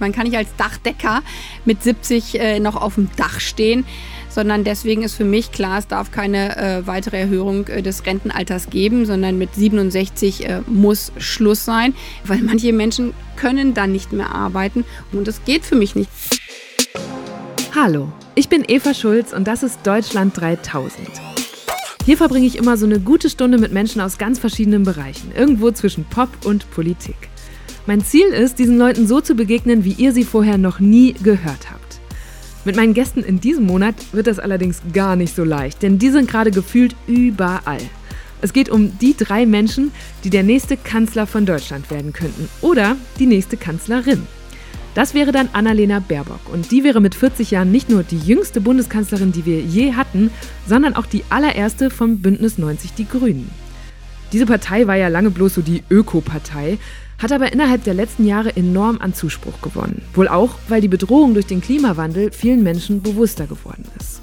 Man 0.00 0.12
kann 0.12 0.24
nicht 0.26 0.36
als 0.36 0.48
Dachdecker 0.56 1.22
mit 1.64 1.82
70 1.82 2.40
äh, 2.40 2.60
noch 2.60 2.76
auf 2.76 2.96
dem 2.96 3.08
Dach 3.16 3.38
stehen, 3.40 3.84
sondern 4.30 4.64
deswegen 4.64 5.02
ist 5.02 5.14
für 5.14 5.24
mich 5.24 5.52
klar, 5.52 5.78
es 5.78 5.86
darf 5.86 6.10
keine 6.10 6.56
äh, 6.56 6.86
weitere 6.86 7.18
Erhöhung 7.18 7.66
äh, 7.68 7.82
des 7.82 8.06
Rentenalters 8.06 8.70
geben, 8.70 9.04
sondern 9.04 9.38
mit 9.38 9.54
67 9.54 10.48
äh, 10.48 10.60
muss 10.66 11.12
Schluss 11.18 11.64
sein, 11.64 11.94
weil 12.24 12.38
manche 12.38 12.72
Menschen 12.72 13.12
können 13.36 13.74
dann 13.74 13.92
nicht 13.92 14.12
mehr 14.12 14.34
arbeiten 14.34 14.84
und 15.12 15.28
das 15.28 15.44
geht 15.44 15.64
für 15.64 15.76
mich 15.76 15.94
nicht. 15.94 16.10
Hallo, 17.74 18.12
ich 18.34 18.48
bin 18.48 18.64
Eva 18.66 18.94
Schulz 18.94 19.32
und 19.32 19.46
das 19.46 19.62
ist 19.62 19.80
Deutschland 19.84 20.38
3000. 20.40 21.08
Hier 22.04 22.16
verbringe 22.16 22.46
ich 22.46 22.56
immer 22.56 22.76
so 22.76 22.86
eine 22.86 22.98
gute 22.98 23.30
Stunde 23.30 23.58
mit 23.58 23.72
Menschen 23.72 24.00
aus 24.00 24.18
ganz 24.18 24.38
verschiedenen 24.38 24.84
Bereichen, 24.84 25.32
irgendwo 25.36 25.70
zwischen 25.70 26.04
Pop 26.04 26.30
und 26.44 26.70
Politik. 26.70 27.28
Mein 27.86 28.04
Ziel 28.04 28.26
ist, 28.26 28.58
diesen 28.58 28.78
Leuten 28.78 29.06
so 29.06 29.20
zu 29.20 29.34
begegnen, 29.34 29.84
wie 29.84 29.92
ihr 29.92 30.12
sie 30.12 30.24
vorher 30.24 30.58
noch 30.58 30.80
nie 30.80 31.14
gehört 31.14 31.70
habt. 31.70 32.00
Mit 32.64 32.76
meinen 32.76 32.92
Gästen 32.92 33.24
in 33.24 33.40
diesem 33.40 33.64
Monat 33.64 33.94
wird 34.12 34.26
das 34.26 34.38
allerdings 34.38 34.82
gar 34.92 35.16
nicht 35.16 35.34
so 35.34 35.44
leicht, 35.44 35.82
denn 35.82 35.98
die 35.98 36.10
sind 36.10 36.30
gerade 36.30 36.50
gefühlt 36.50 36.94
überall. 37.06 37.80
Es 38.42 38.52
geht 38.52 38.68
um 38.68 38.98
die 38.98 39.16
drei 39.16 39.46
Menschen, 39.46 39.92
die 40.24 40.30
der 40.30 40.42
nächste 40.42 40.76
Kanzler 40.76 41.26
von 41.26 41.46
Deutschland 41.46 41.90
werden 41.90 42.12
könnten 42.12 42.48
oder 42.60 42.96
die 43.18 43.26
nächste 43.26 43.56
Kanzlerin. 43.56 44.26
Das 44.94 45.14
wäre 45.14 45.32
dann 45.32 45.48
Annalena 45.52 46.00
Baerbock 46.00 46.52
und 46.52 46.70
die 46.70 46.84
wäre 46.84 47.00
mit 47.00 47.14
40 47.14 47.50
Jahren 47.50 47.72
nicht 47.72 47.88
nur 47.88 48.02
die 48.02 48.18
jüngste 48.18 48.60
Bundeskanzlerin, 48.60 49.32
die 49.32 49.46
wir 49.46 49.60
je 49.60 49.94
hatten, 49.94 50.30
sondern 50.66 50.96
auch 50.96 51.06
die 51.06 51.24
allererste 51.30 51.88
vom 51.90 52.18
Bündnis 52.18 52.58
90 52.58 52.92
Die 52.92 53.08
Grünen. 53.08 53.50
Diese 54.32 54.46
Partei 54.46 54.86
war 54.86 54.96
ja 54.96 55.08
lange 55.08 55.30
bloß 55.30 55.54
so 55.54 55.62
die 55.62 55.82
Öko-Partei, 55.90 56.78
hat 57.20 57.32
aber 57.32 57.52
innerhalb 57.52 57.84
der 57.84 57.94
letzten 57.94 58.26
Jahre 58.26 58.56
enorm 58.56 58.98
an 59.00 59.14
Zuspruch 59.14 59.60
gewonnen. 59.60 60.02
Wohl 60.14 60.28
auch, 60.28 60.56
weil 60.68 60.80
die 60.80 60.88
Bedrohung 60.88 61.34
durch 61.34 61.46
den 61.46 61.60
Klimawandel 61.60 62.32
vielen 62.32 62.62
Menschen 62.62 63.02
bewusster 63.02 63.46
geworden 63.46 63.84
ist. 63.98 64.22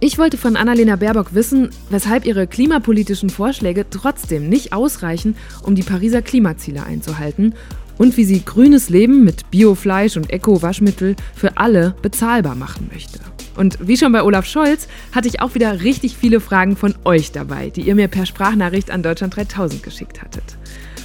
Ich 0.00 0.16
wollte 0.16 0.36
von 0.36 0.56
Annalena 0.56 0.94
Baerbock 0.94 1.34
wissen, 1.34 1.70
weshalb 1.90 2.24
ihre 2.24 2.46
klimapolitischen 2.46 3.30
Vorschläge 3.30 3.84
trotzdem 3.90 4.48
nicht 4.48 4.72
ausreichen, 4.72 5.34
um 5.64 5.74
die 5.74 5.82
Pariser 5.82 6.22
Klimaziele 6.22 6.84
einzuhalten 6.84 7.54
und 7.98 8.16
wie 8.16 8.24
sie 8.24 8.44
grünes 8.44 8.90
Leben 8.90 9.24
mit 9.24 9.50
Biofleisch 9.50 10.16
und 10.16 10.30
Eco-Waschmittel 10.30 11.16
für 11.34 11.56
alle 11.56 11.96
bezahlbar 12.00 12.54
machen 12.54 12.88
möchte. 12.92 13.18
Und 13.56 13.76
wie 13.80 13.96
schon 13.96 14.12
bei 14.12 14.22
Olaf 14.22 14.46
Scholz 14.46 14.86
hatte 15.12 15.26
ich 15.26 15.40
auch 15.40 15.56
wieder 15.56 15.80
richtig 15.80 16.16
viele 16.16 16.38
Fragen 16.38 16.76
von 16.76 16.94
euch 17.04 17.32
dabei, 17.32 17.70
die 17.70 17.82
ihr 17.82 17.96
mir 17.96 18.06
per 18.06 18.24
Sprachnachricht 18.24 18.92
an 18.92 19.02
Deutschland 19.02 19.34
3000 19.34 19.82
geschickt 19.82 20.22
hattet. 20.22 20.44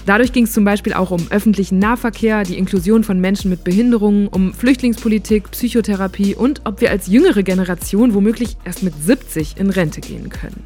Dadurch 0.05 0.33
ging 0.33 0.43
es 0.43 0.51
zum 0.51 0.65
Beispiel 0.65 0.93
auch 0.93 1.11
um 1.11 1.27
öffentlichen 1.29 1.79
Nahverkehr, 1.79 2.43
die 2.43 2.57
Inklusion 2.57 3.05
von 3.05 3.21
Menschen 3.21 3.49
mit 3.49 3.63
Behinderungen, 3.63 4.27
um 4.27 4.53
Flüchtlingspolitik, 4.53 5.51
Psychotherapie 5.51 6.35
und 6.35 6.61
ob 6.65 6.81
wir 6.81 6.91
als 6.91 7.07
jüngere 7.07 7.43
Generation 7.43 8.13
womöglich 8.13 8.57
erst 8.65 8.83
mit 8.83 8.93
70 9.01 9.55
in 9.57 9.69
Rente 9.69 10.01
gehen 10.01 10.29
können. 10.29 10.61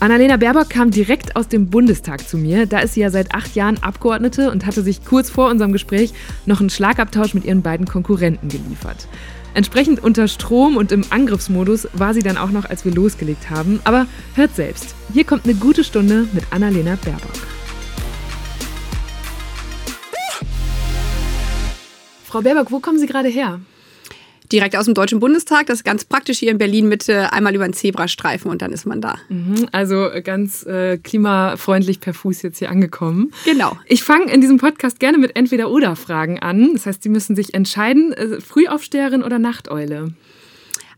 Annalena 0.00 0.38
Baerbock 0.38 0.70
kam 0.70 0.90
direkt 0.90 1.36
aus 1.36 1.48
dem 1.48 1.68
Bundestag 1.68 2.26
zu 2.26 2.38
mir. 2.38 2.64
Da 2.64 2.78
ist 2.78 2.94
sie 2.94 3.00
ja 3.00 3.10
seit 3.10 3.34
acht 3.34 3.54
Jahren 3.54 3.82
Abgeordnete 3.82 4.50
und 4.50 4.64
hatte 4.64 4.82
sich 4.82 5.04
kurz 5.04 5.28
vor 5.28 5.50
unserem 5.50 5.72
Gespräch 5.72 6.14
noch 6.46 6.60
einen 6.60 6.70
Schlagabtausch 6.70 7.34
mit 7.34 7.44
ihren 7.44 7.60
beiden 7.60 7.84
Konkurrenten 7.84 8.48
geliefert. 8.48 9.06
Entsprechend 9.52 10.02
unter 10.02 10.26
Strom 10.26 10.78
und 10.78 10.90
im 10.90 11.04
Angriffsmodus 11.10 11.88
war 11.92 12.14
sie 12.14 12.22
dann 12.22 12.38
auch 12.38 12.50
noch, 12.50 12.64
als 12.64 12.86
wir 12.86 12.92
losgelegt 12.92 13.50
haben. 13.50 13.80
Aber 13.84 14.06
hört 14.34 14.56
selbst, 14.56 14.94
hier 15.12 15.24
kommt 15.24 15.44
eine 15.44 15.54
gute 15.54 15.84
Stunde 15.84 16.26
mit 16.32 16.44
Annalena 16.50 16.96
Baerbock. 17.04 17.59
Frau 22.30 22.42
Baerbock, 22.42 22.70
wo 22.70 22.78
kommen 22.78 22.96
Sie 23.00 23.08
gerade 23.08 23.28
her? 23.28 23.60
Direkt 24.52 24.76
aus 24.76 24.84
dem 24.84 24.94
Deutschen 24.94 25.18
Bundestag, 25.18 25.66
das 25.66 25.78
ist 25.78 25.84
ganz 25.84 26.04
praktisch 26.04 26.38
hier 26.38 26.52
in 26.52 26.58
Berlin 26.58 26.88
Mitte, 26.88 27.32
einmal 27.32 27.56
über 27.56 27.66
den 27.66 27.72
Zebrastreifen 27.72 28.48
und 28.48 28.62
dann 28.62 28.72
ist 28.72 28.86
man 28.86 29.00
da. 29.00 29.16
Mhm, 29.28 29.66
also 29.72 30.08
ganz 30.22 30.64
äh, 30.64 30.98
klimafreundlich 30.98 31.98
per 31.98 32.14
Fuß 32.14 32.42
jetzt 32.42 32.58
hier 32.58 32.70
angekommen. 32.70 33.32
Genau. 33.44 33.76
Ich 33.86 34.04
fange 34.04 34.32
in 34.32 34.40
diesem 34.40 34.58
Podcast 34.58 35.00
gerne 35.00 35.18
mit 35.18 35.34
Entweder-Oder-Fragen 35.34 36.38
an. 36.38 36.74
Das 36.74 36.86
heißt, 36.86 37.02
Sie 37.02 37.08
müssen 37.08 37.34
sich 37.34 37.52
entscheiden, 37.52 38.12
äh, 38.12 38.40
Frühaufsteherin 38.40 39.24
oder 39.24 39.40
Nachteule? 39.40 40.14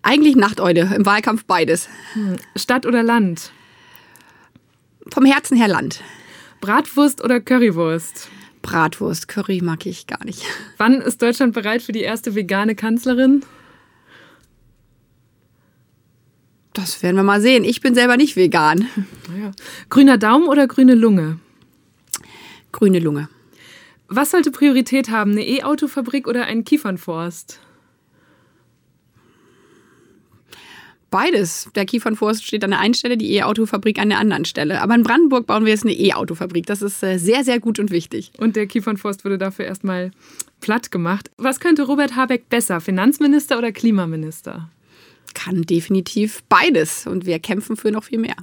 Eigentlich 0.03 0.37
Nachteule, 0.37 0.93
im 0.95 1.07
Wahlkampf 1.07 1.47
beides. 1.47 1.89
Hm. 2.13 2.37
Stadt 2.57 2.85
oder 2.85 3.03
Land? 3.03 3.53
Vom 5.11 5.25
Herzen 5.25 5.57
her 5.57 5.69
Land. 5.69 6.03
Bratwurst 6.61 7.25
oder 7.25 7.41
Currywurst? 7.41 8.29
Bratwurst, 8.63 9.29
Curry 9.29 9.61
mag 9.63 9.87
ich 9.87 10.07
gar 10.07 10.25
nicht. 10.25 10.43
Wann 10.79 11.01
ist 11.01 11.21
Deutschland 11.21 11.53
bereit 11.53 11.83
für 11.83 11.93
die 11.93 12.01
erste 12.01 12.35
vegane 12.35 12.75
Kanzlerin? 12.75 13.45
Das 16.73 17.03
werden 17.03 17.17
wir 17.17 17.23
mal 17.23 17.41
sehen. 17.41 17.65
Ich 17.65 17.81
bin 17.81 17.95
selber 17.95 18.17
nicht 18.17 18.37
vegan. 18.37 18.89
Naja. 19.29 19.53
Grüner 19.91 20.17
Daumen 20.17 20.49
oder 20.49 20.67
grüne 20.67 20.95
Lunge? 20.95 21.39
Grüne 22.73 22.99
Lunge. 22.99 23.29
Was 24.09 24.31
sollte 24.31 24.51
Priorität 24.51 25.11
haben, 25.11 25.33
eine 25.33 25.47
E-Auto-Fabrik 25.47 26.27
oder 26.27 26.45
ein 26.45 26.65
Kiefernforst? 26.65 27.61
Beides. 31.13 31.69
Der 31.75 31.85
Kiefernforst 31.85 32.43
steht 32.43 32.65
an 32.65 32.71
der 32.71 32.81
einen 32.81 32.95
Stelle, 32.95 33.19
die 33.19 33.35
E-Auto-Fabrik 33.35 33.99
an 33.99 34.09
der 34.09 34.19
anderen 34.19 34.47
Stelle. 34.47 34.81
Aber 34.81 34.95
in 34.95 35.03
Brandenburg 35.03 35.47
bauen 35.47 35.67
wir 35.67 35.71
jetzt 35.71 35.85
eine 35.85 35.93
E-Auto-Fabrik. 35.93 36.65
Das 36.65 36.81
ist 36.81 37.03
äh, 37.03 37.19
sehr, 37.19 37.45
sehr 37.45 37.61
gut 37.61 37.79
und 37.79 37.91
wichtig. 37.91 38.33
Und 38.39 38.57
der 38.57 38.67
Kiefernforst 38.67 39.23
wurde 39.23 39.37
dafür 39.37 39.67
erstmal 39.67 40.11
platt 40.63 40.91
gemacht. 40.91 41.31
Was 41.37 41.61
könnte 41.61 41.83
Robert 41.83 42.17
Habeck 42.17 42.49
besser, 42.49 42.81
Finanzminister 42.81 43.59
oder 43.59 43.73
Klimaminister? 43.73 44.71
Kann 45.35 45.63
definitiv 45.65 46.43
beides. 46.49 47.07
Und 47.07 47.27
wir 47.27 47.39
kämpfen 47.41 47.77
für 47.77 47.91
noch 47.91 48.05
viel 48.05 48.19
mehr. 48.19 48.37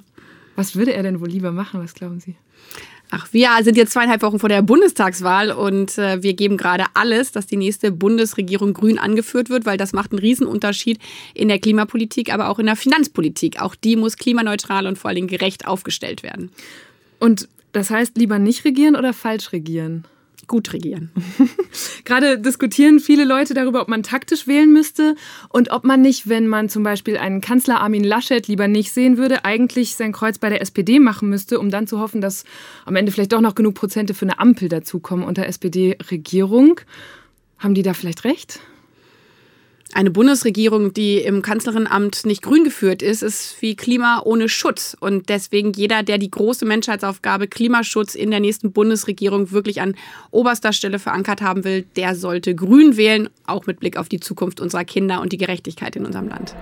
Was 0.56 0.76
würde 0.76 0.94
er 0.94 1.02
denn 1.02 1.22
wohl 1.22 1.30
lieber 1.30 1.52
machen? 1.52 1.82
Was 1.82 1.96
glauben 1.96 2.20
Sie? 2.20 2.36
Ach, 3.12 3.28
wir 3.32 3.50
sind 3.64 3.76
jetzt 3.76 3.94
zweieinhalb 3.94 4.22
Wochen 4.22 4.38
vor 4.38 4.50
der 4.50 4.62
Bundestagswahl 4.62 5.52
und 5.52 5.98
äh, 5.98 6.22
wir 6.22 6.36
geben 6.36 6.58
gerade 6.58 6.86
alles, 6.94 7.32
dass 7.32 7.48
die 7.48 7.58
nächste 7.58 7.92
Bundesregierung 7.92 8.74
grün 8.74 9.00
angeführt 9.00 9.50
wird, 9.50 9.66
weil 9.66 9.78
das 9.78 9.94
macht 9.94 10.12
einen 10.12 10.20
Riesenunterschied 10.20 11.00
in 11.34 11.48
der 11.48 11.58
Klimapolitik, 11.58 12.32
aber 12.32 12.50
auch 12.50 12.60
in 12.60 12.68
der 12.68 12.76
Finanzpolitik. 12.76 13.62
Auch 13.62 13.74
die 13.74 13.96
muss 13.96 14.18
klimaneutral 14.18 14.86
und 14.86 14.98
vor 15.00 15.10
allem 15.10 15.26
gerecht 15.26 15.68
aufgestellt 15.68 16.22
werden. 16.22 16.52
Und 17.20 17.50
das 17.72 17.90
heißt, 17.90 18.16
lieber 18.16 18.38
nicht 18.38 18.64
regieren 18.64 18.96
oder 18.96 19.14
falsch 19.14 19.54
regieren? 19.54 20.06
Gut 20.50 20.74
regieren. 20.74 21.12
Gerade 22.04 22.38
diskutieren 22.38 23.00
viele 23.00 23.24
Leute 23.24 23.54
darüber, 23.54 23.82
ob 23.82 23.88
man 23.88 24.04
taktisch 24.04 24.48
wählen 24.48 24.74
müsste 24.74 25.16
und 25.48 25.72
ob 25.72 25.86
man 25.86 26.02
nicht, 26.02 26.28
wenn 26.28 26.48
man 26.48 26.68
zum 26.68 26.84
Beispiel 26.84 27.16
einen 27.16 27.40
Kanzler 27.40 27.80
Armin 27.80 28.04
Laschet 28.04 28.46
lieber 28.48 28.68
nicht 28.68 28.92
sehen 28.92 29.18
würde, 29.18 29.46
eigentlich 29.46 29.96
sein 29.96 30.12
Kreuz 30.12 30.38
bei 30.38 30.50
der 30.50 30.62
SPD 30.62 31.00
machen 31.00 31.30
müsste, 31.30 31.58
um 31.60 31.70
dann 31.70 31.88
zu 31.88 32.02
hoffen, 32.02 32.20
dass 32.20 32.44
am 32.84 32.98
Ende 32.98 33.14
vielleicht 33.14 33.32
doch 33.32 33.42
noch 33.42 33.56
genug 33.56 33.76
Prozente 33.76 34.14
für 34.14 34.26
eine 34.26 34.40
Ampel 34.40 34.68
dazukommen 34.68 35.24
unter 35.24 35.46
SPD-Regierung. 35.46 36.82
Haben 37.58 37.76
die 37.76 37.84
da 37.84 37.94
vielleicht 37.94 38.26
recht? 38.26 38.60
Eine 39.92 40.12
Bundesregierung, 40.12 40.94
die 40.94 41.18
im 41.18 41.42
Kanzlerinnenamt 41.42 42.26
nicht 42.26 42.44
grün 42.44 42.64
geführt 42.64 43.02
ist, 43.02 43.24
ist 43.24 43.60
wie 43.62 43.76
Klima 43.76 44.22
ohne 44.24 44.48
Schutz. 44.48 44.96
Und 45.00 45.30
deswegen 45.30 45.74
jeder, 45.74 46.04
der 46.04 46.20
die 46.20 46.30
große 46.30 46.64
Menschheitsaufgabe 46.64 47.48
Klimaschutz 47.48 48.14
in 48.14 48.30
der 48.30 48.40
nächsten 48.40 48.72
Bundesregierung 48.72 49.52
wirklich 49.52 49.82
an 49.82 49.96
oberster 50.30 50.74
Stelle 50.74 51.00
verankert 51.00 51.42
haben 51.42 51.64
will, 51.64 51.86
der 51.96 52.14
sollte 52.14 52.54
grün 52.54 52.98
wählen, 52.98 53.30
auch 53.48 53.66
mit 53.66 53.80
Blick 53.80 53.98
auf 53.98 54.10
die 54.10 54.20
Zukunft 54.20 54.62
unserer 54.62 54.86
Kinder 54.86 55.22
und 55.22 55.34
die 55.34 55.38
Gerechtigkeit 55.38 55.96
in 55.96 56.06
unserem 56.06 56.28
Land. 56.28 56.56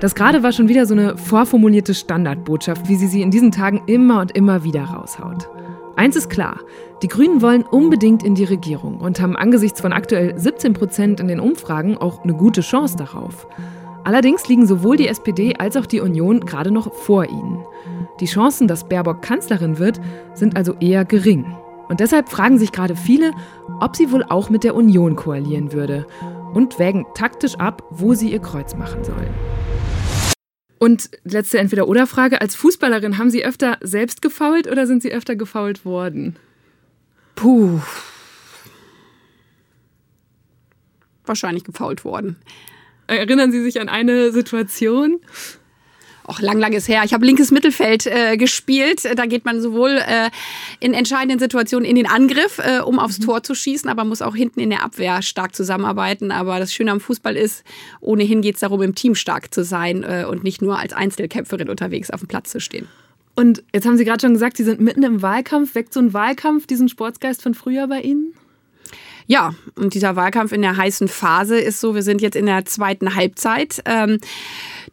Das 0.00 0.16
gerade 0.16 0.42
war 0.42 0.50
schon 0.50 0.68
wieder 0.68 0.86
so 0.86 0.94
eine 0.94 1.16
vorformulierte 1.16 1.94
Standardbotschaft, 1.94 2.88
wie 2.88 2.96
sie 2.96 3.06
sie 3.06 3.22
in 3.22 3.30
diesen 3.30 3.52
Tagen 3.52 3.82
immer 3.86 4.20
und 4.20 4.32
immer 4.32 4.64
wieder 4.64 4.82
raushaut. 4.82 5.48
Eins 5.96 6.16
ist 6.16 6.30
klar, 6.30 6.60
die 7.02 7.08
Grünen 7.08 7.42
wollen 7.42 7.62
unbedingt 7.62 8.22
in 8.22 8.34
die 8.34 8.44
Regierung 8.44 9.00
und 9.00 9.20
haben 9.20 9.36
angesichts 9.36 9.80
von 9.80 9.92
aktuell 9.92 10.38
17 10.38 10.72
Prozent 10.72 11.20
in 11.20 11.28
den 11.28 11.40
Umfragen 11.40 11.98
auch 11.98 12.22
eine 12.22 12.34
gute 12.34 12.62
Chance 12.62 12.96
darauf. 12.96 13.46
Allerdings 14.04 14.48
liegen 14.48 14.66
sowohl 14.66 14.96
die 14.96 15.08
SPD 15.08 15.54
als 15.56 15.76
auch 15.76 15.86
die 15.86 16.00
Union 16.00 16.40
gerade 16.40 16.70
noch 16.70 16.92
vor 16.92 17.26
ihnen. 17.26 17.64
Die 18.20 18.26
Chancen, 18.26 18.68
dass 18.68 18.88
Baerbock 18.88 19.22
Kanzlerin 19.22 19.78
wird, 19.78 20.00
sind 20.34 20.56
also 20.56 20.74
eher 20.80 21.04
gering. 21.04 21.56
Und 21.88 22.00
deshalb 22.00 22.28
fragen 22.30 22.58
sich 22.58 22.72
gerade 22.72 22.96
viele, 22.96 23.32
ob 23.80 23.94
sie 23.94 24.10
wohl 24.10 24.24
auch 24.24 24.48
mit 24.48 24.64
der 24.64 24.74
Union 24.74 25.14
koalieren 25.14 25.72
würde 25.72 26.06
und 26.54 26.78
wägen 26.78 27.06
taktisch 27.14 27.56
ab, 27.56 27.82
wo 27.90 28.14
sie 28.14 28.32
ihr 28.32 28.40
Kreuz 28.40 28.74
machen 28.76 29.04
soll. 29.04 29.28
Und 30.82 31.10
letzte 31.22 31.60
Entweder-Oder-Frage: 31.60 32.40
Als 32.40 32.56
Fußballerin 32.56 33.16
haben 33.16 33.30
Sie 33.30 33.44
öfter 33.44 33.78
selbst 33.82 34.20
gefault 34.20 34.66
oder 34.66 34.88
sind 34.88 35.00
Sie 35.00 35.12
öfter 35.12 35.36
gefault 35.36 35.84
worden? 35.84 36.34
Puh. 37.36 37.78
Wahrscheinlich 41.24 41.62
gefault 41.62 42.04
worden. 42.04 42.34
Erinnern 43.06 43.52
Sie 43.52 43.62
sich 43.62 43.80
an 43.80 43.88
eine 43.88 44.32
Situation? 44.32 45.20
Auch 46.32 46.40
lang, 46.40 46.58
lang 46.58 46.72
ist 46.72 46.88
her. 46.88 47.02
Ich 47.04 47.12
habe 47.12 47.26
linkes 47.26 47.50
Mittelfeld 47.50 48.06
äh, 48.06 48.36
gespielt. 48.36 49.04
Da 49.16 49.26
geht 49.26 49.44
man 49.44 49.60
sowohl 49.60 49.90
äh, 49.90 50.30
in 50.80 50.94
entscheidenden 50.94 51.38
Situationen 51.38 51.84
in 51.84 51.96
den 51.96 52.06
Angriff, 52.06 52.58
äh, 52.58 52.80
um 52.80 52.98
aufs 52.98 53.18
mhm. 53.18 53.24
Tor 53.24 53.42
zu 53.42 53.54
schießen, 53.54 53.90
aber 53.90 54.04
muss 54.04 54.22
auch 54.22 54.34
hinten 54.34 54.60
in 54.60 54.70
der 54.70 54.82
Abwehr 54.82 55.20
stark 55.20 55.54
zusammenarbeiten. 55.54 56.30
Aber 56.30 56.58
das 56.58 56.72
Schöne 56.72 56.90
am 56.90 57.00
Fußball 57.00 57.36
ist, 57.36 57.64
ohnehin 58.00 58.40
geht 58.40 58.54
es 58.54 58.60
darum, 58.60 58.80
im 58.82 58.94
Team 58.94 59.14
stark 59.14 59.52
zu 59.52 59.62
sein 59.62 60.04
äh, 60.04 60.24
und 60.28 60.42
nicht 60.42 60.62
nur 60.62 60.78
als 60.78 60.94
Einzelkämpferin 60.94 61.68
unterwegs 61.68 62.10
auf 62.10 62.20
dem 62.20 62.28
Platz 62.28 62.50
zu 62.50 62.60
stehen. 62.60 62.88
Und 63.34 63.62
jetzt 63.74 63.86
haben 63.86 63.96
Sie 63.96 64.04
gerade 64.04 64.20
schon 64.20 64.32
gesagt, 64.32 64.56
Sie 64.56 64.64
sind 64.64 64.80
mitten 64.80 65.02
im 65.02 65.22
Wahlkampf. 65.22 65.74
Weckt 65.74 65.92
so 65.92 66.00
ein 66.00 66.12
Wahlkampf 66.12 66.66
diesen 66.66 66.88
Sportsgeist 66.88 67.42
von 67.42 67.54
früher 67.54 67.86
bei 67.88 68.00
Ihnen? 68.00 68.34
Ja, 69.26 69.54
und 69.76 69.94
dieser 69.94 70.16
Wahlkampf 70.16 70.52
in 70.52 70.62
der 70.62 70.76
heißen 70.76 71.08
Phase 71.08 71.58
ist 71.58 71.80
so, 71.80 71.94
wir 71.94 72.02
sind 72.02 72.20
jetzt 72.20 72.36
in 72.36 72.46
der 72.46 72.64
zweiten 72.64 73.14
Halbzeit. 73.14 73.82
Ähm, 73.84 74.18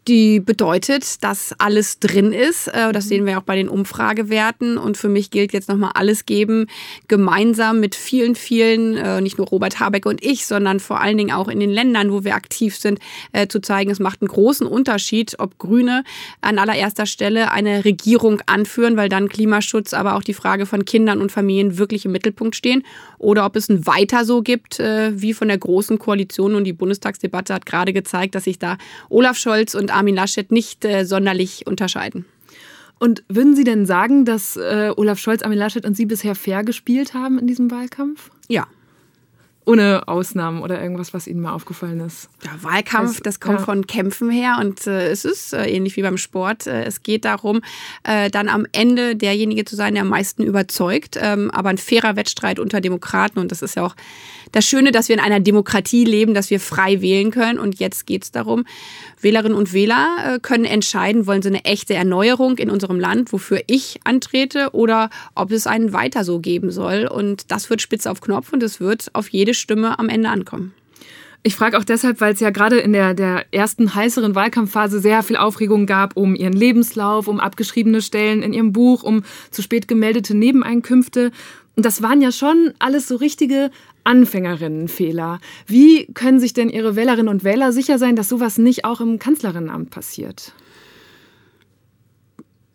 die 0.09 0.39
bedeutet, 0.39 1.23
dass 1.23 1.53
alles 1.59 1.99
drin 1.99 2.33
ist. 2.33 2.67
Äh, 2.67 2.91
das 2.91 3.07
sehen 3.07 3.27
wir 3.27 3.37
auch 3.37 3.43
bei 3.43 3.55
den 3.55 3.69
Umfragewerten. 3.69 4.79
Und 4.79 4.97
für 4.97 5.07
mich 5.07 5.29
gilt 5.29 5.53
jetzt 5.53 5.69
nochmal 5.69 5.91
alles 5.93 6.25
geben, 6.25 6.65
gemeinsam 7.07 7.79
mit 7.79 7.93
vielen, 7.93 8.33
vielen, 8.33 8.97
äh, 8.97 9.21
nicht 9.21 9.37
nur 9.37 9.47
Robert 9.47 9.79
Habeck 9.79 10.07
und 10.07 10.25
ich, 10.25 10.47
sondern 10.47 10.79
vor 10.79 10.99
allen 10.99 11.17
Dingen 11.17 11.31
auch 11.31 11.47
in 11.47 11.59
den 11.59 11.69
Ländern, 11.69 12.11
wo 12.11 12.23
wir 12.23 12.33
aktiv 12.33 12.75
sind, 12.75 12.99
äh, 13.33 13.47
zu 13.47 13.61
zeigen, 13.61 13.91
es 13.91 13.99
macht 13.99 14.21
einen 14.21 14.29
großen 14.29 14.65
Unterschied, 14.65 15.35
ob 15.37 15.59
Grüne 15.59 16.03
an 16.41 16.57
allererster 16.57 17.05
Stelle 17.05 17.51
eine 17.51 17.85
Regierung 17.85 18.41
anführen, 18.47 18.97
weil 18.97 19.09
dann 19.09 19.29
Klimaschutz, 19.29 19.93
aber 19.93 20.15
auch 20.15 20.23
die 20.23 20.33
Frage 20.33 20.65
von 20.65 20.85
Kindern 20.85 21.21
und 21.21 21.31
Familien 21.31 21.77
wirklich 21.77 22.05
im 22.05 22.13
Mittelpunkt 22.13 22.55
stehen, 22.55 22.83
oder 23.19 23.45
ob 23.45 23.55
es 23.55 23.69
ein 23.69 23.85
Weiter 23.85 24.25
so 24.25 24.41
gibt, 24.41 24.79
wie 24.79 25.33
von 25.33 25.49
der 25.49 25.57
Großen 25.57 25.99
Koalition. 25.99 26.55
Und 26.55 26.63
die 26.63 26.71
Bundestagsdebatte 26.71 27.53
hat 27.53 27.65
gerade 27.65 27.91
gezeigt, 27.91 28.33
dass 28.33 28.45
sich 28.45 28.59
da 28.59 28.77
Olaf 29.09 29.37
Scholz 29.37 29.75
und 29.75 29.91
Armin 29.99 30.15
Laschet 30.15 30.51
nicht 30.51 30.83
äh, 30.85 31.05
sonderlich 31.05 31.67
unterscheiden. 31.67 32.25
Und 32.99 33.23
würden 33.29 33.55
Sie 33.55 33.63
denn 33.63 33.85
sagen, 33.85 34.25
dass 34.25 34.57
äh, 34.57 34.91
Olaf 34.95 35.19
Scholz, 35.19 35.43
Armin 35.43 35.59
Laschet 35.59 35.85
und 35.85 35.95
Sie 35.95 36.05
bisher 36.05 36.35
fair 36.35 36.63
gespielt 36.63 37.13
haben 37.13 37.39
in 37.39 37.47
diesem 37.47 37.71
Wahlkampf? 37.71 38.29
Ja, 38.49 38.67
ohne 39.69 40.07
Ausnahmen 40.07 40.63
oder 40.63 40.81
irgendwas, 40.81 41.13
was 41.13 41.27
Ihnen 41.27 41.41
mal 41.41 41.53
aufgefallen 41.53 41.99
ist? 41.99 42.27
Ja, 42.43 42.51
Wahlkampf, 42.63 43.21
das 43.21 43.39
kommt 43.39 43.59
ja. 43.59 43.65
von 43.65 43.85
Kämpfen 43.85 44.31
her 44.31 44.57
und 44.59 44.87
äh, 44.87 45.09
es 45.11 45.25
ist 45.25 45.53
äh, 45.53 45.67
ähnlich 45.67 45.95
wie 45.95 46.01
beim 46.01 46.17
Sport. 46.17 46.65
Äh, 46.65 46.85
es 46.85 47.03
geht 47.03 47.23
darum, 47.23 47.61
äh, 48.03 48.31
dann 48.31 48.49
am 48.49 48.65
Ende 48.71 49.15
derjenige 49.15 49.65
zu 49.65 49.75
sein, 49.75 49.93
der 49.93 50.01
am 50.01 50.09
meisten 50.09 50.41
überzeugt. 50.41 51.19
Ähm, 51.21 51.51
aber 51.51 51.69
ein 51.69 51.77
fairer 51.77 52.15
Wettstreit 52.15 52.57
unter 52.57 52.81
Demokraten 52.81 53.37
und 53.37 53.51
das 53.51 53.61
ist 53.61 53.75
ja 53.75 53.85
auch 53.85 53.95
das 54.51 54.65
Schöne, 54.65 54.91
dass 54.91 55.09
wir 55.09 55.15
in 55.15 55.21
einer 55.21 55.39
Demokratie 55.39 56.05
leben, 56.05 56.33
dass 56.33 56.49
wir 56.49 56.59
frei 56.59 57.01
wählen 57.01 57.31
können. 57.31 57.59
Und 57.59 57.79
jetzt 57.79 58.05
geht 58.05 58.23
es 58.23 58.31
darum, 58.31 58.65
Wählerinnen 59.21 59.57
und 59.57 59.73
Wähler 59.73 60.35
äh, 60.35 60.39
können 60.39 60.65
entscheiden, 60.65 61.27
wollen 61.27 61.41
sie 61.41 61.49
eine 61.49 61.65
echte 61.65 61.93
Erneuerung 61.93 62.57
in 62.57 62.69
unserem 62.69 62.99
Land, 62.99 63.31
wofür 63.33 63.61
ich 63.67 63.99
antrete, 64.03 64.69
oder 64.71 65.09
ob 65.35 65.51
es 65.51 65.67
einen 65.67 65.93
weiter 65.93 66.23
so 66.23 66.39
geben 66.39 66.71
soll. 66.71 67.07
Und 67.07 67.51
das 67.51 67.69
wird 67.69 67.81
spitz 67.81 68.05
auf 68.05 68.21
Knopf 68.21 68.53
und 68.53 68.63
es 68.63 68.79
wird 68.79 69.09
auf 69.13 69.29
jede 69.29 69.53
Stimme 69.53 69.99
am 69.99 70.09
Ende 70.09 70.29
ankommen. 70.29 70.73
Ich 71.41 71.55
frage 71.55 71.77
auch 71.77 71.85
deshalb, 71.85 72.19
weil 72.19 72.33
es 72.33 72.41
ja 72.41 72.49
gerade 72.49 72.79
in 72.79 72.91
der, 72.91 73.13
der 73.13 73.45
ersten 73.53 73.95
heißeren 73.95 74.35
Wahlkampfphase 74.35 74.99
sehr 74.99 75.23
viel 75.23 75.37
Aufregung 75.37 75.85
gab 75.85 76.17
um 76.17 76.35
ihren 76.35 76.53
Lebenslauf, 76.53 77.29
um 77.29 77.39
abgeschriebene 77.39 78.01
Stellen 78.01 78.43
in 78.43 78.51
ihrem 78.51 78.73
Buch, 78.73 79.03
um 79.03 79.23
zu 79.49 79.61
spät 79.61 79.87
gemeldete 79.87 80.35
Nebeneinkünfte. 80.35 81.31
Und 81.77 81.85
das 81.85 82.01
waren 82.01 82.21
ja 82.21 82.33
schon 82.33 82.73
alles 82.79 83.07
so 83.07 83.15
richtige 83.15 83.71
Anfängerinnenfehler. 84.09 85.39
Wie 85.67 86.07
können 86.13 86.39
sich 86.39 86.53
denn 86.53 86.69
Ihre 86.69 86.95
Wählerinnen 86.95 87.29
und 87.29 87.43
Wähler 87.43 87.71
sicher 87.71 87.99
sein, 87.99 88.15
dass 88.15 88.27
sowas 88.27 88.57
nicht 88.57 88.83
auch 88.83 89.01
im 89.01 89.19
Kanzlerinnenamt 89.19 89.91
passiert? 89.91 90.53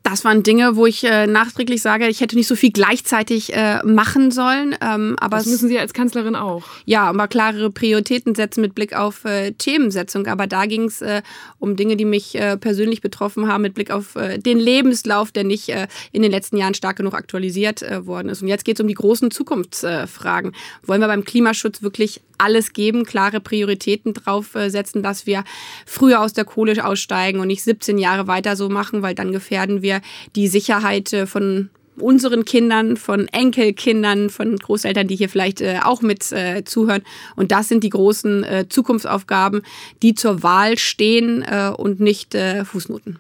Das 0.05 0.23
waren 0.23 0.43
Dinge, 0.43 0.77
wo 0.77 0.85
ich 0.85 1.03
äh, 1.05 1.27
nachträglich 1.27 1.81
sage, 1.81 2.09
ich 2.09 2.21
hätte 2.21 2.37
nicht 2.37 2.47
so 2.47 2.57
viel 2.57 2.71
gleichzeitig 2.71 3.55
äh, 3.55 3.83
machen 3.85 4.31
sollen. 4.31 4.77
Ähm, 4.83 5.17
aber 5.19 5.39
das 5.39 5.47
müssen 5.47 5.69
Sie 5.69 5.79
als 5.79 5.95
Kanzlerin 5.95 6.37
auch. 6.37 6.63
Ja, 6.85 7.05
aber 7.09 7.27
klarere 7.27 7.71
Prioritäten 7.71 8.35
setzen 8.35 8.61
mit 8.61 8.75
Blick 8.75 8.95
auf 8.95 9.25
äh, 9.25 9.53
Themensetzung. 9.53 10.27
Aber 10.27 10.47
da 10.47 10.67
ging 10.67 10.85
es 10.85 11.01
äh, 11.01 11.23
um 11.59 11.77
Dinge, 11.77 11.97
die 11.97 12.05
mich 12.05 12.35
äh, 12.35 12.59
persönlich 12.59 13.01
betroffen 13.01 13.49
haben, 13.49 13.63
mit 13.63 13.73
Blick 13.73 13.91
auf 13.91 14.15
äh, 14.17 14.39
den 14.39 14.59
Lebenslauf, 14.59 15.33
der 15.33 15.45
nicht 15.45 15.73
in 16.13 16.23
den 16.23 16.31
letzten 16.31 16.59
Jahren 16.59 16.75
stark 16.75 16.97
genug 16.97 17.15
aktualisiert 17.15 17.83
worden 18.07 18.29
ist. 18.29 18.43
Und 18.43 18.49
jetzt 18.49 18.65
geht 18.65 18.79
es 18.79 18.83
um 18.83 18.89
die 18.89 18.95
großen 18.95 19.31
Zukunftsfragen. 19.31 20.53
Wollen 20.83 21.01
wir 21.01 21.07
beim 21.07 21.25
Klimaschutz 21.25 21.83
wirklich 21.83 22.21
alles 22.39 22.73
geben, 22.73 23.05
klare 23.05 23.41
Prioritäten 23.41 24.15
drauf 24.15 24.55
äh, 24.55 24.69
setzen, 24.69 25.03
dass 25.03 25.27
wir 25.27 25.45
früher 25.87 26.21
aus 26.21 26.33
der 26.33 26.45
Kohle 26.45 26.85
aussteigen 26.85 27.41
und 27.41 27.47
nicht 27.47 27.63
17 27.63 27.99
Jahre 27.99 28.27
weiter 28.27 28.57
so 28.57 28.69
machen, 28.69 29.03
weil 29.03 29.15
dann 29.15 29.33
gefährden 29.33 29.83
wir 29.83 29.94
die 30.37 30.49
Sicherheit 30.49 31.13
äh, 31.13 31.27
von 31.27 31.71
unseren 31.97 32.45
Kindern, 32.45 32.97
von 32.97 33.29
Enkelkindern, 33.29 34.31
von 34.31 34.57
Großeltern, 34.57 35.07
die 35.07 35.17
hier 35.17 35.29
vielleicht 35.29 35.61
äh, 35.61 35.81
auch 35.83 36.03
mit 36.03 36.33
äh, 36.33 36.65
zuhören. 36.65 37.03
Und 37.37 37.53
das 37.53 37.69
sind 37.69 37.85
die 37.85 37.91
großen 37.91 38.45
äh, 38.45 38.69
Zukunftsaufgaben, 38.69 39.63
die 40.03 40.15
zur 40.15 40.43
Wahl 40.43 40.79
stehen 40.79 41.43
äh, 41.43 41.71
und 41.77 42.01
nicht 42.01 42.35
äh, 42.35 42.65
Fußnoten. 42.65 43.19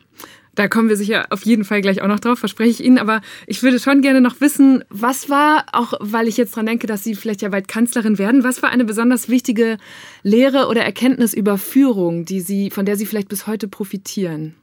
Da 0.54 0.68
kommen 0.68 0.88
wir 0.88 0.96
sicher 0.96 1.26
auf 1.30 1.44
jeden 1.44 1.64
Fall 1.64 1.80
gleich 1.80 2.00
auch 2.00 2.06
noch 2.06 2.20
drauf, 2.20 2.38
verspreche 2.38 2.70
ich 2.70 2.84
Ihnen. 2.84 2.98
Aber 2.98 3.22
ich 3.46 3.62
würde 3.62 3.80
schon 3.80 4.02
gerne 4.02 4.20
noch 4.20 4.40
wissen, 4.40 4.84
was 4.88 5.28
war, 5.28 5.66
auch 5.72 5.94
weil 5.98 6.28
ich 6.28 6.36
jetzt 6.36 6.54
dran 6.54 6.66
denke, 6.66 6.86
dass 6.86 7.02
Sie 7.02 7.16
vielleicht 7.16 7.42
ja 7.42 7.48
bald 7.48 7.66
Kanzlerin 7.66 8.18
werden, 8.18 8.44
was 8.44 8.62
war 8.62 8.70
eine 8.70 8.84
besonders 8.84 9.28
wichtige 9.28 9.78
Lehre 10.22 10.68
oder 10.68 10.82
Erkenntnis 10.82 11.34
über 11.34 11.58
Führung, 11.58 12.24
die 12.24 12.40
Sie, 12.40 12.70
von 12.70 12.86
der 12.86 12.96
Sie 12.96 13.06
vielleicht 13.06 13.28
bis 13.28 13.48
heute 13.48 13.66
profitieren? 13.66 14.54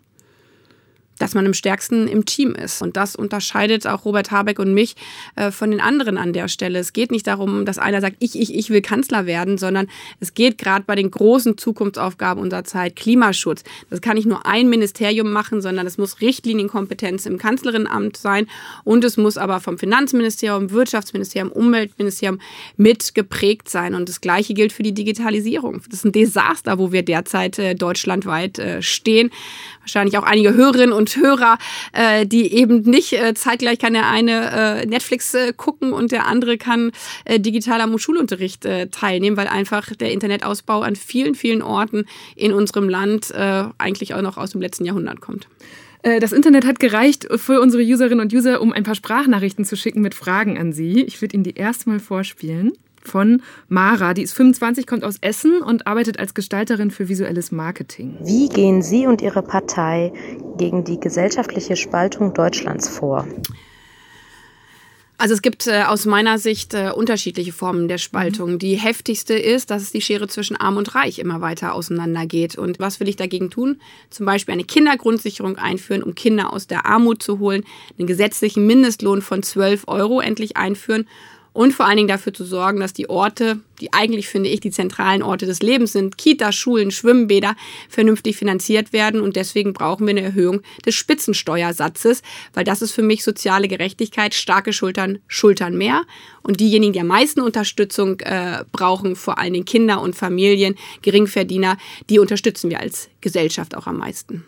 Dass 1.21 1.35
man 1.35 1.45
im 1.45 1.53
stärksten 1.53 2.07
im 2.07 2.25
Team 2.25 2.55
ist. 2.55 2.81
Und 2.81 2.97
das 2.97 3.15
unterscheidet 3.15 3.85
auch 3.85 4.05
Robert 4.05 4.31
Habeck 4.31 4.57
und 4.57 4.73
mich 4.73 4.95
äh, 5.35 5.51
von 5.51 5.69
den 5.69 5.79
anderen 5.79 6.17
an 6.17 6.33
der 6.33 6.47
Stelle. 6.47 6.79
Es 6.79 6.93
geht 6.93 7.11
nicht 7.11 7.27
darum, 7.27 7.65
dass 7.65 7.77
einer 7.77 8.01
sagt, 8.01 8.17
ich, 8.19 8.39
ich, 8.39 8.55
ich 8.55 8.69
will 8.71 8.81
Kanzler 8.81 9.27
werden, 9.27 9.57
sondern 9.57 9.87
es 10.19 10.33
geht 10.33 10.57
gerade 10.57 10.83
bei 10.85 10.95
den 10.95 11.11
großen 11.11 11.57
Zukunftsaufgaben 11.57 12.41
unserer 12.41 12.63
Zeit, 12.63 12.95
Klimaschutz. 12.95 13.63
Das 13.89 14.01
kann 14.01 14.15
nicht 14.15 14.25
nur 14.25 14.45
ein 14.47 14.67
Ministerium 14.67 15.31
machen, 15.31 15.61
sondern 15.61 15.85
es 15.85 15.97
muss 15.97 16.21
Richtlinienkompetenz 16.21 17.25
im 17.27 17.37
Kanzlerinnenamt 17.37 18.17
sein 18.17 18.47
und 18.83 19.03
es 19.03 19.17
muss 19.17 19.37
aber 19.37 19.59
vom 19.59 19.77
Finanzministerium, 19.77 20.71
Wirtschaftsministerium, 20.71 21.51
Umweltministerium 21.51 22.39
mit 22.77 23.13
geprägt 23.13 23.69
sein. 23.69 23.93
Und 23.93 24.09
das 24.09 24.21
Gleiche 24.21 24.55
gilt 24.55 24.73
für 24.73 24.83
die 24.83 24.93
Digitalisierung. 24.93 25.81
Das 25.87 25.99
ist 25.99 26.05
ein 26.05 26.11
Desaster, 26.11 26.79
wo 26.79 26.91
wir 26.91 27.03
derzeit 27.03 27.59
äh, 27.59 27.75
deutschlandweit 27.75 28.57
äh, 28.57 28.81
stehen. 28.81 29.29
Wahrscheinlich 29.81 30.17
auch 30.17 30.23
einige 30.23 30.53
Hörerinnen 30.53 30.93
und 30.93 31.15
Hörer, 31.15 31.57
äh, 31.93 32.25
die 32.25 32.53
eben 32.53 32.81
nicht 32.81 33.13
äh, 33.13 33.33
zeitgleich 33.33 33.79
kann 33.79 33.93
der 33.93 34.07
eine 34.07 34.81
äh, 34.81 34.85
Netflix 34.85 35.33
äh, 35.33 35.53
gucken 35.53 35.91
und 35.91 36.11
der 36.11 36.27
andere 36.27 36.57
kann 36.57 36.91
äh, 37.25 37.39
digital 37.39 37.81
am 37.81 37.97
Schulunterricht 37.97 38.65
äh, 38.65 38.87
teilnehmen, 38.87 39.37
weil 39.37 39.47
einfach 39.47 39.93
der 39.95 40.11
Internetausbau 40.11 40.81
an 40.81 40.95
vielen, 40.95 41.35
vielen 41.35 41.61
Orten 41.61 42.05
in 42.35 42.53
unserem 42.53 42.89
Land 42.89 43.31
äh, 43.31 43.65
eigentlich 43.77 44.13
auch 44.13 44.21
noch 44.21 44.37
aus 44.37 44.51
dem 44.51 44.61
letzten 44.61 44.85
Jahrhundert 44.85 45.19
kommt. 45.19 45.47
Äh, 46.03 46.19
das 46.19 46.31
Internet 46.31 46.65
hat 46.65 46.79
gereicht 46.79 47.27
für 47.35 47.59
unsere 47.59 47.83
Userinnen 47.83 48.19
und 48.19 48.33
User, 48.33 48.61
um 48.61 48.71
ein 48.71 48.83
paar 48.83 48.95
Sprachnachrichten 48.95 49.65
zu 49.65 49.75
schicken 49.75 50.01
mit 50.01 50.15
Fragen 50.15 50.57
an 50.57 50.73
Sie. 50.73 51.01
Ich 51.01 51.21
würde 51.21 51.35
Ihnen 51.35 51.43
die 51.43 51.55
erstmal 51.55 51.99
vorspielen 51.99 52.73
von 53.07 53.41
Mara. 53.67 54.13
Die 54.13 54.23
ist 54.23 54.33
25, 54.33 54.87
kommt 54.87 55.03
aus 55.03 55.15
Essen 55.21 55.61
und 55.61 55.87
arbeitet 55.87 56.19
als 56.19 56.33
Gestalterin 56.33 56.91
für 56.91 57.09
visuelles 57.09 57.51
Marketing. 57.51 58.17
Wie 58.21 58.49
gehen 58.49 58.81
Sie 58.81 59.07
und 59.07 59.21
Ihre 59.21 59.41
Partei 59.41 60.13
gegen 60.57 60.83
die 60.83 60.99
gesellschaftliche 60.99 61.75
Spaltung 61.75 62.33
Deutschlands 62.33 62.89
vor? 62.89 63.25
Also 65.21 65.35
es 65.35 65.43
gibt 65.43 65.67
äh, 65.67 65.83
aus 65.83 66.07
meiner 66.07 66.39
Sicht 66.39 66.73
äh, 66.73 66.89
unterschiedliche 66.95 67.53
Formen 67.53 67.87
der 67.87 67.99
Spaltung. 67.99 68.53
Mhm. 68.53 68.57
Die 68.57 68.73
heftigste 68.73 69.35
ist, 69.35 69.69
dass 69.69 69.83
es 69.83 69.91
die 69.91 70.01
Schere 70.01 70.27
zwischen 70.27 70.55
Arm 70.55 70.77
und 70.77 70.95
Reich 70.95 71.19
immer 71.19 71.41
weiter 71.41 71.75
auseinandergeht. 71.75 72.57
Und 72.57 72.79
was 72.79 72.99
will 72.99 73.07
ich 73.07 73.17
dagegen 73.17 73.51
tun? 73.51 73.79
Zum 74.09 74.25
Beispiel 74.25 74.53
eine 74.53 74.63
Kindergrundsicherung 74.63 75.57
einführen, 75.57 76.01
um 76.01 76.15
Kinder 76.15 76.51
aus 76.51 76.65
der 76.65 76.87
Armut 76.87 77.21
zu 77.21 77.37
holen, 77.37 77.63
einen 77.99 78.07
gesetzlichen 78.07 78.65
Mindestlohn 78.65 79.21
von 79.21 79.43
12 79.43 79.83
Euro 79.85 80.21
endlich 80.21 80.57
einführen 80.57 81.07
und 81.53 81.73
vor 81.73 81.85
allen 81.85 81.97
Dingen 81.97 82.07
dafür 82.07 82.33
zu 82.33 82.45
sorgen, 82.45 82.79
dass 82.79 82.93
die 82.93 83.09
Orte, 83.09 83.59
die 83.81 83.91
eigentlich, 83.91 84.29
finde 84.29 84.49
ich, 84.49 84.61
die 84.61 84.71
zentralen 84.71 85.21
Orte 85.21 85.45
des 85.45 85.61
Lebens 85.61 85.91
sind, 85.91 86.17
Kitas, 86.17 86.55
Schulen, 86.55 86.91
Schwimmbäder, 86.91 87.55
vernünftig 87.89 88.37
finanziert 88.37 88.93
werden. 88.93 89.19
Und 89.19 89.35
deswegen 89.35 89.73
brauchen 89.73 90.07
wir 90.07 90.11
eine 90.11 90.21
Erhöhung 90.21 90.61
des 90.85 90.95
Spitzensteuersatzes, 90.95 92.21
weil 92.53 92.63
das 92.63 92.81
ist 92.81 92.93
für 92.93 93.03
mich 93.03 93.23
soziale 93.23 93.67
Gerechtigkeit. 93.67 94.33
Starke 94.33 94.71
Schultern 94.71 95.19
schultern 95.27 95.77
mehr. 95.77 96.03
Und 96.41 96.61
diejenigen, 96.61 96.93
die 96.93 97.01
am 97.01 97.07
meisten 97.07 97.41
Unterstützung 97.41 98.21
äh, 98.21 98.63
brauchen, 98.71 99.17
vor 99.17 99.37
allen 99.37 99.53
Dingen 99.53 99.65
Kinder 99.65 100.01
und 100.01 100.15
Familien, 100.15 100.75
Geringverdiener, 101.01 101.77
die 102.09 102.19
unterstützen 102.19 102.69
wir 102.69 102.79
als 102.79 103.09
Gesellschaft 103.19 103.75
auch 103.75 103.87
am 103.87 103.97
meisten. 103.97 104.45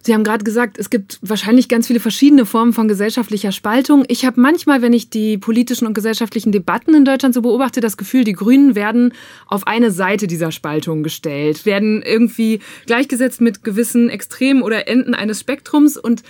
Sie 0.00 0.14
haben 0.14 0.24
gerade 0.24 0.44
gesagt, 0.44 0.78
es 0.78 0.90
gibt 0.90 1.18
wahrscheinlich 1.22 1.68
ganz 1.68 1.88
viele 1.88 2.00
verschiedene 2.00 2.46
Formen 2.46 2.72
von 2.72 2.88
gesellschaftlicher 2.88 3.52
Spaltung. 3.52 4.04
Ich 4.08 4.24
habe 4.24 4.40
manchmal, 4.40 4.80
wenn 4.80 4.92
ich 4.92 5.10
die 5.10 5.38
politischen 5.38 5.86
und 5.86 5.94
gesellschaftlichen 5.94 6.52
Debatten 6.52 6.94
in 6.94 7.04
Deutschland 7.04 7.34
so 7.34 7.42
beobachte, 7.42 7.80
das 7.80 7.96
Gefühl, 7.96 8.24
die 8.24 8.32
Grünen 8.32 8.74
werden 8.74 9.12
auf 9.48 9.66
eine 9.66 9.90
Seite 9.90 10.26
dieser 10.26 10.52
Spaltung 10.52 11.02
gestellt, 11.02 11.66
werden 11.66 12.02
irgendwie 12.02 12.60
gleichgesetzt 12.86 13.40
mit 13.40 13.64
gewissen 13.64 14.08
Extremen 14.08 14.62
oder 14.62 14.88
Enden 14.88 15.14
eines 15.14 15.40
Spektrums 15.40 15.96
und 15.96 16.22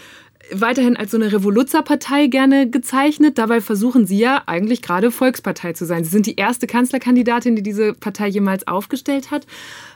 weiterhin 0.52 0.96
als 0.96 1.10
so 1.10 1.16
eine 1.16 1.32
Revoluzerpartei 1.32 2.28
gerne 2.28 2.70
gezeichnet. 2.70 3.38
Dabei 3.38 3.60
versuchen 3.60 4.06
Sie 4.06 4.18
ja 4.18 4.42
eigentlich 4.46 4.82
gerade 4.82 5.10
Volkspartei 5.10 5.72
zu 5.72 5.84
sein. 5.84 6.04
Sie 6.04 6.10
sind 6.10 6.26
die 6.26 6.36
erste 6.36 6.66
Kanzlerkandidatin, 6.66 7.56
die 7.56 7.62
diese 7.62 7.92
Partei 7.92 8.28
jemals 8.28 8.66
aufgestellt 8.66 9.30
hat. 9.30 9.46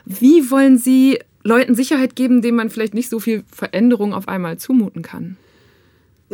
Wie 0.05 0.51
wollen 0.51 0.77
Sie 0.77 1.19
Leuten 1.43 1.75
Sicherheit 1.75 2.15
geben, 2.15 2.41
denen 2.41 2.57
man 2.57 2.69
vielleicht 2.69 2.93
nicht 2.93 3.09
so 3.09 3.19
viel 3.19 3.43
Veränderung 3.51 4.13
auf 4.13 4.27
einmal 4.27 4.57
zumuten 4.57 5.01
kann 5.01 5.37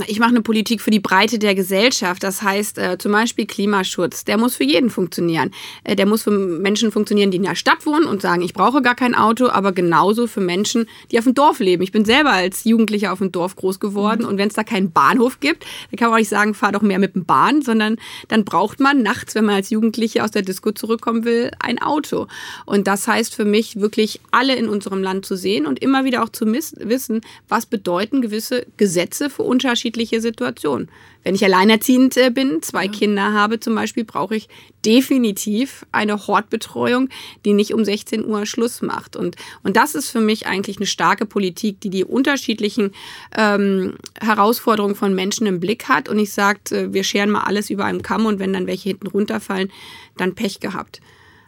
ich 0.08 0.20
mache 0.20 0.30
eine 0.30 0.42
Politik 0.42 0.82
für 0.82 0.92
die 0.92 1.00
Breite 1.00 1.40
der 1.40 1.56
Gesellschaft. 1.56 2.24
Das 2.24 2.42
heißt 2.42 2.78
äh, 2.78 2.98
zum 2.98 3.12
Beispiel 3.12 3.46
Klimaschutz. 3.46 4.24
Der 4.26 4.38
muss 4.38 4.56
für 4.56 4.64
jeden 4.64 4.90
funktionieren. 4.90 5.52
Äh, 5.84 5.96
der 5.96 6.06
muss 6.06 6.24
für 6.24 6.32
Menschen 6.32 6.92
funktionieren, 6.92 7.32
die 7.32 7.38
in 7.38 7.44
der 7.44 7.56
Stadt 7.56 7.86
wohnen 7.86 8.06
und 8.06 8.22
sagen, 8.22 8.42
ich 8.42 8.54
brauche 8.54 8.82
gar 8.82 8.96
kein 8.96 9.16
Auto, 9.16 9.50
aber 9.50 9.72
genauso 9.72 10.28
für 10.28 10.42
Menschen, 10.42 10.88
die 11.12 11.18
auf 11.18 11.26
dem 11.26 11.34
Dorf 11.34 11.60
leben. 11.60 11.84
Ich 11.84 11.92
bin 11.92 12.06
selber 12.06 12.32
als 12.32 12.64
Jugendlicher 12.64 13.12
auf 13.12 13.20
dem 13.20 13.32
Dorf 13.32 13.56
groß 13.56 13.80
geworden 13.80 14.22
mhm. 14.22 14.30
und 14.30 14.38
wenn 14.38 14.48
es 14.48 14.56
da 14.56 14.64
keinen 14.64 14.92
Bahnhof 14.92 15.40
gibt, 15.40 15.66
dann 15.92 15.98
kann 15.98 16.10
man 16.10 16.16
auch 16.16 16.20
nicht 16.20 16.30
sagen, 16.30 16.54
fahr 16.54 16.72
doch 16.72 16.82
mehr 16.82 17.00
mit 17.00 17.16
dem 17.16 17.26
Bahn, 17.26 17.62
sondern 17.62 17.98
dann 18.28 18.46
braucht 18.46 18.80
man 18.80 19.02
nachts, 19.02 19.36
wenn 19.36 19.46
man 19.46 19.56
als 19.56 19.70
Jugendliche 19.70 20.24
aus 20.24 20.32
der 20.32 20.42
Disco 20.42 20.72
zurückkommen 20.72 21.26
will, 21.26 21.52
ein 21.60 21.82
Auto. 21.82 22.28
Und 22.66 22.88
das 22.88 23.08
heißt 23.08 23.36
für 23.36 23.46
mich 23.46 23.80
wirklich 23.80 24.22
alle 24.32 24.56
in 24.56 24.70
unserem 24.70 25.04
Land 25.04 25.26
zu 25.26 25.36
sehen 25.36 25.66
und 25.66 25.82
immer 25.82 26.06
wieder 26.06 26.24
auch 26.24 26.30
zu 26.30 26.46
wissen, 26.46 27.22
was 27.48 27.66
bedeuten 27.66 28.22
gewisse 28.22 28.66
Gesetze 28.78 29.30
für 29.30 29.44
unterschiedliche 29.44 29.89
unterschiedliche 29.90 30.22
Situationen. 30.22 30.90
Wenn 31.24 31.36
ich 31.36 31.44
alleinerziehend 31.44 32.16
äh, 32.18 32.30
bin, 32.30 32.62
zwei 32.62 32.86
ja. 32.86 32.92
Kinder 32.92 33.34
habe 33.34 33.60
zum 33.60 33.76
Beispiel, 33.76 34.06
brauche 34.06 34.36
ich 34.36 34.48
definitiv 34.86 35.86
eine 35.92 36.28
Hortbetreuung, 36.28 37.10
die 37.44 37.54
nicht 37.54 37.74
um 37.74 37.84
16 37.84 38.26
Uhr 38.26 38.46
Schluss 38.46 38.82
macht. 38.82 39.16
Und, 39.16 39.36
und 39.64 39.76
das 39.76 39.96
ist 39.96 40.10
für 40.10 40.22
mich 40.22 40.48
eigentlich 40.48 40.78
eine 40.78 40.86
starke 40.86 41.26
Politik, 41.26 41.82
die 41.82 41.90
die 41.90 42.06
unterschiedlichen 42.06 42.92
ähm, 43.36 43.96
Herausforderungen 44.22 44.96
von 44.96 45.14
Menschen 45.14 45.48
im 45.48 45.60
Blick 45.60 45.90
hat 45.90 46.08
und 46.08 46.18
nicht 46.18 46.32
sagt, 46.32 46.72
äh, 46.72 46.94
wir 46.94 47.04
scheren 47.04 47.32
mal 47.32 47.44
alles 47.44 47.70
über 47.70 47.86
einen 47.86 48.02
Kamm 48.02 48.26
und 48.26 48.40
wenn 48.40 48.54
dann 48.54 48.68
welche 48.68 48.90
hinten 48.90 49.08
runterfallen, 49.08 49.72
dann 50.18 50.36
Pech 50.36 50.60
gehabt. 50.60 51.02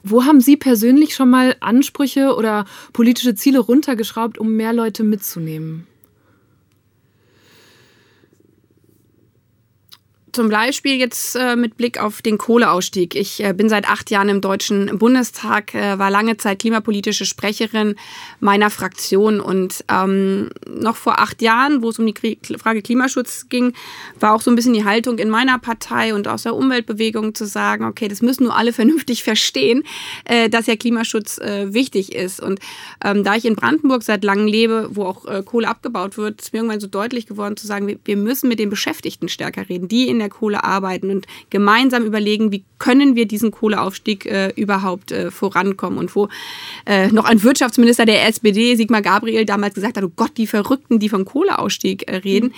Wo 0.03 0.25
haben 0.25 0.41
Sie 0.41 0.57
persönlich 0.57 1.13
schon 1.13 1.29
mal 1.29 1.55
Ansprüche 1.59 2.35
oder 2.35 2.65
politische 2.91 3.35
Ziele 3.35 3.59
runtergeschraubt, 3.59 4.39
um 4.39 4.55
mehr 4.55 4.73
Leute 4.73 5.03
mitzunehmen? 5.03 5.85
Zum 10.33 10.49
Beispiel 10.49 10.95
jetzt 10.95 11.35
äh, 11.35 11.57
mit 11.57 11.75
Blick 11.75 12.01
auf 12.01 12.21
den 12.21 12.37
Kohleausstieg. 12.37 13.15
Ich 13.15 13.43
äh, 13.43 13.53
bin 13.53 13.67
seit 13.67 13.89
acht 13.89 14.09
Jahren 14.11 14.29
im 14.29 14.39
Deutschen 14.39 14.97
Bundestag, 14.97 15.75
äh, 15.75 15.99
war 15.99 16.09
lange 16.09 16.37
Zeit 16.37 16.59
klimapolitische 16.59 17.25
Sprecherin 17.25 17.95
meiner 18.39 18.69
Fraktion 18.69 19.41
und 19.41 19.83
ähm, 19.91 20.49
noch 20.69 20.95
vor 20.95 21.19
acht 21.19 21.41
Jahren, 21.41 21.81
wo 21.81 21.89
es 21.89 21.99
um 21.99 22.05
die 22.05 22.13
Kri 22.13 22.37
Frage 22.57 22.81
Klimaschutz 22.81 23.49
ging, 23.49 23.73
war 24.19 24.33
auch 24.33 24.41
so 24.41 24.49
ein 24.51 24.55
bisschen 24.55 24.73
die 24.73 24.85
Haltung 24.85 25.17
in 25.17 25.29
meiner 25.29 25.59
Partei 25.59 26.13
und 26.13 26.29
aus 26.29 26.43
der 26.43 26.55
Umweltbewegung 26.55 27.35
zu 27.35 27.45
sagen, 27.45 27.83
okay, 27.83 28.07
das 28.07 28.21
müssen 28.21 28.45
nur 28.45 28.55
alle 28.55 28.71
vernünftig 28.81 29.23
verstehen, 29.23 29.83
äh, 30.23 30.49
dass 30.49 30.67
ja 30.67 30.77
Klimaschutz 30.77 31.39
äh, 31.39 31.73
wichtig 31.73 32.15
ist. 32.15 32.39
Und 32.39 32.59
ähm, 33.03 33.25
da 33.25 33.35
ich 33.35 33.43
in 33.43 33.55
Brandenburg 33.55 34.03
seit 34.03 34.23
langem 34.23 34.47
lebe, 34.47 34.87
wo 34.91 35.03
auch 35.03 35.25
äh, 35.25 35.43
Kohle 35.43 35.67
abgebaut 35.67 36.17
wird, 36.17 36.41
ist 36.41 36.53
mir 36.53 36.59
irgendwann 36.59 36.79
so 36.79 36.87
deutlich 36.87 37.27
geworden 37.27 37.57
zu 37.57 37.67
sagen, 37.67 37.87
wir, 37.87 37.99
wir 38.05 38.15
müssen 38.15 38.47
mit 38.47 38.59
den 38.59 38.69
Beschäftigten 38.69 39.27
stärker 39.27 39.67
reden, 39.67 39.89
die 39.89 40.07
in 40.07 40.20
der 40.21 40.29
Kohle 40.29 40.63
arbeiten 40.63 41.09
und 41.09 41.27
gemeinsam 41.49 42.05
überlegen, 42.05 42.51
wie 42.51 42.63
können 42.81 43.15
wir 43.15 43.27
diesen 43.27 43.51
Kohleaufstieg 43.51 44.25
äh, 44.25 44.51
überhaupt 44.55 45.11
äh, 45.11 45.29
vorankommen. 45.29 45.99
Und 45.99 46.15
wo 46.15 46.29
äh, 46.87 47.09
noch 47.09 47.25
ein 47.25 47.43
Wirtschaftsminister 47.43 48.05
der 48.05 48.27
SPD, 48.27 48.75
Sigmar 48.75 49.03
Gabriel, 49.03 49.45
damals 49.45 49.75
gesagt 49.75 49.97
hat, 49.97 50.03
oh 50.03 50.11
Gott, 50.15 50.31
die 50.37 50.47
Verrückten, 50.47 50.97
die 50.97 51.07
vom 51.07 51.23
Kohleausstieg 51.23 52.09
äh, 52.09 52.17
reden, 52.17 52.55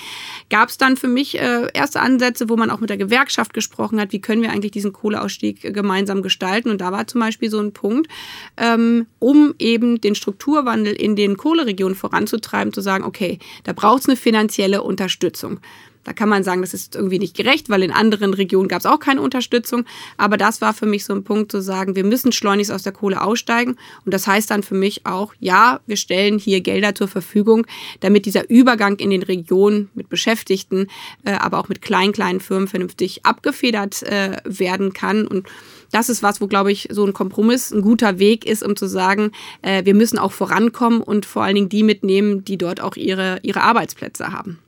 gab 0.50 0.70
es 0.70 0.78
dann 0.78 0.96
für 0.96 1.10
mich 1.10 1.38
äh, 1.38 1.68
erste 1.74 2.00
Ansätze, 2.00 2.48
wo 2.48 2.56
man 2.56 2.70
auch 2.70 2.80
mit 2.80 2.90
der 2.90 2.98
Gewerkschaft 2.98 3.54
gesprochen 3.54 4.00
hat, 4.00 4.14
wie 4.14 4.22
können 4.22 4.42
wir 4.42 4.52
eigentlich 4.52 4.72
diesen 4.72 4.94
Kohleausstieg 4.94 5.66
äh, 5.66 5.72
gemeinsam 5.74 6.22
gestalten. 6.22 6.70
Und 6.70 6.80
da 6.80 6.94
war 6.94 7.06
zum 7.06 7.20
Beispiel 7.20 7.50
so 7.50 7.60
ein 7.60 7.74
Punkt, 7.74 8.08
ähm, 8.56 9.08
um 9.20 9.54
eben 9.60 10.00
den 10.00 10.16
Strukturwandel 10.16 10.94
in 10.94 11.18
den 11.18 11.36
Kohleregionen 11.36 11.96
voranzutreiben, 11.96 12.72
zu 12.72 12.80
sagen, 12.80 13.04
okay, 13.04 13.40
da 13.66 13.74
braucht 13.74 14.04
es 14.04 14.08
eine 14.08 14.16
finanzielle 14.16 14.84
Unterstützung. 14.84 15.60
Da 16.04 16.14
kann 16.14 16.30
man 16.30 16.44
sagen, 16.44 16.62
das 16.62 16.74
ist 16.74 16.96
irgendwie 16.96 17.20
nicht 17.20 17.36
gerecht, 17.36 17.70
weil 17.70 17.84
in 17.84 17.92
anderen 17.92 18.34
Regionen 18.34 18.68
gab 18.68 18.80
es 18.80 18.86
auch 18.86 19.00
keine 19.00 19.22
Unterstützung. 19.22 19.86
Aber 20.18 20.38
das 20.38 20.62
war 20.62 20.74
für 20.74 20.86
mich 20.86 21.06
so 21.06 21.14
ein 21.14 21.24
Punkt 21.24 21.52
zu 21.52 21.62
sagen, 21.62 21.96
wir 21.96 22.04
müssen 22.04 22.32
schleunigst 22.32 22.72
aus 22.72 22.84
der 22.84 22.92
Kohle 22.92 23.22
aussteigen. 23.22 23.78
Und 24.06 24.14
das 24.14 24.28
heißt 24.28 24.52
dann 24.52 24.64
für 24.64 24.76
mich 24.76 25.06
auch, 25.06 25.34
ja, 25.40 25.80
wir 25.86 25.98
stellen 25.98 26.40
hier 26.40 26.62
Gelder 26.62 26.96
zur 26.96 27.08
Verfügung, 27.08 27.66
damit 28.02 28.26
dieser 28.26 28.50
Übergang 28.50 28.98
in 28.98 29.10
den 29.10 29.24
Regionen 29.24 29.90
mit 29.94 30.10
Beschäftigten, 30.10 30.88
äh, 31.24 31.34
aber 31.34 31.60
auch 31.60 31.70
mit 31.70 31.82
kleinen, 31.82 32.14
kleinen 32.14 32.40
Firmen 32.40 32.68
vernünftig 32.68 33.26
abgefedert 33.26 34.04
äh, 34.04 34.38
werden 34.44 34.94
kann. 34.94 35.28
Und 35.28 35.48
das 35.92 36.10
ist 36.10 36.24
was, 36.24 36.42
wo, 36.42 36.48
glaube 36.48 36.72
ich, 36.72 36.90
so 36.92 37.06
ein 37.06 37.14
Kompromiss 37.14 37.72
ein 37.72 37.82
guter 37.82 38.20
Weg 38.20 38.46
ist, 38.46 38.64
um 38.64 38.76
zu 38.76 38.88
sagen, 38.88 39.32
äh, 39.62 39.86
wir 39.86 39.94
müssen 39.94 40.18
auch 40.18 40.32
vorankommen 40.32 41.02
und 41.02 41.26
vor 41.26 41.44
allen 41.44 41.56
Dingen 41.56 41.70
die 41.70 41.84
mitnehmen, 41.84 42.44
die 42.44 42.58
dort 42.58 42.82
auch 42.82 42.96
ihre, 42.96 43.40
ihre 43.44 43.62
Arbeitsplätze 43.62 44.32
haben. 44.32 44.60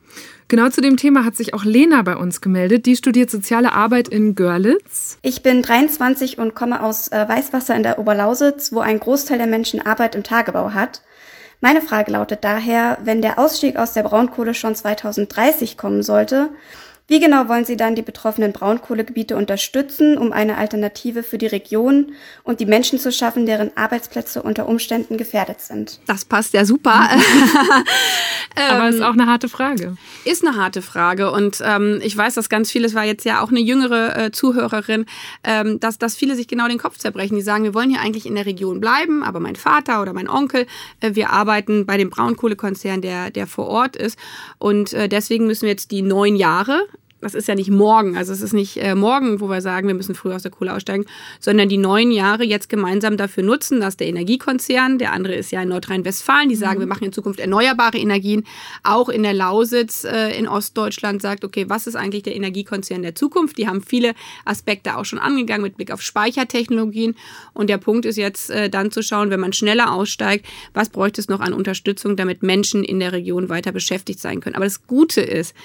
Genau 0.48 0.68
zu 0.68 0.80
dem 0.80 0.96
Thema 0.96 1.24
hat 1.24 1.34
sich 1.34 1.54
auch 1.54 1.64
Lena 1.64 2.02
bei 2.02 2.16
uns 2.16 2.40
gemeldet. 2.40 2.86
Die 2.86 2.94
studiert 2.94 3.30
soziale 3.30 3.72
Arbeit 3.72 4.06
in 4.06 4.36
Görlitz. 4.36 5.18
Ich 5.22 5.42
bin 5.42 5.60
23 5.60 6.38
und 6.38 6.54
komme 6.54 6.84
aus 6.84 7.08
äh, 7.08 7.28
Weißwasser 7.28 7.74
in 7.74 7.82
der 7.82 7.98
Oberlausitz, 7.98 8.72
wo 8.72 8.78
ein 8.78 9.00
Großteil 9.00 9.38
der 9.38 9.48
Menschen 9.48 9.84
Arbeit 9.84 10.14
im 10.14 10.22
Tagebau 10.22 10.72
hat. 10.72 11.02
Meine 11.60 11.82
Frage 11.82 12.12
lautet 12.12 12.44
daher, 12.44 12.98
wenn 13.02 13.22
der 13.22 13.40
Ausstieg 13.40 13.76
aus 13.76 13.92
der 13.92 14.04
Braunkohle 14.04 14.54
schon 14.54 14.76
2030 14.76 15.76
kommen 15.76 16.04
sollte, 16.04 16.50
wie 17.08 17.20
genau 17.20 17.48
wollen 17.48 17.64
Sie 17.64 17.76
dann 17.76 17.94
die 17.94 18.02
betroffenen 18.02 18.52
Braunkohlegebiete 18.52 19.36
unterstützen, 19.36 20.18
um 20.18 20.32
eine 20.32 20.56
Alternative 20.56 21.22
für 21.22 21.38
die 21.38 21.46
Region 21.46 22.12
und 22.42 22.58
die 22.58 22.66
Menschen 22.66 22.98
zu 22.98 23.12
schaffen, 23.12 23.46
deren 23.46 23.70
Arbeitsplätze 23.76 24.42
unter 24.42 24.68
Umständen 24.68 25.16
gefährdet 25.16 25.60
sind? 25.60 26.00
Das 26.08 26.24
passt 26.24 26.52
ja 26.52 26.64
super. 26.64 27.08
Aber 28.56 28.88
ist 28.88 28.96
ähm, 28.96 29.02
auch 29.04 29.12
eine 29.12 29.26
harte 29.26 29.48
Frage. 29.48 29.96
Ist 30.24 30.44
eine 30.44 30.56
harte 30.56 30.82
Frage. 30.82 31.30
Und 31.30 31.62
ähm, 31.64 32.00
ich 32.02 32.16
weiß, 32.16 32.34
dass 32.34 32.48
ganz 32.48 32.72
viele, 32.72 32.86
es 32.86 32.94
war 32.94 33.04
jetzt 33.04 33.24
ja 33.24 33.40
auch 33.40 33.50
eine 33.50 33.60
jüngere 33.60 34.18
äh, 34.18 34.30
Zuhörerin, 34.32 35.06
ähm, 35.44 35.78
dass, 35.78 35.98
dass 35.98 36.16
viele 36.16 36.34
sich 36.34 36.48
genau 36.48 36.66
den 36.66 36.78
Kopf 36.78 36.98
zerbrechen. 36.98 37.36
Die 37.36 37.42
sagen, 37.42 37.62
wir 37.62 37.74
wollen 37.74 37.90
hier 37.90 38.00
eigentlich 38.00 38.26
in 38.26 38.34
der 38.34 38.46
Region 38.46 38.80
bleiben, 38.80 39.22
aber 39.22 39.38
mein 39.38 39.56
Vater 39.56 40.02
oder 40.02 40.12
mein 40.12 40.28
Onkel, 40.28 40.66
äh, 41.00 41.14
wir 41.14 41.30
arbeiten 41.30 41.86
bei 41.86 41.98
dem 41.98 42.10
Braunkohlekonzern, 42.10 43.00
der, 43.00 43.30
der 43.30 43.46
vor 43.46 43.68
Ort 43.68 43.94
ist. 43.94 44.18
Und 44.58 44.92
äh, 44.92 45.08
deswegen 45.08 45.46
müssen 45.46 45.62
wir 45.62 45.70
jetzt 45.70 45.92
die 45.92 46.02
neun 46.02 46.34
Jahre 46.34 46.86
das 47.26 47.34
ist 47.34 47.48
ja 47.48 47.56
nicht 47.56 47.70
morgen, 47.70 48.16
also 48.16 48.32
es 48.32 48.40
ist 48.40 48.52
nicht 48.52 48.76
äh, 48.76 48.94
morgen, 48.94 49.40
wo 49.40 49.48
wir 49.48 49.60
sagen, 49.60 49.88
wir 49.88 49.96
müssen 49.96 50.14
früh 50.14 50.32
aus 50.32 50.42
der 50.42 50.52
Kohle 50.52 50.72
aussteigen, 50.72 51.06
sondern 51.40 51.68
die 51.68 51.76
neun 51.76 52.12
Jahre 52.12 52.44
jetzt 52.44 52.68
gemeinsam 52.68 53.16
dafür 53.16 53.42
nutzen, 53.42 53.80
dass 53.80 53.96
der 53.96 54.06
Energiekonzern, 54.06 54.98
der 54.98 55.12
andere 55.12 55.34
ist 55.34 55.50
ja 55.50 55.60
in 55.60 55.70
Nordrhein-Westfalen, 55.70 56.48
die 56.48 56.54
sagen, 56.54 56.76
mhm. 56.76 56.82
wir 56.82 56.86
machen 56.86 57.02
in 57.02 57.12
Zukunft 57.12 57.40
erneuerbare 57.40 57.98
Energien, 57.98 58.44
auch 58.84 59.08
in 59.08 59.24
der 59.24 59.34
Lausitz 59.34 60.04
äh, 60.04 60.38
in 60.38 60.46
Ostdeutschland 60.46 61.20
sagt, 61.20 61.44
okay, 61.44 61.68
was 61.68 61.88
ist 61.88 61.96
eigentlich 61.96 62.22
der 62.22 62.36
Energiekonzern 62.36 63.02
der 63.02 63.16
Zukunft? 63.16 63.58
Die 63.58 63.66
haben 63.66 63.82
viele 63.82 64.14
Aspekte 64.44 64.96
auch 64.96 65.04
schon 65.04 65.18
angegangen 65.18 65.64
mit 65.64 65.76
Blick 65.76 65.90
auf 65.90 66.02
Speichertechnologien 66.02 67.16
und 67.54 67.68
der 67.68 67.78
Punkt 67.78 68.04
ist 68.04 68.18
jetzt 68.18 68.50
äh, 68.50 68.70
dann 68.70 68.92
zu 68.92 69.02
schauen, 69.02 69.30
wenn 69.30 69.40
man 69.40 69.52
schneller 69.52 69.92
aussteigt, 69.92 70.46
was 70.74 70.90
bräuchte 70.90 71.20
es 71.20 71.28
noch 71.28 71.40
an 71.40 71.52
Unterstützung, 71.52 72.14
damit 72.14 72.44
Menschen 72.44 72.84
in 72.84 73.00
der 73.00 73.10
Region 73.10 73.48
weiter 73.48 73.72
beschäftigt 73.72 74.20
sein 74.20 74.40
können. 74.40 74.54
Aber 74.54 74.64
das 74.64 74.86
Gute 74.86 75.22
ist, 75.22 75.56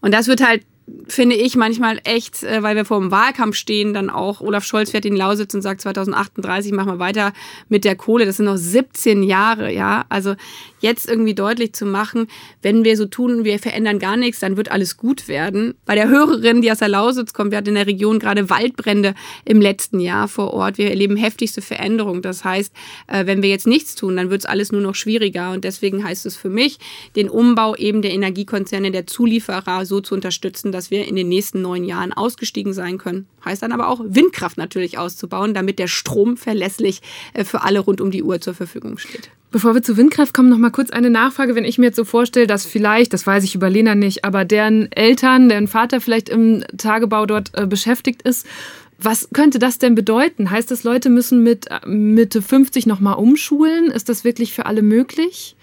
und 0.00 0.12
das 0.12 0.26
wird 0.26 0.44
halt 0.44 0.62
finde 1.08 1.36
ich 1.36 1.56
manchmal 1.56 2.00
echt, 2.04 2.42
äh, 2.42 2.62
weil 2.62 2.76
wir 2.76 2.84
vor 2.84 3.00
dem 3.00 3.10
Wahlkampf 3.10 3.56
stehen, 3.56 3.92
dann 3.92 4.10
auch 4.10 4.40
Olaf 4.40 4.64
Scholz 4.64 4.90
fährt 4.90 5.04
in 5.04 5.16
Lausitz 5.16 5.52
und 5.54 5.62
sagt 5.62 5.80
2038 5.80 6.72
machen 6.72 6.92
wir 6.92 6.98
weiter 6.98 7.32
mit 7.68 7.84
der 7.84 7.96
Kohle. 7.96 8.24
Das 8.24 8.36
sind 8.36 8.46
noch 8.46 8.56
17 8.56 9.22
Jahre, 9.22 9.72
ja. 9.72 10.04
Also 10.08 10.34
jetzt 10.80 11.08
irgendwie 11.08 11.34
deutlich 11.34 11.72
zu 11.72 11.86
machen, 11.86 12.28
wenn 12.62 12.84
wir 12.84 12.96
so 12.96 13.06
tun, 13.06 13.44
wir 13.44 13.58
verändern 13.58 13.98
gar 13.98 14.16
nichts, 14.16 14.40
dann 14.40 14.56
wird 14.56 14.70
alles 14.70 14.96
gut 14.96 15.26
werden. 15.26 15.74
Bei 15.84 15.94
der 15.94 16.08
Hörerin, 16.08 16.62
die 16.62 16.70
aus 16.70 16.78
der 16.78 16.88
Lausitz 16.88 17.32
kommt, 17.32 17.50
wir 17.50 17.58
hatten 17.58 17.70
in 17.70 17.74
der 17.74 17.86
Region 17.86 18.18
gerade 18.18 18.48
Waldbrände 18.50 19.14
im 19.44 19.60
letzten 19.60 19.98
Jahr 19.98 20.28
vor 20.28 20.52
Ort. 20.52 20.78
Wir 20.78 20.90
erleben 20.90 21.16
heftigste 21.16 21.62
Veränderungen. 21.62 22.22
Das 22.22 22.44
heißt, 22.44 22.72
äh, 23.08 23.26
wenn 23.26 23.42
wir 23.42 23.48
jetzt 23.48 23.66
nichts 23.66 23.94
tun, 23.94 24.16
dann 24.16 24.30
wird 24.30 24.42
es 24.42 24.46
alles 24.46 24.70
nur 24.70 24.80
noch 24.80 24.94
schwieriger. 24.94 25.50
Und 25.50 25.64
deswegen 25.64 26.04
heißt 26.04 26.26
es 26.26 26.36
für 26.36 26.50
mich, 26.50 26.78
den 27.16 27.28
Umbau 27.28 27.74
eben 27.74 28.02
der 28.02 28.12
Energiekonzerne, 28.12 28.90
der 28.90 29.06
Zulieferer 29.06 29.84
so 29.86 30.00
zu 30.00 30.14
unterstützen, 30.14 30.72
dass 30.76 30.90
wir 30.90 31.06
in 31.06 31.16
den 31.16 31.28
nächsten 31.28 31.62
neun 31.62 31.84
Jahren 31.84 32.12
ausgestiegen 32.12 32.72
sein 32.72 32.98
können. 32.98 33.26
Heißt 33.44 33.62
dann 33.62 33.72
aber 33.72 33.88
auch, 33.88 34.00
Windkraft 34.04 34.58
natürlich 34.58 34.98
auszubauen, 34.98 35.54
damit 35.54 35.78
der 35.78 35.88
Strom 35.88 36.36
verlässlich 36.36 37.02
äh, 37.32 37.44
für 37.44 37.62
alle 37.62 37.80
rund 37.80 38.00
um 38.00 38.10
die 38.10 38.22
Uhr 38.22 38.40
zur 38.40 38.54
Verfügung 38.54 38.98
steht. 38.98 39.30
Bevor 39.50 39.74
wir 39.74 39.82
zu 39.82 39.96
Windkraft 39.96 40.34
kommen, 40.34 40.50
noch 40.50 40.58
mal 40.58 40.70
kurz 40.70 40.90
eine 40.90 41.08
Nachfrage. 41.08 41.54
Wenn 41.54 41.64
ich 41.64 41.78
mir 41.78 41.86
jetzt 41.86 41.96
so 41.96 42.04
vorstelle, 42.04 42.46
dass 42.46 42.66
vielleicht, 42.66 43.12
das 43.12 43.26
weiß 43.26 43.42
ich 43.44 43.54
über 43.54 43.70
Lena 43.70 43.94
nicht, 43.94 44.24
aber 44.24 44.44
deren 44.44 44.92
Eltern, 44.92 45.48
deren 45.48 45.66
Vater 45.66 46.00
vielleicht 46.00 46.28
im 46.28 46.62
Tagebau 46.76 47.26
dort 47.26 47.52
äh, 47.54 47.66
beschäftigt 47.66 48.22
ist, 48.22 48.46
was 48.98 49.28
könnte 49.32 49.58
das 49.58 49.78
denn 49.78 49.94
bedeuten? 49.94 50.50
Heißt 50.50 50.70
das, 50.70 50.84
Leute 50.84 51.10
müssen 51.10 51.42
mit 51.42 51.70
äh, 51.70 51.86
Mitte 51.86 52.42
50 52.42 52.86
noch 52.86 53.00
mal 53.00 53.12
umschulen? 53.12 53.90
Ist 53.90 54.08
das 54.08 54.24
wirklich 54.24 54.52
für 54.52 54.66
alle 54.66 54.82
möglich? 54.82 55.55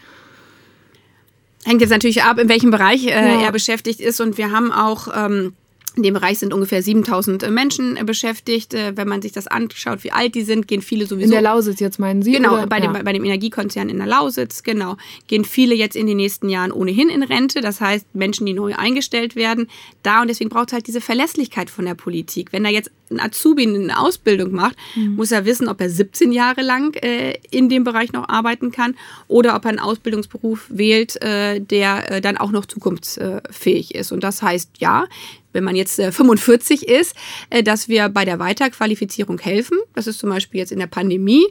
Hängt 1.66 1.82
jetzt 1.82 1.92
natürlich 1.92 2.24
ab, 2.24 2.40
in 2.40 2.50
welchem 2.50 2.72
Bereich 2.72 3.06
äh, 3.06 3.10
ja. 3.10 3.42
er 3.42 3.52
beschäftigt 3.52 4.00
ist. 4.00 4.20
Und 4.20 4.38
wir 4.38 4.52
haben 4.52 4.72
auch 4.72 5.08
ähm, 5.16 5.54
in 5.96 6.04
dem 6.04 6.16
Bereich 6.16 6.40
sind 6.40 6.54
ungefähr 6.54 6.82
7000 6.82 7.44
äh, 7.44 7.52
Menschen 7.52 7.98
äh, 7.98 8.04
beschäftigt. 8.04 8.74
Äh, 8.74 8.98
wenn 8.98 9.08
man 9.08 9.22
sich 9.22 9.32
das 9.32 9.48
anschaut, 9.48 10.04
wie 10.04 10.12
alt 10.12 10.34
die 10.34 10.42
sind, 10.42 10.68
gehen 10.68 10.82
viele 10.82 11.06
sowieso. 11.06 11.26
In 11.26 11.32
der 11.32 11.42
Lausitz 11.42 11.80
jetzt 11.80 12.00
meinen 12.00 12.24
Sie? 12.24 12.32
Genau, 12.32 12.54
oder? 12.54 12.68
Bei, 12.68 12.80
ja. 12.80 12.92
dem, 12.92 13.04
bei 13.04 13.14
dem 13.14 13.24
Energiekonzern 13.24 13.90
in 13.90 13.98
der 13.98 14.08
Lausitz, 14.08 14.64
genau. 14.64 14.98
Gehen 15.28 15.46
viele 15.46 15.76
jetzt 15.76 15.96
in 15.96 16.08
den 16.08 16.18
nächsten 16.18 16.50
Jahren 16.50 16.72
ohnehin 16.72 17.10
in 17.10 17.22
Rente. 17.22 17.62
Das 17.62 17.80
heißt, 17.80 18.16
Menschen, 18.16 18.46
die 18.46 18.54
neu 18.54 18.74
eingestellt 18.76 19.36
werden, 19.36 19.68
da 20.02 20.22
und 20.22 20.30
deswegen 20.30 20.50
braucht 20.50 20.70
es 20.70 20.74
halt 20.74 20.88
diese 20.88 21.02
Verlässlichkeit 21.02 21.70
von 21.70 21.86
der 21.86 21.96
Politik. 21.96 22.52
Wenn 22.52 22.64
da 22.64 22.70
jetzt 22.70 22.90
ein 23.14 23.20
Azubi 23.20 23.64
eine 23.64 23.98
Ausbildung 23.98 24.52
macht, 24.52 24.76
mhm. 24.96 25.16
muss 25.16 25.32
er 25.32 25.46
wissen, 25.46 25.68
ob 25.68 25.82
er 25.82 25.90
17 25.90 26.32
Jahre 26.32 26.62
lang 26.62 26.96
äh, 26.96 27.36
in 27.52 27.70
dem 27.70 27.84
Bereich 27.84 28.14
noch 28.14 28.28
arbeiten 28.30 28.72
kann 28.72 28.96
oder 29.28 29.56
ob 29.56 29.66
er 29.66 29.70
einen 29.70 29.80
Ausbildungsberuf 29.80 30.66
wählt, 30.70 31.22
äh, 31.22 31.60
der 31.60 32.12
äh, 32.12 32.22
dann 32.22 32.38
auch 32.38 32.52
noch 32.52 32.66
zukunftsfähig 32.66 33.96
ist. 33.96 34.12
Und 34.12 34.24
das 34.24 34.42
heißt, 34.42 34.72
ja, 34.80 35.06
wenn 35.54 35.64
man 35.64 35.76
jetzt 35.76 36.02
45 36.02 36.88
äh, 36.90 37.00
ist, 37.00 37.16
äh, 37.50 37.64
dass 37.64 37.88
wir 37.88 38.10
bei 38.10 38.26
der 38.26 38.40
Weiterqualifizierung 38.40 39.40
helfen. 39.40 39.78
Das 39.94 40.08
ist 40.08 40.20
zum 40.20 40.30
Beispiel 40.30 40.60
jetzt 40.60 40.72
in 40.72 40.80
der 40.80 40.88
Pandemie 40.88 41.46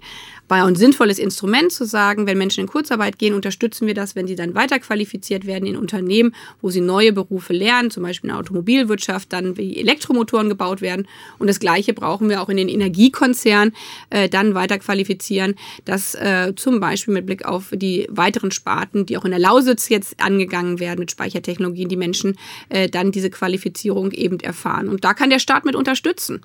war 0.52 0.66
ein 0.66 0.76
sinnvolles 0.76 1.18
Instrument 1.18 1.72
zu 1.72 1.86
sagen, 1.86 2.26
wenn 2.26 2.36
Menschen 2.36 2.60
in 2.60 2.66
Kurzarbeit 2.66 3.18
gehen, 3.18 3.32
unterstützen 3.32 3.86
wir 3.86 3.94
das, 3.94 4.14
wenn 4.14 4.26
sie 4.26 4.34
dann 4.34 4.54
weiterqualifiziert 4.54 5.46
werden 5.46 5.64
in 5.66 5.78
Unternehmen, 5.78 6.34
wo 6.60 6.68
sie 6.68 6.82
neue 6.82 7.14
Berufe 7.14 7.54
lernen, 7.54 7.90
zum 7.90 8.02
Beispiel 8.02 8.28
in 8.28 8.34
der 8.34 8.40
Automobilwirtschaft, 8.40 9.32
dann 9.32 9.56
wie 9.56 9.78
Elektromotoren 9.78 10.50
gebaut 10.50 10.82
werden. 10.82 11.08
Und 11.38 11.48
das 11.52 11.60
Gleiche 11.60 11.92
brauchen 11.92 12.30
wir 12.30 12.40
auch 12.40 12.48
in 12.48 12.56
den 12.56 12.70
Energiekonzernen, 12.70 13.74
äh, 14.08 14.30
dann 14.30 14.54
weiterqualifizieren, 14.54 15.54
dass 15.84 16.14
äh, 16.14 16.54
zum 16.56 16.80
Beispiel 16.80 17.12
mit 17.12 17.26
Blick 17.26 17.44
auf 17.44 17.72
die 17.72 18.06
weiteren 18.10 18.50
Sparten, 18.50 19.04
die 19.04 19.18
auch 19.18 19.26
in 19.26 19.32
der 19.32 19.40
Lausitz 19.40 19.90
jetzt 19.90 20.18
angegangen 20.18 20.80
werden 20.80 21.00
mit 21.00 21.10
Speichertechnologien, 21.10 21.90
die 21.90 21.96
Menschen 21.96 22.38
äh, 22.70 22.88
dann 22.88 23.12
diese 23.12 23.28
Qualifizierung 23.28 24.12
eben 24.12 24.40
erfahren. 24.40 24.88
Und 24.88 25.04
da 25.04 25.12
kann 25.12 25.28
der 25.28 25.40
Staat 25.40 25.66
mit 25.66 25.76
unterstützen. 25.76 26.40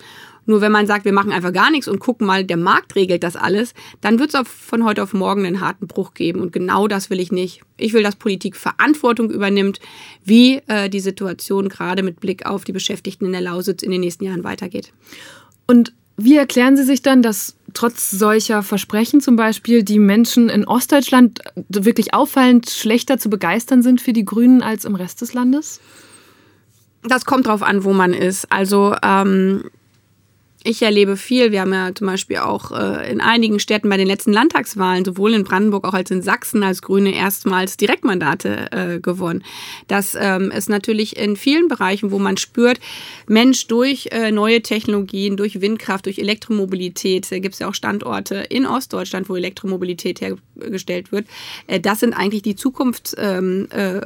Nur 0.47 0.61
wenn 0.61 0.71
man 0.71 0.87
sagt, 0.87 1.05
wir 1.05 1.13
machen 1.13 1.31
einfach 1.31 1.53
gar 1.53 1.69
nichts 1.69 1.87
und 1.87 1.99
gucken 1.99 2.25
mal, 2.25 2.43
der 2.43 2.57
Markt 2.57 2.95
regelt 2.95 3.21
das 3.21 3.35
alles, 3.35 3.73
dann 4.01 4.17
wird 4.17 4.33
es 4.33 4.41
von 4.47 4.85
heute 4.85 5.03
auf 5.03 5.13
morgen 5.13 5.45
einen 5.45 5.61
harten 5.61 5.87
Bruch 5.87 6.13
geben. 6.13 6.39
Und 6.39 6.53
genau 6.53 6.87
das 6.87 7.09
will 7.09 7.19
ich 7.19 7.31
nicht. 7.31 7.61
Ich 7.75 7.93
will, 7.93 8.01
dass 8.01 8.15
Politik 8.15 8.55
Verantwortung 8.55 9.29
übernimmt, 9.29 9.79
wie 10.23 10.61
äh, 10.67 10.89
die 10.89 11.01
Situation 11.01 11.67
gerade 11.67 12.01
mit 12.01 12.21
Blick 12.21 12.45
auf 12.45 12.63
die 12.63 12.71
Beschäftigten 12.71 13.25
in 13.25 13.33
der 13.33 13.41
Lausitz 13.41 13.83
in 13.83 13.91
den 13.91 14.01
nächsten 14.01 14.23
Jahren 14.23 14.45
weitergeht. 14.45 14.93
Und 15.67 15.93
wie 16.15 16.37
erklären 16.37 16.77
Sie 16.77 16.83
sich 16.83 17.03
dann, 17.03 17.21
dass 17.21 17.57
trotz 17.73 18.09
solcher 18.09 18.63
Versprechen 18.63 19.21
zum 19.21 19.35
Beispiel 19.35 19.83
die 19.83 19.99
Menschen 19.99 20.49
in 20.49 20.65
Ostdeutschland 20.65 21.41
wirklich 21.67 22.13
auffallend 22.13 22.69
schlechter 22.69 23.19
zu 23.19 23.29
begeistern 23.29 23.83
sind 23.83 24.01
für 24.01 24.13
die 24.13 24.25
Grünen 24.25 24.63
als 24.63 24.85
im 24.85 24.95
Rest 24.95 25.21
des 25.21 25.33
Landes? 25.33 25.79
Das 27.03 27.25
kommt 27.25 27.47
drauf 27.47 27.61
an, 27.61 27.83
wo 27.83 27.93
man 27.93 28.13
ist. 28.13 28.51
Also 28.51 28.95
ähm, 29.03 29.65
ich 30.67 30.81
erlebe 30.81 31.17
viel. 31.17 31.51
Wir 31.51 31.61
haben 31.61 31.73
ja 31.73 31.95
zum 31.95 32.07
Beispiel 32.07 32.37
auch 32.37 32.71
äh, 32.71 33.09
in 33.09 33.21
einigen 33.21 33.59
Städten 33.59 33.89
bei 33.89 33.97
den 33.97 34.07
letzten 34.07 34.33
Landtagswahlen, 34.33 35.05
sowohl 35.05 35.33
in 35.33 35.43
Brandenburg 35.43 35.85
auch 35.85 35.93
als 35.93 36.11
in 36.11 36.21
Sachsen, 36.21 36.61
als 36.61 36.81
Grüne 36.81 37.15
erstmals 37.15 37.77
Direktmandate 37.77 38.71
äh, 38.71 38.99
gewonnen. 38.99 39.43
Das 39.87 40.17
ähm, 40.19 40.51
ist 40.51 40.69
natürlich 40.69 41.17
in 41.17 41.37
vielen 41.37 41.67
Bereichen, 41.67 42.11
wo 42.11 42.19
man 42.19 42.37
spürt, 42.37 42.79
Mensch, 43.27 43.67
durch 43.67 44.09
äh, 44.11 44.31
neue 44.31 44.61
Technologien, 44.61 45.37
durch 45.37 45.61
Windkraft, 45.61 46.05
durch 46.05 46.19
Elektromobilität, 46.19 47.31
da 47.31 47.39
gibt 47.39 47.53
es 47.53 47.59
ja 47.59 47.69
auch 47.69 47.75
Standorte 47.75 48.35
in 48.35 48.65
Ostdeutschland, 48.65 49.29
wo 49.29 49.35
Elektromobilität 49.35 50.21
hergestellt 50.21 51.11
wird. 51.11 51.27
Äh, 51.67 51.79
das 51.79 52.01
sind 52.01 52.13
eigentlich 52.13 52.41
die 52.41 52.55
Zukunfts. 52.55 53.15
Ähm, 53.17 53.67
äh, 53.71 54.01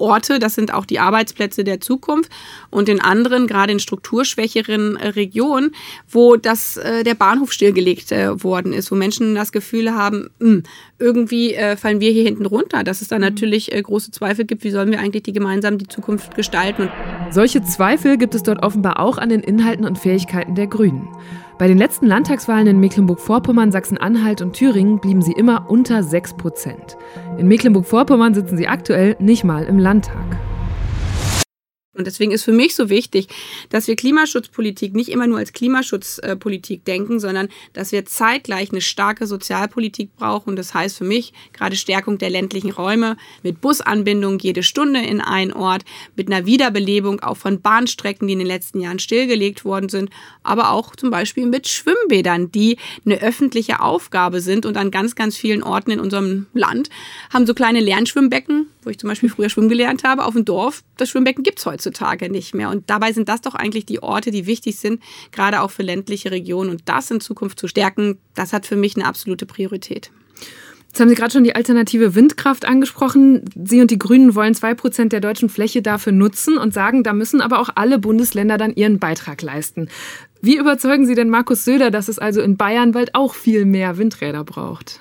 Orte, 0.00 0.38
das 0.38 0.54
sind 0.54 0.72
auch 0.72 0.86
die 0.86 0.98
Arbeitsplätze 0.98 1.64
der 1.64 1.80
Zukunft. 1.80 2.30
Und 2.70 2.88
in 2.88 3.00
anderen, 3.00 3.46
gerade 3.46 3.72
in 3.72 3.80
strukturschwächeren 3.80 4.96
äh, 4.96 5.08
Regionen, 5.08 5.72
wo 6.08 6.36
das, 6.36 6.76
äh, 6.76 7.04
der 7.04 7.14
Bahnhof 7.14 7.52
stillgelegt 7.52 8.12
äh, 8.12 8.42
worden 8.42 8.72
ist, 8.72 8.90
wo 8.90 8.94
Menschen 8.94 9.34
das 9.34 9.52
Gefühl 9.52 9.94
haben, 9.94 10.30
mh, 10.38 10.48
hm, 10.48 10.62
irgendwie 10.98 11.54
äh, 11.54 11.76
fallen 11.76 12.00
wir 12.00 12.12
hier 12.12 12.22
hinten 12.22 12.46
runter, 12.46 12.84
dass 12.84 13.00
es 13.00 13.08
da 13.08 13.16
mhm. 13.16 13.22
natürlich 13.22 13.72
äh, 13.72 13.80
große 13.80 14.10
Zweifel 14.10 14.44
gibt, 14.44 14.62
wie 14.64 14.70
sollen 14.70 14.90
wir 14.90 15.00
eigentlich 15.00 15.22
die 15.22 15.32
gemeinsam 15.32 15.78
die 15.78 15.88
Zukunft 15.88 16.34
gestalten. 16.34 16.88
Solche 17.30 17.62
Zweifel 17.62 18.18
gibt 18.18 18.34
es 18.34 18.42
dort 18.42 18.62
offenbar 18.62 19.00
auch 19.00 19.18
an 19.18 19.30
den 19.30 19.40
Inhalten 19.40 19.84
und 19.84 19.98
Fähigkeiten 19.98 20.54
der 20.54 20.66
Grünen. 20.66 21.08
Bei 21.60 21.68
den 21.68 21.76
letzten 21.76 22.06
Landtagswahlen 22.06 22.68
in 22.68 22.80
Mecklenburg-Vorpommern, 22.80 23.70
Sachsen-Anhalt 23.70 24.40
und 24.40 24.54
Thüringen 24.54 24.98
blieben 24.98 25.20
sie 25.20 25.32
immer 25.32 25.68
unter 25.68 26.02
6 26.02 26.32
Prozent. 26.38 26.96
In 27.36 27.48
Mecklenburg-Vorpommern 27.48 28.32
sitzen 28.32 28.56
sie 28.56 28.66
aktuell 28.66 29.14
nicht 29.18 29.44
mal 29.44 29.64
im 29.64 29.78
Landtag. 29.78 30.38
Und 32.00 32.06
deswegen 32.06 32.32
ist 32.32 32.44
für 32.44 32.52
mich 32.52 32.74
so 32.74 32.88
wichtig, 32.88 33.28
dass 33.68 33.86
wir 33.86 33.94
Klimaschutzpolitik 33.94 34.94
nicht 34.94 35.10
immer 35.10 35.26
nur 35.26 35.36
als 35.36 35.52
Klimaschutzpolitik 35.52 36.82
denken, 36.86 37.20
sondern 37.20 37.48
dass 37.74 37.92
wir 37.92 38.06
zeitgleich 38.06 38.70
eine 38.70 38.80
starke 38.80 39.26
Sozialpolitik 39.26 40.16
brauchen. 40.16 40.56
Das 40.56 40.72
heißt 40.72 40.96
für 40.96 41.04
mich 41.04 41.34
gerade 41.52 41.76
Stärkung 41.76 42.16
der 42.16 42.30
ländlichen 42.30 42.70
Räume. 42.70 43.18
Mit 43.42 43.60
Busanbindung 43.60 44.38
jede 44.38 44.62
Stunde 44.62 45.00
in 45.00 45.20
einen 45.20 45.52
Ort, 45.52 45.82
mit 46.16 46.32
einer 46.32 46.46
Wiederbelebung 46.46 47.20
auch 47.20 47.36
von 47.36 47.60
Bahnstrecken, 47.60 48.26
die 48.26 48.32
in 48.32 48.38
den 48.38 48.48
letzten 48.48 48.80
Jahren 48.80 48.98
stillgelegt 48.98 49.66
worden 49.66 49.90
sind, 49.90 50.08
aber 50.42 50.70
auch 50.70 50.96
zum 50.96 51.10
Beispiel 51.10 51.44
mit 51.44 51.68
Schwimmbädern, 51.68 52.50
die 52.50 52.78
eine 53.04 53.20
öffentliche 53.20 53.80
Aufgabe 53.80 54.40
sind 54.40 54.64
und 54.64 54.78
an 54.78 54.90
ganz, 54.90 55.14
ganz 55.14 55.36
vielen 55.36 55.62
Orten 55.62 55.90
in 55.90 56.00
unserem 56.00 56.46
Land 56.54 56.88
haben 57.30 57.46
so 57.46 57.52
kleine 57.52 57.80
Lernschwimmbecken, 57.80 58.68
wo 58.82 58.90
ich 58.90 58.98
zum 58.98 59.08
Beispiel 59.08 59.28
früher 59.28 59.48
schwimmen 59.48 59.68
gelernt 59.68 60.04
habe, 60.04 60.24
auf 60.24 60.34
dem 60.34 60.44
Dorf. 60.44 60.82
Das 60.96 61.10
Schwimmbecken 61.10 61.42
gibt 61.42 61.58
es 61.58 61.66
heutzutage 61.66 62.30
nicht 62.30 62.54
mehr. 62.54 62.70
Und 62.70 62.88
dabei 62.88 63.12
sind 63.12 63.28
das 63.28 63.40
doch 63.40 63.54
eigentlich 63.54 63.86
die 63.86 64.02
Orte, 64.02 64.30
die 64.30 64.46
wichtig 64.46 64.78
sind, 64.78 65.02
gerade 65.32 65.60
auch 65.62 65.70
für 65.70 65.82
ländliche 65.82 66.30
Regionen. 66.30 66.70
Und 66.70 66.82
das 66.86 67.10
in 67.10 67.20
Zukunft 67.20 67.58
zu 67.58 67.68
stärken, 67.68 68.18
das 68.34 68.52
hat 68.52 68.66
für 68.66 68.76
mich 68.76 68.96
eine 68.96 69.06
absolute 69.06 69.46
Priorität. 69.46 70.10
Jetzt 70.90 70.98
haben 70.98 71.08
Sie 71.08 71.14
gerade 71.14 71.32
schon 71.32 71.44
die 71.44 71.54
alternative 71.54 72.16
Windkraft 72.16 72.64
angesprochen. 72.64 73.44
Sie 73.54 73.80
und 73.80 73.92
die 73.92 73.98
Grünen 73.98 74.34
wollen 74.34 74.56
zwei 74.56 74.74
Prozent 74.74 75.12
der 75.12 75.20
deutschen 75.20 75.48
Fläche 75.48 75.82
dafür 75.82 76.12
nutzen 76.12 76.58
und 76.58 76.74
sagen, 76.74 77.04
da 77.04 77.12
müssen 77.12 77.40
aber 77.40 77.60
auch 77.60 77.70
alle 77.76 78.00
Bundesländer 78.00 78.58
dann 78.58 78.74
ihren 78.74 78.98
Beitrag 78.98 79.40
leisten. 79.40 79.88
Wie 80.42 80.56
überzeugen 80.56 81.06
Sie 81.06 81.14
denn 81.14 81.30
Markus 81.30 81.64
Söder, 81.64 81.92
dass 81.92 82.08
es 82.08 82.18
also 82.18 82.40
in 82.40 82.56
Bayern 82.56 82.90
bald 82.90 83.14
auch 83.14 83.34
viel 83.34 83.66
mehr 83.66 83.98
Windräder 83.98 84.42
braucht? 84.42 85.00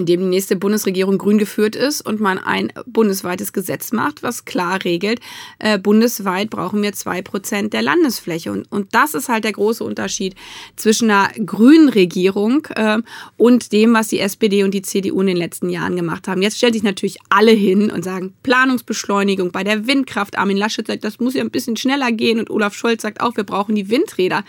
Indem 0.00 0.20
die 0.20 0.26
nächste 0.26 0.56
Bundesregierung 0.56 1.18
grün 1.18 1.38
geführt 1.38 1.76
ist 1.76 2.00
und 2.00 2.20
man 2.20 2.38
ein 2.38 2.72
bundesweites 2.86 3.52
Gesetz 3.52 3.92
macht, 3.92 4.22
was 4.22 4.44
klar 4.44 4.84
regelt, 4.84 5.20
äh, 5.58 5.78
bundesweit 5.78 6.50
brauchen 6.50 6.82
wir 6.82 6.92
zwei 6.92 7.22
Prozent 7.22 7.72
der 7.72 7.82
Landesfläche. 7.82 8.50
Und, 8.50 8.70
und 8.72 8.94
das 8.94 9.14
ist 9.14 9.28
halt 9.28 9.44
der 9.44 9.52
große 9.52 9.84
Unterschied 9.84 10.34
zwischen 10.76 11.10
einer 11.10 11.30
grünen 11.44 11.88
Regierung 11.88 12.66
äh, 12.74 12.98
und 13.36 13.72
dem, 13.72 13.94
was 13.94 14.08
die 14.08 14.20
SPD 14.20 14.64
und 14.64 14.72
die 14.72 14.82
CDU 14.82 15.20
in 15.20 15.28
den 15.28 15.36
letzten 15.36 15.68
Jahren 15.68 15.96
gemacht 15.96 16.26
haben. 16.26 16.42
Jetzt 16.42 16.56
stellen 16.56 16.72
sich 16.72 16.82
natürlich 16.82 17.18
alle 17.28 17.52
hin 17.52 17.90
und 17.90 18.02
sagen, 18.02 18.34
Planungsbeschleunigung 18.42 19.52
bei 19.52 19.64
der 19.64 19.86
Windkraft. 19.86 20.38
Armin 20.38 20.56
Laschet 20.56 20.86
sagt, 20.86 21.04
das 21.04 21.20
muss 21.20 21.34
ja 21.34 21.42
ein 21.42 21.50
bisschen 21.50 21.76
schneller 21.76 22.10
gehen 22.10 22.38
und 22.38 22.50
Olaf 22.50 22.74
Scholz 22.74 23.02
sagt 23.02 23.20
auch, 23.20 23.36
wir 23.36 23.44
brauchen 23.44 23.74
die 23.74 23.90
Windräder. 23.90 24.44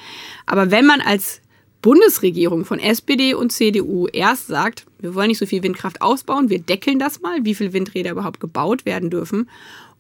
Aber 0.45 0.71
wenn 0.71 0.85
man 0.85 1.01
als 1.01 1.40
Bundesregierung 1.81 2.65
von 2.65 2.79
SPD 2.79 3.33
und 3.33 3.51
CDU 3.51 4.07
erst 4.07 4.47
sagt, 4.47 4.85
wir 4.99 5.15
wollen 5.15 5.29
nicht 5.29 5.39
so 5.39 5.45
viel 5.45 5.63
Windkraft 5.63 6.01
ausbauen, 6.01 6.49
wir 6.49 6.59
deckeln 6.59 6.99
das 6.99 7.21
mal, 7.21 7.43
wie 7.43 7.55
viele 7.55 7.73
Windräder 7.73 8.11
überhaupt 8.11 8.39
gebaut 8.39 8.85
werden 8.85 9.09
dürfen 9.09 9.49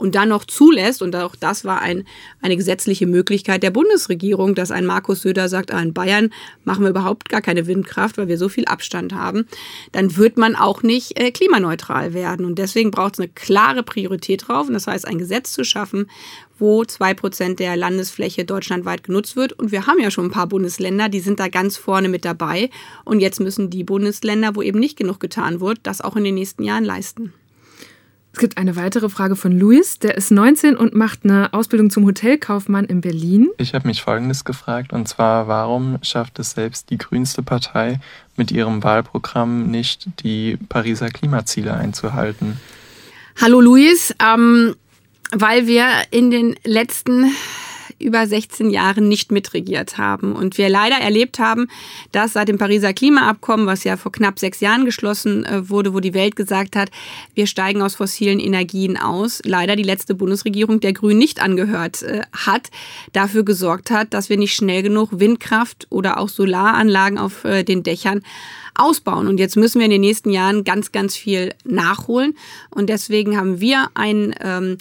und 0.01 0.15
dann 0.15 0.29
noch 0.29 0.45
zulässt, 0.45 1.03
und 1.03 1.15
auch 1.15 1.35
das 1.35 1.63
war 1.63 1.79
ein, 1.79 2.05
eine 2.41 2.57
gesetzliche 2.57 3.05
Möglichkeit 3.05 3.61
der 3.61 3.69
Bundesregierung, 3.69 4.55
dass 4.55 4.71
ein 4.71 4.85
Markus 4.85 5.21
Söder 5.21 5.47
sagt, 5.47 5.71
ah, 5.71 5.79
in 5.79 5.93
Bayern 5.93 6.33
machen 6.63 6.83
wir 6.83 6.89
überhaupt 6.89 7.29
gar 7.29 7.41
keine 7.41 7.67
Windkraft, 7.67 8.17
weil 8.17 8.27
wir 8.27 8.39
so 8.39 8.49
viel 8.49 8.65
Abstand 8.65 9.13
haben, 9.13 9.45
dann 9.91 10.17
wird 10.17 10.37
man 10.37 10.55
auch 10.55 10.81
nicht 10.81 11.19
äh, 11.19 11.29
klimaneutral 11.31 12.15
werden. 12.15 12.47
Und 12.47 12.57
deswegen 12.57 12.89
braucht 12.89 13.13
es 13.13 13.19
eine 13.19 13.29
klare 13.29 13.83
Priorität 13.83 14.47
drauf, 14.47 14.67
und 14.67 14.73
das 14.73 14.87
heißt, 14.87 15.07
ein 15.07 15.19
Gesetz 15.19 15.53
zu 15.53 15.63
schaffen, 15.63 16.07
wo 16.57 16.83
zwei 16.83 17.13
Prozent 17.13 17.59
der 17.59 17.77
Landesfläche 17.77 18.43
deutschlandweit 18.43 19.03
genutzt 19.03 19.35
wird. 19.35 19.53
Und 19.53 19.71
wir 19.71 19.85
haben 19.85 19.99
ja 19.99 20.09
schon 20.09 20.25
ein 20.25 20.31
paar 20.31 20.47
Bundesländer, 20.47 21.09
die 21.09 21.19
sind 21.19 21.39
da 21.39 21.47
ganz 21.47 21.77
vorne 21.77 22.09
mit 22.09 22.25
dabei. 22.25 22.71
Und 23.05 23.19
jetzt 23.19 23.39
müssen 23.39 23.69
die 23.69 23.83
Bundesländer, 23.83 24.55
wo 24.55 24.63
eben 24.63 24.79
nicht 24.79 24.97
genug 24.97 25.19
getan 25.19 25.59
wird, 25.59 25.79
das 25.83 26.01
auch 26.01 26.15
in 26.15 26.23
den 26.23 26.35
nächsten 26.35 26.63
Jahren 26.63 26.85
leisten. 26.85 27.33
Es 28.33 28.39
gibt 28.39 28.57
eine 28.57 28.75
weitere 28.75 29.09
Frage 29.09 29.35
von 29.35 29.51
Luis. 29.51 29.99
Der 29.99 30.15
ist 30.15 30.31
19 30.31 30.77
und 30.77 30.95
macht 30.95 31.19
eine 31.23 31.53
Ausbildung 31.53 31.89
zum 31.89 32.05
Hotelkaufmann 32.05 32.85
in 32.85 33.01
Berlin. 33.01 33.49
Ich 33.57 33.73
habe 33.73 33.87
mich 33.87 34.01
Folgendes 34.01 34.45
gefragt, 34.45 34.93
und 34.93 35.07
zwar, 35.07 35.47
warum 35.47 35.97
schafft 36.01 36.39
es 36.39 36.51
selbst 36.51 36.89
die 36.89 36.97
grünste 36.97 37.43
Partei 37.43 37.99
mit 38.37 38.51
ihrem 38.51 38.83
Wahlprogramm 38.83 39.69
nicht, 39.69 40.07
die 40.23 40.57
Pariser 40.69 41.09
Klimaziele 41.09 41.73
einzuhalten? 41.73 42.59
Hallo 43.39 43.59
Luis, 43.59 44.15
ähm, 44.23 44.75
weil 45.31 45.67
wir 45.67 45.87
in 46.11 46.31
den 46.31 46.55
letzten 46.63 47.33
über 48.01 48.25
16 48.27 48.69
Jahren 48.69 49.07
nicht 49.07 49.31
mitregiert 49.31 49.97
haben. 49.97 50.33
Und 50.33 50.57
wir 50.57 50.69
leider 50.69 50.97
erlebt 50.97 51.39
haben, 51.39 51.67
dass 52.11 52.33
seit 52.33 52.47
dem 52.47 52.57
Pariser 52.57 52.93
Klimaabkommen, 52.93 53.65
was 53.65 53.83
ja 53.83 53.97
vor 53.97 54.11
knapp 54.11 54.39
sechs 54.39 54.59
Jahren 54.59 54.85
geschlossen 54.85 55.45
äh, 55.45 55.69
wurde, 55.69 55.93
wo 55.93 55.99
die 55.99 56.13
Welt 56.13 56.35
gesagt 56.35 56.75
hat, 56.75 56.89
wir 57.35 57.47
steigen 57.47 57.81
aus 57.81 57.95
fossilen 57.95 58.39
Energien 58.39 58.97
aus, 58.97 59.41
leider 59.45 59.75
die 59.75 59.83
letzte 59.83 60.15
Bundesregierung 60.15 60.79
der 60.79 60.93
Grünen 60.93 61.19
nicht 61.19 61.41
angehört 61.41 62.03
äh, 62.03 62.21
hat, 62.33 62.69
dafür 63.13 63.43
gesorgt 63.43 63.91
hat, 63.91 64.13
dass 64.13 64.29
wir 64.29 64.37
nicht 64.37 64.55
schnell 64.55 64.83
genug 64.83 65.09
Windkraft 65.11 65.87
oder 65.89 66.19
auch 66.19 66.29
Solaranlagen 66.29 67.17
auf 67.17 67.43
äh, 67.45 67.63
den 67.63 67.83
Dächern 67.83 68.23
ausbauen. 68.75 69.27
Und 69.27 69.39
jetzt 69.39 69.57
müssen 69.57 69.79
wir 69.79 69.85
in 69.85 69.91
den 69.91 70.01
nächsten 70.01 70.29
Jahren 70.29 70.63
ganz, 70.63 70.91
ganz 70.91 71.15
viel 71.15 71.53
nachholen. 71.63 72.35
Und 72.69 72.89
deswegen 72.89 73.37
haben 73.37 73.59
wir 73.59 73.89
ein 73.93 74.33
ähm, 74.41 74.77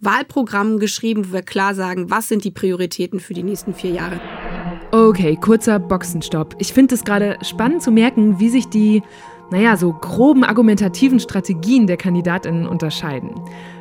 Wahlprogramm 0.00 0.78
geschrieben, 0.78 1.28
wo 1.28 1.32
wir 1.34 1.42
klar 1.42 1.74
sagen, 1.74 2.10
was 2.10 2.28
sind 2.28 2.44
die 2.44 2.50
Prioritäten 2.50 3.20
für 3.20 3.34
die 3.34 3.42
nächsten 3.42 3.74
vier 3.74 3.90
Jahre. 3.90 4.20
Okay, 4.92 5.36
kurzer 5.36 5.78
Boxenstopp. 5.78 6.56
Ich 6.58 6.72
finde 6.72 6.94
es 6.94 7.04
gerade 7.04 7.38
spannend 7.42 7.82
zu 7.82 7.90
merken, 7.90 8.40
wie 8.40 8.48
sich 8.48 8.68
die 8.68 9.02
naja, 9.50 9.76
so 9.76 9.92
groben 9.92 10.44
argumentativen 10.44 11.20
Strategien 11.20 11.86
der 11.86 11.96
Kandidatinnen 11.96 12.66
unterscheiden. 12.66 13.34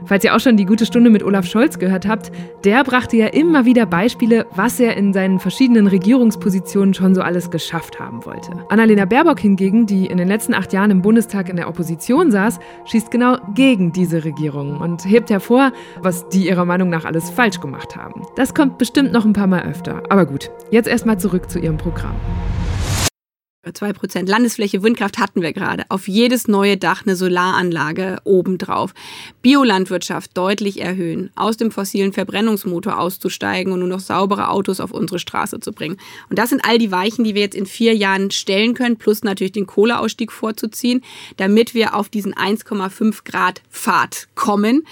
Falls 0.05 0.23
ihr 0.23 0.35
auch 0.35 0.39
schon 0.39 0.57
die 0.57 0.65
gute 0.65 0.87
Stunde 0.87 1.09
mit 1.11 1.23
Olaf 1.23 1.45
Scholz 1.45 1.77
gehört 1.77 2.07
habt, 2.07 2.31
der 2.63 2.83
brachte 2.83 3.15
ja 3.17 3.27
immer 3.27 3.65
wieder 3.65 3.85
Beispiele, 3.85 4.47
was 4.55 4.79
er 4.79 4.97
in 4.97 5.13
seinen 5.13 5.39
verschiedenen 5.39 5.85
Regierungspositionen 5.85 6.93
schon 6.93 7.13
so 7.13 7.21
alles 7.21 7.51
geschafft 7.51 7.99
haben 7.99 8.25
wollte. 8.25 8.51
Annalena 8.69 9.05
Baerbock 9.05 9.39
hingegen, 9.39 9.85
die 9.85 10.07
in 10.07 10.17
den 10.17 10.27
letzten 10.27 10.55
acht 10.55 10.73
Jahren 10.73 10.89
im 10.89 11.03
Bundestag 11.03 11.49
in 11.49 11.57
der 11.57 11.67
Opposition 11.67 12.31
saß, 12.31 12.59
schießt 12.85 13.11
genau 13.11 13.37
gegen 13.53 13.91
diese 13.91 14.23
Regierung 14.23 14.79
und 14.79 15.05
hebt 15.05 15.29
hervor, 15.29 15.71
was 16.01 16.27
die 16.29 16.47
ihrer 16.47 16.65
Meinung 16.65 16.89
nach 16.89 17.05
alles 17.05 17.29
falsch 17.29 17.59
gemacht 17.59 17.95
haben. 17.95 18.23
Das 18.35 18.55
kommt 18.55 18.79
bestimmt 18.79 19.11
noch 19.11 19.25
ein 19.25 19.33
paar 19.33 19.47
Mal 19.47 19.63
öfter. 19.63 20.01
Aber 20.09 20.25
gut, 20.25 20.49
jetzt 20.71 20.87
erstmal 20.87 21.19
zurück 21.19 21.49
zu 21.51 21.59
ihrem 21.59 21.77
Programm. 21.77 22.15
2% 23.67 24.25
Landesfläche 24.25 24.83
Windkraft 24.83 25.17
hatten 25.17 25.41
wir 25.41 25.51
gerade. 25.51 25.83
Auf 25.89 26.07
jedes 26.07 26.47
neue 26.47 26.77
Dach 26.77 27.05
eine 27.05 27.17
Solaranlage 27.17 28.19
obendrauf. 28.23 28.93
Biolandwirtschaft 29.41 30.37
deutlich 30.37 30.79
erhöhen. 30.79 31.29
Aus 31.35 31.57
dem 31.57 31.69
fossilen 31.69 32.13
Verbrennungsmotor 32.13 32.97
auszusteigen 32.97 33.73
und 33.73 33.79
nur 33.79 33.89
noch 33.89 33.99
saubere 33.99 34.47
Autos 34.47 34.79
auf 34.79 34.91
unsere 34.91 35.19
Straße 35.19 35.59
zu 35.59 35.73
bringen. 35.73 35.97
Und 36.29 36.39
das 36.39 36.51
sind 36.51 36.63
all 36.63 36.77
die 36.77 36.91
Weichen, 36.91 37.25
die 37.25 37.35
wir 37.35 37.41
jetzt 37.41 37.55
in 37.55 37.65
vier 37.65 37.93
Jahren 37.93 38.31
stellen 38.31 38.75
können, 38.75 38.95
plus 38.95 39.23
natürlich 39.23 39.51
den 39.51 39.67
Kohleausstieg 39.67 40.31
vorzuziehen, 40.31 41.01
damit 41.35 41.73
wir 41.73 41.95
auf 41.95 42.07
diesen 42.07 42.33
1,5 42.33 43.25
Grad 43.25 43.61
Pfad 43.69 44.29
kommen. 44.35 44.87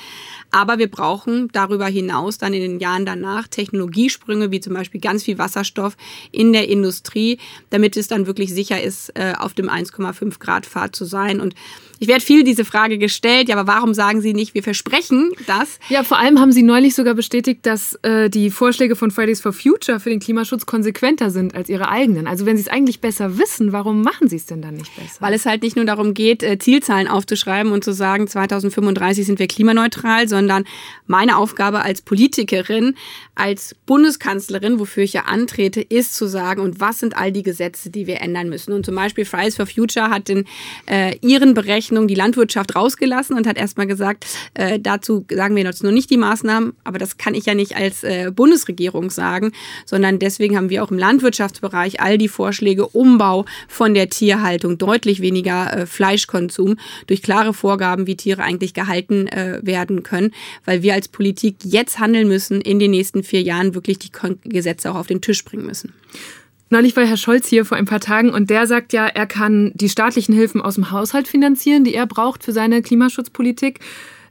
Aber 0.52 0.78
wir 0.78 0.92
brauchen 0.92 1.50
darüber 1.54 1.88
hinaus 1.88 2.38
dann 2.38 2.54
in 2.54 2.62
den 2.62 2.80
Jahren 2.80 3.06
danach 3.06 3.48
Technologiesprünge, 3.48 4.52
wie 4.52 4.60
zum 4.60 4.74
Beispiel 4.74 5.00
ganz 5.00 5.24
viel 5.24 5.38
Wasserstoff 5.38 5.96
in 6.34 6.52
der 6.52 6.68
Industrie, 6.68 7.38
damit 7.70 7.96
es 7.96 8.10
dann 8.10 8.28
wirklich 8.28 8.57
sicher 8.58 8.82
ist, 8.82 9.10
äh, 9.16 9.34
auf 9.38 9.54
dem 9.54 9.70
1,5 9.70 10.40
Grad 10.40 10.66
Pfad 10.66 10.96
zu 10.96 11.06
sein. 11.06 11.40
Und 11.40 11.54
ich 12.00 12.08
werde 12.08 12.24
viel 12.24 12.44
diese 12.44 12.66
Frage 12.66 12.98
gestellt, 12.98 13.50
ja, 13.50 13.58
aber 13.58 13.72
warum 13.72 13.94
sagen 13.94 14.22
Sie 14.22 14.34
nicht, 14.34 14.54
wir 14.54 14.64
versprechen 14.64 15.32
das? 15.48 15.80
Ja, 15.90 16.04
vor 16.04 16.20
allem 16.20 16.40
haben 16.40 16.52
Sie 16.52 16.64
neulich 16.64 16.96
sogar 16.96 17.14
bestätigt, 17.14 17.66
dass 17.66 17.96
äh, 18.04 18.30
die 18.30 18.52
Vorschläge 18.52 18.96
von 18.96 19.12
Fridays 19.12 19.42
for 19.42 19.54
Future 19.54 20.00
für 20.00 20.10
den 20.10 20.20
Klimaschutz 20.20 20.66
konsequenter 20.66 21.32
sind 21.32 21.56
als 21.56 21.70
Ihre 21.70 21.90
eigenen. 21.90 22.28
Also 22.28 22.46
wenn 22.46 22.56
Sie 22.56 22.64
es 22.64 22.70
eigentlich 22.70 23.02
besser 23.02 23.38
wissen, 23.38 23.72
warum 23.72 24.02
machen 24.02 24.28
Sie 24.30 24.36
es 24.36 24.46
denn 24.46 24.62
dann 24.62 24.76
nicht 24.76 24.96
besser? 24.96 25.18
Weil 25.20 25.34
es 25.34 25.46
halt 25.46 25.64
nicht 25.64 25.76
nur 25.76 25.86
darum 25.86 26.14
geht, 26.14 26.44
äh, 26.44 26.60
Zielzahlen 26.60 27.08
aufzuschreiben 27.08 27.72
und 27.72 27.84
zu 27.84 27.94
sagen, 27.94 28.28
2035 28.28 29.26
sind 29.26 29.40
wir 29.40 29.48
klimaneutral, 29.48 30.28
sondern 30.28 30.66
meine 31.08 31.38
Aufgabe 31.38 31.82
als 31.82 32.02
Politikerin, 32.02 32.96
als 33.36 33.76
Bundeskanzlerin, 33.86 34.80
wofür 34.80 35.04
ich 35.04 35.14
ja 35.14 35.24
antrete, 35.24 35.82
ist 35.82 36.16
zu 36.16 36.28
sagen, 36.28 36.62
und 36.62 36.80
was 36.80 37.00
sind 37.00 37.18
all 37.18 37.32
die 37.32 37.44
Gesetze, 37.44 37.90
die 37.90 38.08
wir 38.08 38.22
ändern 38.22 38.50
müssen. 38.50 38.74
Und 38.74 38.86
zum 38.86 38.96
Beispiel 38.96 39.26
Fridays 39.26 39.56
for 39.56 39.66
Future 39.66 40.10
hat 40.10 40.30
in 40.30 40.46
äh, 40.86 41.16
ihren 41.22 41.54
Berechnungen 41.54 41.87
Rechnung 41.88 42.08
die 42.08 42.16
Landwirtschaft 42.16 42.76
rausgelassen 42.76 43.38
und 43.38 43.48
hat 43.48 43.58
erstmal 43.58 43.88
gesagt, 43.88 44.26
äh, 44.56 44.78
dazu 44.78 45.26
sagen 45.30 45.56
wir 45.56 45.64
jetzt 45.64 45.84
noch 45.84 45.92
nicht 45.92 46.10
die 46.10 46.18
Maßnahmen, 46.18 46.74
aber 46.84 47.00
das 47.00 47.18
kann 47.18 47.34
ich 47.34 47.46
ja 47.46 47.54
nicht 47.54 47.78
als 47.78 48.04
äh, 48.04 48.30
Bundesregierung 48.36 49.10
sagen, 49.10 49.54
sondern 49.86 50.20
deswegen 50.20 50.58
haben 50.58 50.70
wir 50.70 50.84
auch 50.84 50.92
im 50.92 50.98
Landwirtschaftsbereich 50.98 52.02
all 52.02 52.18
die 52.18 52.28
Vorschläge, 52.28 52.88
Umbau 52.88 53.46
von 53.70 53.94
der 53.94 54.10
Tierhaltung, 54.10 54.78
deutlich 54.78 55.22
weniger 55.22 55.74
äh, 55.74 55.86
Fleischkonsum 55.86 56.78
durch 57.08 57.22
klare 57.22 57.54
Vorgaben, 57.54 58.06
wie 58.06 58.18
Tiere 58.18 58.44
eigentlich 58.44 58.74
gehalten 58.74 59.28
äh, 59.28 59.60
werden 59.64 60.04
können, 60.04 60.34
weil 60.66 60.82
wir 60.82 60.94
als 60.94 61.08
Politik 61.08 61.56
jetzt 61.64 62.00
handeln 62.00 62.28
müssen, 62.28 62.60
in 62.60 62.80
den 62.80 62.92
nächsten 62.92 63.24
vier 63.24 63.42
Jahren 63.42 63.76
wirklich 63.76 63.98
die 64.00 64.12
Gesetze 64.44 64.92
auch 64.92 64.96
auf 64.96 65.08
den 65.08 65.22
Tisch 65.22 65.46
bringen 65.46 65.66
müssen. 65.66 65.94
Neulich 66.70 66.96
war 66.98 67.06
Herr 67.06 67.18
Scholz 67.18 67.48
hier 67.48 67.64
vor 67.64 67.78
ein 67.78 67.86
paar 67.86 68.02
Tagen 68.02 68.30
und 68.30 68.50
der 68.50 68.68
sagt 68.68 68.92
ja, 68.92 69.08
er 69.08 69.26
kann 69.26 69.72
die 69.76 69.88
staatlichen 69.88 70.36
Hilfen 70.36 70.62
aus 70.62 70.76
dem 70.76 70.92
Haushalt 70.92 71.28
finanzieren, 71.28 71.86
die 71.86 71.94
er 71.94 72.06
braucht 72.06 72.44
für 72.44 72.52
seine 72.52 72.82
Klimaschutzpolitik. 72.82 73.80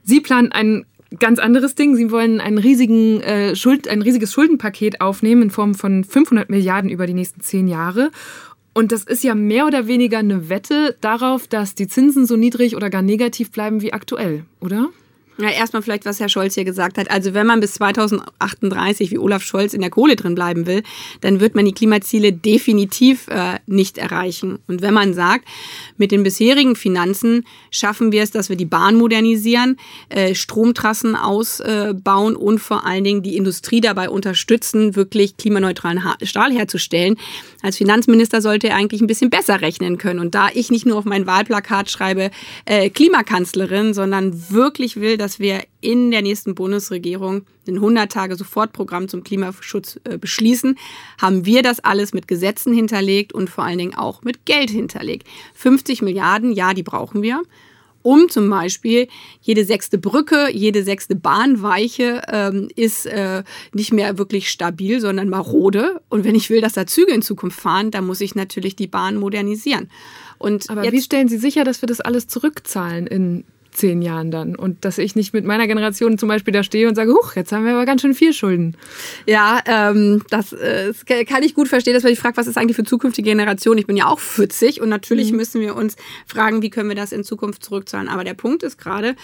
Sie 0.03 0.21
planen 0.21 0.51
ein 0.51 0.85
ganz 1.19 1.39
anderes 1.39 1.73
Ding. 1.73 1.95
Sie 1.95 2.11
wollen 2.11 2.39
einen 2.39 2.57
riesigen, 2.57 3.21
äh, 3.21 3.55
Schuld, 3.55 3.87
ein 3.87 4.01
riesiges 4.01 4.33
Schuldenpaket 4.33 5.01
aufnehmen 5.01 5.43
in 5.43 5.51
Form 5.51 5.73
von 5.73 6.03
500 6.03 6.49
Milliarden 6.49 6.89
über 6.89 7.07
die 7.07 7.13
nächsten 7.13 7.41
zehn 7.41 7.67
Jahre. 7.67 8.11
Und 8.73 8.91
das 8.91 9.03
ist 9.03 9.23
ja 9.23 9.33
mehr 9.33 9.65
oder 9.65 9.87
weniger 9.87 10.19
eine 10.19 10.49
Wette 10.49 10.95
darauf, 11.01 11.47
dass 11.47 11.73
die 11.73 11.87
Zinsen 11.87 12.27
so 12.27 12.35
niedrig 12.35 12.75
oder 12.75 12.91
gar 12.91 13.01
negativ 13.01 13.51
bleiben 13.51 13.81
wie 13.81 13.93
aktuell, 13.93 14.45
oder? 14.59 14.89
Ja, 15.39 15.51
erstmal 15.51 15.83
vielleicht, 15.83 16.05
was 16.05 16.19
Herr 16.19 16.29
Scholz 16.29 16.55
hier 16.55 16.65
gesagt 16.65 16.97
hat. 16.97 17.11
Also 17.11 17.35
wenn 17.35 17.45
man 17.45 17.59
bis 17.59 17.75
2038 17.75 19.11
wie 19.11 19.19
Olaf 19.19 19.43
Scholz 19.43 19.75
in 19.75 19.81
der 19.81 19.91
Kohle 19.91 20.15
drin 20.15 20.33
bleiben 20.33 20.65
will, 20.65 20.81
dann 21.21 21.39
wird 21.39 21.53
man 21.53 21.65
die 21.65 21.73
Klimaziele 21.73 22.33
definitiv 22.33 23.27
äh, 23.27 23.59
nicht 23.67 23.99
erreichen. 23.99 24.57
Und 24.67 24.81
wenn 24.81 24.95
man 24.95 25.13
sagt, 25.13 25.47
mit 25.97 26.11
den 26.11 26.23
bisherigen 26.23 26.75
Finanzen 26.75 27.45
schaffen 27.69 28.11
wir 28.11 28.23
es, 28.23 28.31
dass 28.31 28.49
wir 28.49 28.55
die 28.55 28.65
Bahn 28.65 28.95
modernisieren, 28.95 29.77
äh, 30.09 30.33
Stromtrassen 30.33 31.15
ausbauen 31.15 32.33
äh, 32.33 32.37
und 32.37 32.57
vor 32.57 32.87
allen 32.87 33.03
Dingen 33.03 33.21
die 33.21 33.37
Industrie 33.37 33.79
dabei 33.79 34.09
unterstützen, 34.09 34.95
wirklich 34.95 35.37
klimaneutralen 35.37 36.01
Stahl 36.23 36.51
herzustellen. 36.51 37.15
Als 37.61 37.77
Finanzminister 37.77 38.41
sollte 38.41 38.69
er 38.69 38.75
eigentlich 38.75 39.01
ein 39.01 39.07
bisschen 39.07 39.29
besser 39.29 39.61
rechnen 39.61 39.99
können. 39.99 40.19
Und 40.19 40.33
da 40.33 40.49
ich 40.51 40.71
nicht 40.71 40.87
nur 40.87 40.97
auf 40.97 41.05
mein 41.05 41.27
Wahlplakat 41.27 41.91
schreibe 41.91 42.31
äh, 42.65 42.89
Klimakanzlerin, 42.89 43.93
sondern 43.93 44.49
wirklich 44.49 44.95
will, 44.95 45.17
dass 45.17 45.26
dass 45.27 45.39
wir 45.39 45.65
in 45.81 46.09
der 46.09 46.21
nächsten 46.21 46.55
Bundesregierung 46.55 47.41
ein 47.67 47.79
100-Tage-Sofortprogramm 47.79 49.09
zum 49.09 49.25
Klimaschutz 49.25 49.99
äh, 50.05 50.17
beschließen, 50.17 50.77
haben 51.21 51.45
wir 51.45 51.63
das 51.63 51.81
alles 51.81 52.13
mit 52.13 52.29
Gesetzen 52.29 52.73
hinterlegt 52.73 53.33
und 53.33 53.49
vor 53.49 53.65
allen 53.65 53.77
Dingen 53.77 53.93
auch 53.93 54.21
mit 54.21 54.45
Geld 54.45 54.69
hinterlegt. 54.69 55.27
50 55.53 56.01
Milliarden, 56.01 56.53
ja, 56.53 56.73
die 56.73 56.83
brauchen 56.83 57.21
wir 57.21 57.41
um 58.03 58.29
zum 58.29 58.49
Beispiel 58.49 59.09
jede 59.41 59.65
sechste 59.65 59.97
Brücke, 59.97 60.47
jede 60.53 60.81
sechste 60.83 61.13
Bahnweiche 61.13 62.21
ähm, 62.31 62.69
ist 62.73 63.05
äh, 63.05 63.43
nicht 63.73 63.91
mehr 63.91 64.17
wirklich 64.17 64.49
stabil, 64.49 65.01
sondern 65.01 65.27
marode. 65.27 65.99
Und 66.07 66.23
wenn 66.23 66.35
ich 66.35 66.49
will, 66.49 66.61
dass 66.61 66.71
da 66.71 66.87
Züge 66.87 67.11
in 67.11 67.21
Zukunft 67.21 67.59
fahren, 67.59 67.91
dann 67.91 68.05
muss 68.05 68.21
ich 68.21 68.33
natürlich 68.33 68.77
die 68.77 68.87
Bahn 68.87 69.17
modernisieren. 69.17 69.89
Und 70.37 70.69
Aber 70.69 70.89
wie 70.89 71.01
stellen 71.01 71.27
Sie 71.27 71.37
sicher, 71.37 71.65
dass 71.65 71.81
wir 71.81 71.87
das 71.87 71.99
alles 71.99 72.27
zurückzahlen 72.27 73.07
in 73.07 73.43
zehn 73.77 74.01
Jahren 74.01 74.31
dann. 74.31 74.55
Und 74.55 74.83
dass 74.83 74.97
ich 74.97 75.15
nicht 75.15 75.33
mit 75.33 75.45
meiner 75.45 75.67
Generation 75.67 76.17
zum 76.17 76.29
Beispiel 76.29 76.51
da 76.51 76.63
stehe 76.63 76.87
und 76.87 76.95
sage, 76.95 77.13
huch, 77.13 77.35
jetzt 77.35 77.51
haben 77.51 77.65
wir 77.65 77.73
aber 77.73 77.85
ganz 77.85 78.01
schön 78.01 78.13
viel 78.13 78.33
Schulden. 78.33 78.75
Ja, 79.25 79.59
ähm, 79.65 80.23
das, 80.29 80.51
äh, 80.53 80.93
kann 81.25 81.43
ich 81.43 81.53
gut 81.53 81.67
verstehen, 81.67 81.93
dass 81.93 82.03
man 82.03 82.11
sich 82.11 82.19
fragt, 82.19 82.37
was 82.37 82.47
ist 82.47 82.57
eigentlich 82.57 82.75
für 82.75 82.83
zukünftige 82.83 83.29
Generationen? 83.29 83.79
Ich 83.79 83.87
bin 83.87 83.95
ja 83.95 84.07
auch 84.07 84.19
40 84.19 84.81
und 84.81 84.89
natürlich 84.89 85.31
mhm. 85.31 85.37
müssen 85.37 85.61
wir 85.61 85.75
uns 85.75 85.95
fragen, 86.25 86.61
wie 86.61 86.69
können 86.69 86.89
wir 86.89 86.95
das 86.95 87.11
in 87.11 87.23
Zukunft 87.23 87.63
zurückzahlen. 87.63 88.09
Aber 88.09 88.23
der 88.23 88.33
Punkt 88.33 88.63
ist 88.63 88.77
gerade, 88.77 89.15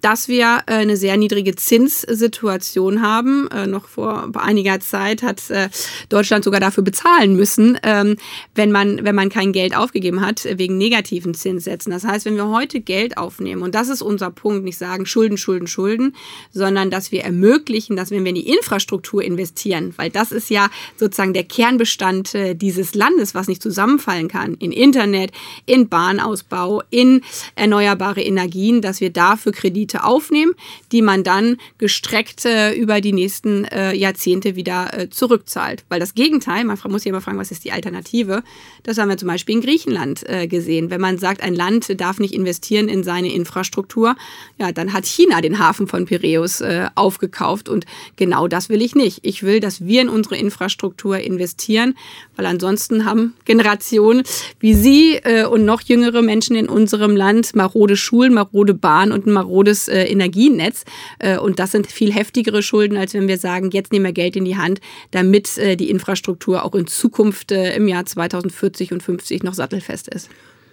dass 0.00 0.28
wir 0.28 0.62
äh, 0.66 0.74
eine 0.74 0.96
sehr 0.96 1.16
niedrige 1.16 1.54
Zinssituation 1.54 3.02
haben. 3.02 3.48
Äh, 3.50 3.66
noch 3.66 3.86
vor 3.86 4.30
einiger 4.34 4.80
Zeit 4.80 5.22
hat 5.22 5.50
äh, 5.50 5.68
Deutschland 6.08 6.44
sogar 6.44 6.60
dafür 6.60 6.84
bezahlen 6.84 7.36
müssen, 7.36 7.78
ähm, 7.82 8.16
wenn 8.54 8.72
man 8.72 9.04
wenn 9.04 9.14
man 9.14 9.28
kein 9.28 9.52
Geld 9.52 9.76
aufgegeben 9.76 10.20
hat 10.20 10.46
wegen 10.50 10.78
negativen 10.78 11.34
Zinssätzen. 11.34 11.92
Das 11.92 12.04
heißt, 12.04 12.24
wenn 12.24 12.36
wir 12.36 12.48
heute 12.48 12.80
Geld 12.80 13.18
aufnehmen 13.18 13.62
und 13.62 13.74
das 13.74 13.88
ist 13.88 14.02
unser 14.02 14.30
Punkt, 14.30 14.64
nicht 14.64 14.78
sagen 14.78 15.06
Schulden, 15.06 15.36
Schulden, 15.36 15.66
Schulden, 15.66 16.14
sondern 16.52 16.90
dass 16.90 17.12
wir 17.12 17.22
ermöglichen, 17.22 17.96
dass 17.96 18.10
wenn 18.10 18.24
wir 18.24 18.30
in 18.30 18.34
die 18.36 18.48
Infrastruktur 18.48 19.22
investieren, 19.22 19.92
weil 19.96 20.10
das 20.10 20.32
ist 20.32 20.50
ja 20.50 20.68
sozusagen 20.96 21.34
der 21.34 21.44
Kernbestand 21.44 22.36
dieses 22.54 22.94
Landes, 22.94 23.34
was 23.34 23.48
nicht 23.48 23.62
zusammenfallen 23.62 24.28
kann, 24.28 24.54
in 24.54 24.72
Internet, 24.72 25.32
in 25.66 25.88
Bahnausbau, 25.88 26.82
in 26.90 27.22
erneuerbare 27.54 28.22
Energien, 28.22 28.80
dass 28.80 29.00
wir 29.00 29.10
dafür 29.10 29.52
Kredite 29.52 29.89
aufnehmen, 29.98 30.52
die 30.92 31.02
man 31.02 31.24
dann 31.24 31.56
gestreckt 31.78 32.44
äh, 32.44 32.72
über 32.72 33.00
die 33.00 33.12
nächsten 33.12 33.64
äh, 33.64 33.94
Jahrzehnte 33.94 34.56
wieder 34.56 34.96
äh, 34.96 35.10
zurückzahlt. 35.10 35.84
Weil 35.88 36.00
das 36.00 36.14
Gegenteil, 36.14 36.64
man 36.64 36.78
muss 36.88 37.02
sich 37.02 37.10
immer 37.10 37.20
fragen, 37.20 37.38
was 37.38 37.50
ist 37.50 37.64
die 37.64 37.72
Alternative? 37.72 38.42
Das 38.82 38.98
haben 38.98 39.08
wir 39.08 39.16
zum 39.16 39.28
Beispiel 39.28 39.56
in 39.56 39.60
Griechenland 39.60 40.28
äh, 40.28 40.46
gesehen. 40.46 40.90
Wenn 40.90 41.00
man 41.00 41.18
sagt, 41.18 41.42
ein 41.42 41.54
Land 41.54 42.00
darf 42.00 42.18
nicht 42.18 42.34
investieren 42.34 42.88
in 42.88 43.02
seine 43.02 43.32
Infrastruktur, 43.32 44.16
ja, 44.58 44.72
dann 44.72 44.92
hat 44.92 45.06
China 45.06 45.40
den 45.40 45.58
Hafen 45.58 45.86
von 45.86 46.06
Piräus 46.06 46.60
äh, 46.60 46.88
aufgekauft 46.94 47.68
und 47.68 47.84
genau 48.16 48.48
das 48.48 48.68
will 48.68 48.82
ich 48.82 48.94
nicht. 48.94 49.20
Ich 49.22 49.42
will, 49.42 49.60
dass 49.60 49.84
wir 49.84 50.02
in 50.02 50.08
unsere 50.08 50.36
Infrastruktur 50.36 51.18
investieren, 51.18 51.94
weil 52.36 52.46
ansonsten 52.46 53.04
haben 53.04 53.34
Generationen 53.44 54.22
wie 54.58 54.74
Sie 54.74 55.16
äh, 55.16 55.44
und 55.44 55.64
noch 55.64 55.80
jüngere 55.82 56.22
Menschen 56.22 56.56
in 56.56 56.68
unserem 56.68 57.16
Land 57.16 57.54
marode 57.54 57.96
Schulen, 57.96 58.34
marode 58.34 58.74
Bahn 58.74 59.12
und 59.12 59.26
ein 59.26 59.32
marodes 59.32 59.79
äh, 59.88 60.04
Energienetz. 60.04 60.84
Äh, 61.18 61.38
und 61.38 61.58
das 61.58 61.72
sind 61.72 61.86
viel 61.86 62.12
heftigere 62.12 62.62
Schulden, 62.62 62.96
als 62.96 63.14
wenn 63.14 63.28
wir 63.28 63.38
sagen, 63.38 63.70
jetzt 63.70 63.92
nehmen 63.92 64.04
wir 64.04 64.12
Geld 64.12 64.36
in 64.36 64.44
die 64.44 64.56
Hand, 64.56 64.80
damit 65.10 65.58
äh, 65.58 65.76
die 65.76 65.90
Infrastruktur 65.90 66.64
auch 66.64 66.74
in 66.74 66.86
Zukunft 66.86 67.52
äh, 67.52 67.74
im 67.74 67.88
Jahr 67.88 68.06
2040 68.06 68.92
und 68.92 69.02
50 69.02 69.42
noch 69.42 69.54
sattelfest 69.54 70.08
ist. 70.08 70.28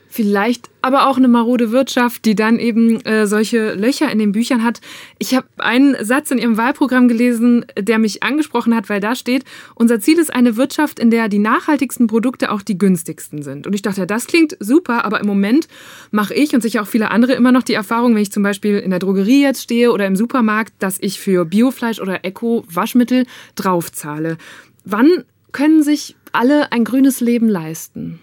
Vielleicht 0.09 0.69
aber 0.81 1.07
auch 1.07 1.17
eine 1.17 1.27
marode 1.27 1.71
Wirtschaft, 1.71 2.23
die 2.23 2.33
dann 2.33 2.59
eben 2.59 3.01
äh, 3.01 3.27
solche 3.27 3.73
Löcher 3.73 4.09
in 4.09 4.19
den 4.19 4.31
Büchern 4.31 4.63
hat. 4.63 4.79
Ich 5.19 5.35
habe 5.35 5.47
einen 5.57 5.97
Satz 6.03 6.31
in 6.31 6.37
Ihrem 6.37 6.55
Wahlprogramm 6.55 7.09
gelesen, 7.09 7.65
der 7.77 7.99
mich 7.99 8.23
angesprochen 8.23 8.73
hat, 8.73 8.87
weil 8.89 9.01
da 9.01 9.15
steht, 9.15 9.43
unser 9.75 9.99
Ziel 9.99 10.17
ist 10.17 10.33
eine 10.33 10.55
Wirtschaft, 10.55 10.99
in 10.99 11.11
der 11.11 11.27
die 11.27 11.39
nachhaltigsten 11.39 12.07
Produkte 12.07 12.51
auch 12.51 12.61
die 12.61 12.77
günstigsten 12.77 13.43
sind. 13.43 13.67
Und 13.67 13.73
ich 13.73 13.81
dachte, 13.81 14.07
das 14.07 14.27
klingt 14.27 14.55
super, 14.61 15.03
aber 15.03 15.19
im 15.19 15.27
Moment 15.27 15.67
mache 16.11 16.33
ich 16.33 16.53
und 16.55 16.61
sicher 16.61 16.83
auch 16.83 16.87
viele 16.87 17.11
andere 17.11 17.33
immer 17.33 17.51
noch 17.51 17.63
die 17.63 17.73
Erfahrung, 17.73 18.15
wenn 18.15 18.21
ich 18.21 18.31
zum 18.31 18.43
Beispiel 18.43 18.79
in 18.79 18.91
der 18.91 18.99
Drogerie 18.99 19.41
jetzt 19.41 19.63
stehe 19.63 19.91
oder 19.91 20.07
im 20.07 20.15
Supermarkt, 20.15 20.73
dass 20.79 20.97
ich 21.01 21.19
für 21.19 21.43
Biofleisch 21.43 21.99
oder 21.99 22.23
Eco-Waschmittel 22.23 23.25
draufzahle. 23.55 24.37
Wann 24.85 25.25
können 25.51 25.83
sich 25.83 26.15
alle 26.31 26.71
ein 26.71 26.85
grünes 26.85 27.19
Leben 27.19 27.49
leisten? 27.49 28.19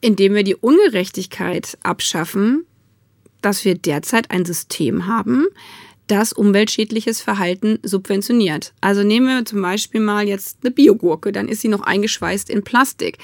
Indem 0.00 0.34
wir 0.34 0.42
die 0.42 0.56
Ungerechtigkeit 0.56 1.78
abschaffen, 1.82 2.64
dass 3.42 3.64
wir 3.64 3.74
derzeit 3.74 4.30
ein 4.30 4.44
System 4.44 5.06
haben, 5.06 5.46
das 6.06 6.32
umweltschädliches 6.32 7.20
Verhalten 7.20 7.78
subventioniert. 7.82 8.72
Also 8.80 9.02
nehmen 9.02 9.28
wir 9.28 9.44
zum 9.44 9.62
Beispiel 9.62 10.00
mal 10.00 10.26
jetzt 10.26 10.58
eine 10.62 10.72
Biogurke, 10.72 11.30
dann 11.30 11.48
ist 11.48 11.60
sie 11.60 11.68
noch 11.68 11.82
eingeschweißt 11.82 12.50
in 12.50 12.64
Plastik. 12.64 13.18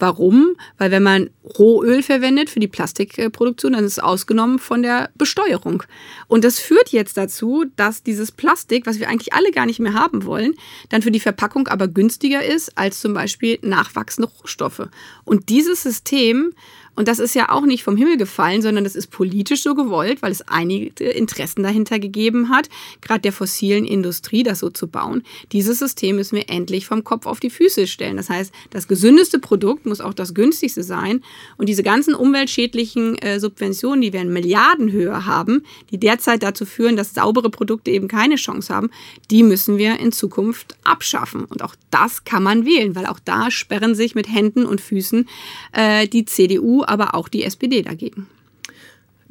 Warum? 0.00 0.56
Weil 0.78 0.90
wenn 0.90 1.02
man 1.02 1.30
Rohöl 1.58 2.02
verwendet 2.02 2.48
für 2.48 2.58
die 2.58 2.68
Plastikproduktion, 2.68 3.74
dann 3.74 3.84
ist 3.84 3.92
es 3.92 3.98
ausgenommen 3.98 4.58
von 4.58 4.82
der 4.82 5.10
Besteuerung. 5.14 5.82
Und 6.26 6.42
das 6.42 6.58
führt 6.58 6.88
jetzt 6.88 7.18
dazu, 7.18 7.66
dass 7.76 8.02
dieses 8.02 8.32
Plastik, 8.32 8.86
was 8.86 8.98
wir 8.98 9.08
eigentlich 9.08 9.34
alle 9.34 9.52
gar 9.52 9.66
nicht 9.66 9.78
mehr 9.78 9.94
haben 9.94 10.24
wollen, 10.24 10.54
dann 10.88 11.02
für 11.02 11.10
die 11.10 11.20
Verpackung 11.20 11.68
aber 11.68 11.86
günstiger 11.86 12.42
ist 12.42 12.76
als 12.78 13.00
zum 13.00 13.12
Beispiel 13.12 13.58
nachwachsende 13.62 14.30
Rohstoffe. 14.40 14.88
Und 15.24 15.50
dieses 15.50 15.82
System 15.82 16.54
und 16.96 17.08
das 17.08 17.18
ist 17.18 17.34
ja 17.34 17.48
auch 17.50 17.64
nicht 17.64 17.82
vom 17.82 17.96
Himmel 17.96 18.16
gefallen, 18.16 18.62
sondern 18.62 18.84
das 18.84 18.94
ist 18.94 19.10
politisch 19.10 19.62
so 19.62 19.74
gewollt, 19.74 20.22
weil 20.22 20.32
es 20.32 20.42
einige 20.42 21.04
Interessen 21.04 21.62
dahinter 21.62 21.98
gegeben 21.98 22.50
hat, 22.50 22.68
gerade 23.00 23.20
der 23.20 23.32
fossilen 23.32 23.84
Industrie, 23.84 24.42
das 24.42 24.58
so 24.58 24.70
zu 24.70 24.88
bauen. 24.88 25.22
Dieses 25.52 25.78
System 25.78 26.16
müssen 26.16 26.36
wir 26.36 26.50
endlich 26.50 26.86
vom 26.86 27.04
Kopf 27.04 27.26
auf 27.26 27.40
die 27.40 27.50
Füße 27.50 27.86
stellen. 27.86 28.16
Das 28.16 28.28
heißt, 28.28 28.52
das 28.70 28.88
gesündeste 28.88 29.38
Produkt 29.38 29.86
muss 29.86 30.00
auch 30.00 30.14
das 30.14 30.34
günstigste 30.34 30.82
sein. 30.82 31.22
Und 31.56 31.68
diese 31.68 31.82
ganzen 31.82 32.14
umweltschädlichen 32.14 33.16
äh, 33.18 33.40
Subventionen, 33.40 34.02
die 34.02 34.12
wir 34.12 34.20
in 34.20 34.32
Milliardenhöhe 34.32 35.26
haben, 35.26 35.64
die 35.90 35.98
derzeit 35.98 36.42
dazu 36.42 36.66
führen, 36.66 36.96
dass 36.96 37.14
saubere 37.14 37.50
Produkte 37.50 37.90
eben 37.90 38.08
keine 38.08 38.36
Chance 38.36 38.74
haben, 38.74 38.90
die 39.30 39.42
müssen 39.42 39.78
wir 39.78 39.98
in 40.00 40.12
Zukunft 40.12 40.76
abschaffen. 40.84 41.44
Und 41.44 41.62
auch 41.62 41.74
das 41.90 42.24
kann 42.24 42.42
man 42.42 42.66
wählen, 42.66 42.94
weil 42.94 43.06
auch 43.06 43.20
da 43.24 43.50
sperren 43.50 43.94
sich 43.94 44.14
mit 44.14 44.30
Händen 44.30 44.66
und 44.66 44.80
Füßen 44.80 45.28
äh, 45.72 46.06
die 46.08 46.24
CDU 46.24 46.79
aber 46.84 47.14
auch 47.14 47.28
die 47.28 47.44
SPD 47.44 47.82
dagegen. 47.82 48.26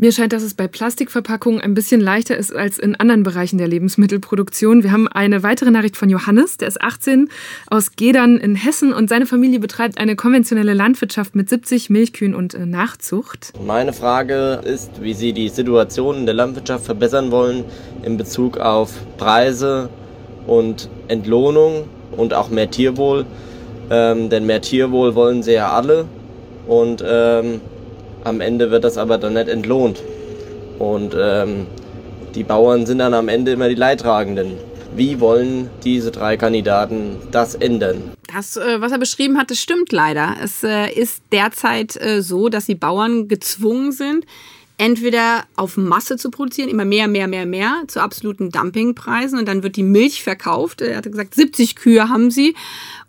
Mir 0.01 0.13
scheint, 0.13 0.31
dass 0.31 0.43
es 0.43 0.53
bei 0.53 0.69
Plastikverpackungen 0.69 1.59
ein 1.59 1.73
bisschen 1.73 1.99
leichter 1.99 2.37
ist 2.37 2.55
als 2.55 2.79
in 2.79 2.95
anderen 2.95 3.23
Bereichen 3.23 3.57
der 3.57 3.67
Lebensmittelproduktion. 3.67 4.81
Wir 4.81 4.93
haben 4.93 5.09
eine 5.09 5.43
weitere 5.43 5.71
Nachricht 5.71 5.97
von 5.97 6.09
Johannes, 6.09 6.55
der 6.55 6.69
ist 6.69 6.81
18, 6.81 7.27
aus 7.67 7.97
Gedern 7.97 8.37
in 8.37 8.55
Hessen 8.55 8.93
und 8.93 9.09
seine 9.09 9.25
Familie 9.25 9.59
betreibt 9.59 9.97
eine 9.97 10.15
konventionelle 10.15 10.73
Landwirtschaft 10.73 11.35
mit 11.35 11.49
70 11.49 11.89
Milchkühen 11.89 12.33
und 12.33 12.53
äh, 12.53 12.65
Nachzucht. 12.65 13.51
Meine 13.61 13.91
Frage 13.91 14.61
ist, 14.63 15.01
wie 15.01 15.13
Sie 15.13 15.33
die 15.33 15.49
Situation 15.49 16.15
in 16.15 16.25
der 16.25 16.35
Landwirtschaft 16.35 16.85
verbessern 16.85 17.29
wollen 17.29 17.65
in 18.01 18.15
Bezug 18.15 18.57
auf 18.57 18.93
Preise 19.17 19.89
und 20.47 20.89
Entlohnung 21.09 21.89
und 22.15 22.33
auch 22.33 22.49
mehr 22.49 22.71
Tierwohl. 22.71 23.25
Ähm, 23.89 24.29
denn 24.29 24.45
mehr 24.45 24.61
Tierwohl 24.61 25.13
wollen 25.13 25.43
sie 25.43 25.55
ja 25.55 25.73
alle 25.73 26.05
und 26.69 27.03
ähm, 27.05 27.61
am 28.23 28.41
Ende 28.41 28.69
wird 28.69 28.83
das 28.83 28.97
aber 28.97 29.17
dann 29.17 29.33
nicht 29.33 29.49
entlohnt. 29.49 30.01
Und 30.77 31.15
ähm, 31.19 31.65
die 32.35 32.43
Bauern 32.43 32.85
sind 32.85 32.99
dann 32.99 33.13
am 33.13 33.27
Ende 33.27 33.53
immer 33.53 33.67
die 33.67 33.75
Leidtragenden. 33.75 34.57
Wie 34.95 35.19
wollen 35.19 35.69
diese 35.83 36.11
drei 36.11 36.37
Kandidaten 36.37 37.17
das 37.31 37.55
ändern? 37.55 38.11
Das, 38.33 38.55
äh, 38.55 38.79
was 38.81 38.91
er 38.91 38.99
beschrieben 38.99 39.37
hat, 39.37 39.49
das 39.49 39.59
stimmt 39.59 39.91
leider. 39.91 40.35
Es 40.43 40.63
äh, 40.63 40.91
ist 40.91 41.23
derzeit 41.31 41.99
äh, 41.99 42.21
so, 42.21 42.49
dass 42.49 42.67
die 42.67 42.75
Bauern 42.75 43.27
gezwungen 43.27 43.91
sind, 43.91 44.25
entweder 44.77 45.43
auf 45.55 45.75
Masse 45.75 46.17
zu 46.17 46.31
produzieren, 46.31 46.69
immer 46.69 46.85
mehr, 46.85 47.07
mehr, 47.07 47.27
mehr, 47.27 47.45
mehr, 47.45 47.83
zu 47.87 47.99
absoluten 48.01 48.49
Dumpingpreisen 48.49 49.37
und 49.37 49.47
dann 49.47 49.61
wird 49.61 49.75
die 49.75 49.83
Milch 49.83 50.23
verkauft. 50.23 50.81
Er 50.81 50.97
hat 50.97 51.03
gesagt, 51.03 51.35
70 51.35 51.75
Kühe 51.75 52.09
haben 52.09 52.31
sie, 52.31 52.55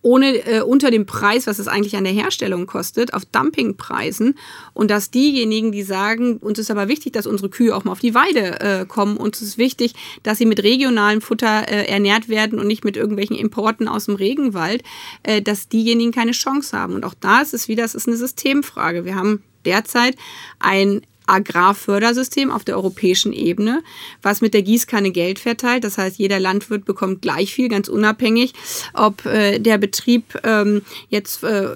ohne 0.03 0.47
äh, 0.47 0.61
unter 0.63 0.91
dem 0.91 1.07
Preis, 1.07 1.47
was 1.47 1.59
es 1.59 1.69
eigentlich 1.69 1.97
an 1.97 2.05
der 2.05 2.13
Herstellung 2.13 2.67
kostet, 2.67 3.13
auf 3.13 3.25
Dumpingpreisen. 3.25 4.39
Und 4.73 4.91
dass 4.91 5.11
diejenigen, 5.11 5.73
die 5.73 5.83
sagen, 5.83 6.39
uns 6.39 6.59
ist 6.59 6.71
aber 6.71 6.89
wichtig, 6.89 7.13
dass 7.13 7.27
unsere 7.27 7.51
Kühe 7.51 7.75
auch 7.77 7.85
mal 7.85 7.93
auf 7.93 8.01
die 8.01 8.15
Weide 8.15 8.61
äh, 8.61 8.87
kommen, 8.87 9.17
uns 9.17 9.43
ist 9.43 9.59
wichtig, 9.59 9.95
dass 10.23 10.39
sie 10.39 10.47
mit 10.47 10.63
regionalem 10.63 11.21
Futter 11.21 11.69
äh, 11.69 11.87
ernährt 11.87 12.29
werden 12.29 12.59
und 12.59 12.67
nicht 12.67 12.85
mit 12.85 12.97
irgendwelchen 12.97 13.37
Importen 13.37 13.89
aus 13.89 14.07
dem 14.07 14.15
Regenwald, 14.15 14.83
äh, 15.23 15.43
dass 15.43 15.69
diejenigen 15.69 16.13
keine 16.13 16.33
Chance 16.33 16.77
haben. 16.77 16.95
Und 16.95 17.05
auch 17.05 17.15
da 17.15 17.43
ist 17.43 17.55
es 17.55 17.69
wieder, 17.69 17.85
es 17.85 17.95
ist 17.95 18.09
eine 18.09 18.17
Systemfrage. 18.17 19.05
Wir 19.05 19.17
haben 19.17 19.43
derzeit 19.65 20.17
ein 20.59 21.03
Agrarfördersystem 21.31 22.51
auf 22.51 22.65
der 22.65 22.77
europäischen 22.77 23.33
Ebene, 23.33 23.83
was 24.23 24.41
mit 24.41 24.55
der 24.55 24.63
Gießkanne 24.63 25.11
Geld 25.11 25.39
verteilt. 25.39 25.85
Das 25.85 25.99
heißt, 25.99 26.19
jeder 26.19 26.41
Landwirt 26.41 26.85
bekommt 26.85 27.23
gleich 27.23 27.55
viel, 27.55 27.69
ganz 27.69 27.89
unabhängig, 27.89 28.53
ob 28.95 29.25
äh, 29.27 29.59
der 29.59 29.79
Betrieb 29.79 30.39
ähm, 30.45 30.83
jetzt 31.09 31.43
äh, 31.45 31.69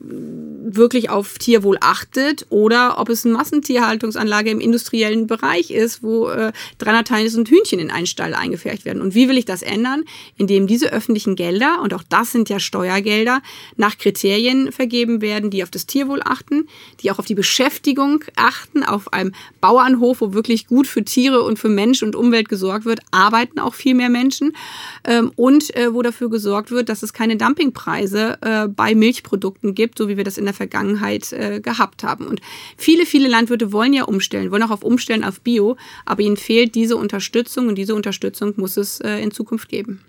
wirklich 0.00 1.10
auf 1.10 1.38
Tierwohl 1.38 1.76
achtet 1.80 2.46
oder 2.50 2.98
ob 2.98 3.08
es 3.08 3.24
eine 3.24 3.34
Massentierhaltungsanlage 3.34 4.50
im 4.50 4.60
industriellen 4.60 5.26
Bereich 5.26 5.70
ist, 5.70 6.02
wo 6.02 6.28
äh, 6.28 6.52
300.000 6.80 7.48
Hühnchen 7.48 7.78
in 7.78 7.90
einen 7.90 8.06
Stall 8.06 8.34
eingefärbt 8.34 8.84
werden. 8.84 9.02
Und 9.02 9.14
wie 9.14 9.28
will 9.28 9.38
ich 9.38 9.44
das 9.44 9.62
ändern? 9.62 10.04
Indem 10.36 10.66
diese 10.66 10.92
öffentlichen 10.92 11.36
Gelder, 11.36 11.80
und 11.82 11.94
auch 11.94 12.02
das 12.08 12.32
sind 12.32 12.48
ja 12.48 12.58
Steuergelder, 12.58 13.42
nach 13.76 13.98
Kriterien 13.98 14.72
vergeben 14.72 15.20
werden, 15.20 15.50
die 15.50 15.62
auf 15.62 15.70
das 15.70 15.86
Tierwohl 15.86 16.22
achten, 16.24 16.68
die 17.00 17.10
auch 17.10 17.18
auf 17.18 17.26
die 17.26 17.34
Beschäftigung 17.34 18.24
achten, 18.36 18.82
auch 18.82 19.01
auf 19.02 19.12
einem 19.12 19.32
Bauernhof, 19.60 20.20
wo 20.20 20.32
wirklich 20.32 20.66
gut 20.66 20.86
für 20.86 21.04
Tiere 21.04 21.42
und 21.42 21.58
für 21.58 21.68
Mensch 21.68 22.02
und 22.02 22.14
Umwelt 22.14 22.48
gesorgt 22.48 22.84
wird, 22.84 23.00
arbeiten 23.10 23.58
auch 23.58 23.74
viel 23.74 23.94
mehr 23.94 24.08
Menschen. 24.08 24.54
Ähm, 25.04 25.32
und 25.36 25.74
äh, 25.76 25.92
wo 25.92 26.02
dafür 26.02 26.30
gesorgt 26.30 26.70
wird, 26.70 26.88
dass 26.88 27.02
es 27.02 27.12
keine 27.12 27.36
Dumpingpreise 27.36 28.38
äh, 28.40 28.68
bei 28.68 28.94
Milchprodukten 28.94 29.74
gibt, 29.74 29.98
so 29.98 30.08
wie 30.08 30.16
wir 30.16 30.24
das 30.24 30.38
in 30.38 30.44
der 30.44 30.54
Vergangenheit 30.54 31.32
äh, 31.32 31.60
gehabt 31.60 32.04
haben. 32.04 32.26
Und 32.26 32.40
viele, 32.76 33.06
viele 33.06 33.28
Landwirte 33.28 33.72
wollen 33.72 33.92
ja 33.92 34.04
umstellen, 34.04 34.50
wollen 34.50 34.62
auch 34.62 34.70
auf 34.70 34.84
umstellen 34.84 35.24
auf 35.24 35.40
Bio, 35.40 35.76
aber 36.04 36.22
ihnen 36.22 36.36
fehlt 36.36 36.74
diese 36.74 36.96
Unterstützung 36.96 37.68
und 37.68 37.76
diese 37.76 37.94
Unterstützung 37.94 38.54
muss 38.56 38.76
es 38.76 39.00
in 39.00 39.30
Zukunft 39.30 39.68
geben. 39.68 40.00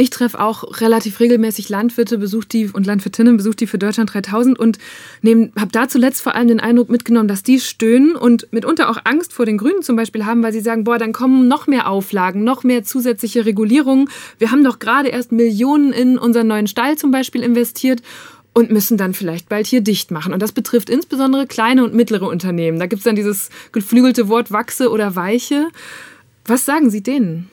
Ich 0.00 0.08
treffe 0.08 0.40
auch 0.40 0.80
relativ 0.80 1.20
regelmäßig 1.20 1.68
Landwirte, 1.68 2.16
besucht 2.16 2.54
die 2.54 2.70
und 2.72 2.86
Landwirtinnen, 2.86 3.36
besucht 3.36 3.60
die 3.60 3.66
für 3.66 3.76
Deutschland 3.76 4.14
3000 4.14 4.58
und 4.58 4.78
habe 5.22 5.72
da 5.72 5.88
zuletzt 5.88 6.22
vor 6.22 6.34
allem 6.34 6.48
den 6.48 6.58
Eindruck 6.58 6.88
mitgenommen, 6.88 7.28
dass 7.28 7.42
die 7.42 7.60
stöhnen 7.60 8.16
und 8.16 8.50
mitunter 8.50 8.88
auch 8.88 8.96
Angst 9.04 9.34
vor 9.34 9.44
den 9.44 9.58
Grünen 9.58 9.82
zum 9.82 9.96
Beispiel 9.96 10.24
haben, 10.24 10.42
weil 10.42 10.54
sie 10.54 10.62
sagen, 10.62 10.84
boah, 10.84 10.96
dann 10.96 11.12
kommen 11.12 11.48
noch 11.48 11.66
mehr 11.66 11.86
Auflagen, 11.86 12.44
noch 12.44 12.64
mehr 12.64 12.82
zusätzliche 12.82 13.44
Regulierungen. 13.44 14.08
Wir 14.38 14.50
haben 14.50 14.64
doch 14.64 14.78
gerade 14.78 15.10
erst 15.10 15.32
Millionen 15.32 15.92
in 15.92 16.16
unseren 16.16 16.46
neuen 16.46 16.66
Stall 16.66 16.96
zum 16.96 17.10
Beispiel 17.10 17.42
investiert 17.42 18.00
und 18.54 18.70
müssen 18.70 18.96
dann 18.96 19.12
vielleicht 19.12 19.50
bald 19.50 19.66
hier 19.66 19.82
dicht 19.82 20.10
machen. 20.10 20.32
Und 20.32 20.40
das 20.40 20.52
betrifft 20.52 20.88
insbesondere 20.88 21.46
kleine 21.46 21.84
und 21.84 21.92
mittlere 21.92 22.26
Unternehmen. 22.26 22.78
Da 22.78 22.86
gibt 22.86 23.00
es 23.00 23.04
dann 23.04 23.16
dieses 23.16 23.50
geflügelte 23.72 24.28
Wort 24.28 24.50
Wachse 24.50 24.90
oder 24.90 25.14
Weiche. 25.14 25.68
Was 26.46 26.64
sagen 26.64 26.88
Sie 26.88 27.02
denen? 27.02 27.50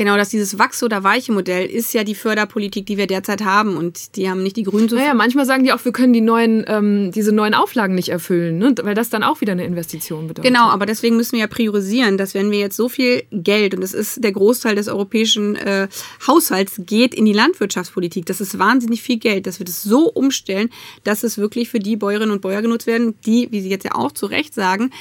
Genau, 0.00 0.16
dass 0.16 0.30
dieses 0.30 0.58
Wachse- 0.58 0.86
oder 0.86 1.04
weiche 1.04 1.30
Modell 1.30 1.66
ist 1.66 1.92
ja 1.92 2.04
die 2.04 2.14
Förderpolitik, 2.14 2.86
die 2.86 2.96
wir 2.96 3.06
derzeit 3.06 3.44
haben. 3.44 3.76
Und 3.76 4.16
die 4.16 4.30
haben 4.30 4.42
nicht 4.42 4.56
die 4.56 4.62
Grünen 4.62 4.88
so. 4.88 4.96
Naja, 4.96 5.12
manchmal 5.12 5.44
sagen 5.44 5.62
die 5.62 5.74
auch, 5.74 5.84
wir 5.84 5.92
können 5.92 6.14
die 6.14 6.22
neuen, 6.22 6.64
ähm, 6.68 7.12
diese 7.12 7.32
neuen 7.32 7.52
Auflagen 7.52 7.94
nicht 7.94 8.08
erfüllen, 8.08 8.56
ne? 8.56 8.74
weil 8.82 8.94
das 8.94 9.10
dann 9.10 9.22
auch 9.22 9.42
wieder 9.42 9.52
eine 9.52 9.66
Investition 9.66 10.26
bedeutet. 10.26 10.50
Genau, 10.50 10.70
aber 10.70 10.86
deswegen 10.86 11.18
müssen 11.18 11.32
wir 11.32 11.40
ja 11.40 11.46
priorisieren, 11.48 12.16
dass 12.16 12.32
wenn 12.32 12.50
wir 12.50 12.60
jetzt 12.60 12.78
so 12.78 12.88
viel 12.88 13.24
Geld, 13.30 13.74
und 13.74 13.82
das 13.82 13.92
ist 13.92 14.24
der 14.24 14.32
Großteil 14.32 14.74
des 14.74 14.88
europäischen 14.88 15.56
äh, 15.56 15.86
Haushalts, 16.26 16.80
geht 16.86 17.14
in 17.14 17.26
die 17.26 17.34
Landwirtschaftspolitik. 17.34 18.24
Das 18.24 18.40
ist 18.40 18.58
wahnsinnig 18.58 19.02
viel 19.02 19.18
Geld, 19.18 19.46
dass 19.46 19.58
wir 19.58 19.66
das 19.66 19.82
so 19.82 20.08
umstellen, 20.08 20.70
dass 21.04 21.24
es 21.24 21.36
wirklich 21.36 21.68
für 21.68 21.78
die 21.78 21.96
Bäuerinnen 21.96 22.30
und 22.30 22.40
Bäuer 22.40 22.62
genutzt 22.62 22.86
werden, 22.86 23.20
die, 23.26 23.48
wie 23.50 23.60
Sie 23.60 23.68
jetzt 23.68 23.84
ja 23.84 23.96
auch 23.96 24.12
zu 24.12 24.24
Recht 24.24 24.54
sagen, 24.54 24.92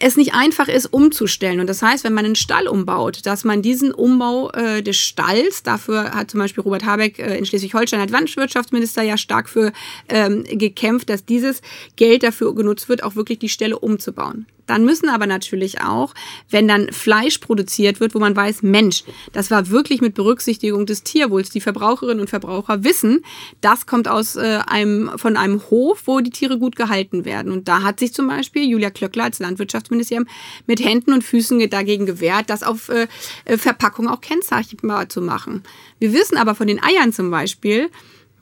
es 0.00 0.16
nicht 0.16 0.32
einfach 0.32 0.68
ist, 0.68 0.86
umzustellen. 0.86 1.60
Und 1.60 1.68
das 1.68 1.82
heißt, 1.82 2.04
wenn 2.04 2.14
man 2.14 2.24
einen 2.24 2.36
Stall 2.36 2.68
umbaut, 2.68 3.26
dass 3.26 3.44
man 3.44 3.62
diesen 3.62 3.92
Umbau 3.92 4.50
äh, 4.50 4.82
des 4.82 4.96
Stalls, 4.96 5.62
dafür 5.62 6.12
hat 6.12 6.30
zum 6.30 6.38
Beispiel 6.38 6.62
Robert 6.62 6.84
Habeck 6.84 7.18
äh, 7.18 7.36
in 7.36 7.44
Schleswig-Holstein 7.44 8.00
als 8.00 8.12
Landwirtschaftsminister 8.12 9.02
ja 9.02 9.16
stark 9.16 9.48
für 9.48 9.72
ähm, 10.08 10.44
gekämpft, 10.44 11.10
dass 11.10 11.24
dieses 11.24 11.62
Geld 11.96 12.22
dafür 12.22 12.54
genutzt 12.54 12.88
wird, 12.88 13.02
auch 13.02 13.16
wirklich 13.16 13.40
die 13.40 13.48
Stelle 13.48 13.78
umzubauen. 13.78 14.46
Dann 14.68 14.84
müssen 14.84 15.08
aber 15.08 15.26
natürlich 15.26 15.80
auch, 15.80 16.14
wenn 16.50 16.68
dann 16.68 16.92
Fleisch 16.92 17.38
produziert 17.38 18.00
wird, 18.00 18.14
wo 18.14 18.18
man 18.18 18.36
weiß, 18.36 18.62
Mensch, 18.62 19.02
das 19.32 19.50
war 19.50 19.70
wirklich 19.70 20.00
mit 20.00 20.14
Berücksichtigung 20.14 20.86
des 20.86 21.02
Tierwohls. 21.02 21.50
Die 21.50 21.60
Verbraucherinnen 21.60 22.20
und 22.20 22.30
Verbraucher 22.30 22.84
wissen, 22.84 23.24
das 23.62 23.86
kommt 23.86 24.08
aus 24.08 24.36
äh, 24.36 24.60
einem, 24.66 25.10
von 25.16 25.36
einem 25.36 25.62
Hof, 25.70 26.02
wo 26.04 26.20
die 26.20 26.30
Tiere 26.30 26.58
gut 26.58 26.76
gehalten 26.76 27.24
werden. 27.24 27.50
Und 27.50 27.66
da 27.66 27.82
hat 27.82 27.98
sich 27.98 28.12
zum 28.12 28.28
Beispiel 28.28 28.68
Julia 28.68 28.90
Klöckler 28.90 29.24
als 29.24 29.38
Landwirtschaftsministerium 29.38 30.28
mit 30.66 30.84
Händen 30.84 31.14
und 31.14 31.24
Füßen 31.24 31.68
dagegen 31.70 32.04
gewehrt, 32.04 32.50
das 32.50 32.62
auf 32.62 32.90
äh, 32.90 33.08
äh 33.46 33.56
Verpackung 33.56 34.06
auch 34.08 34.20
kennzeichnbar 34.20 35.08
zu 35.08 35.22
machen. 35.22 35.62
Wir 35.98 36.12
wissen 36.12 36.36
aber 36.36 36.54
von 36.54 36.66
den 36.66 36.82
Eiern 36.82 37.12
zum 37.12 37.30
Beispiel, 37.30 37.90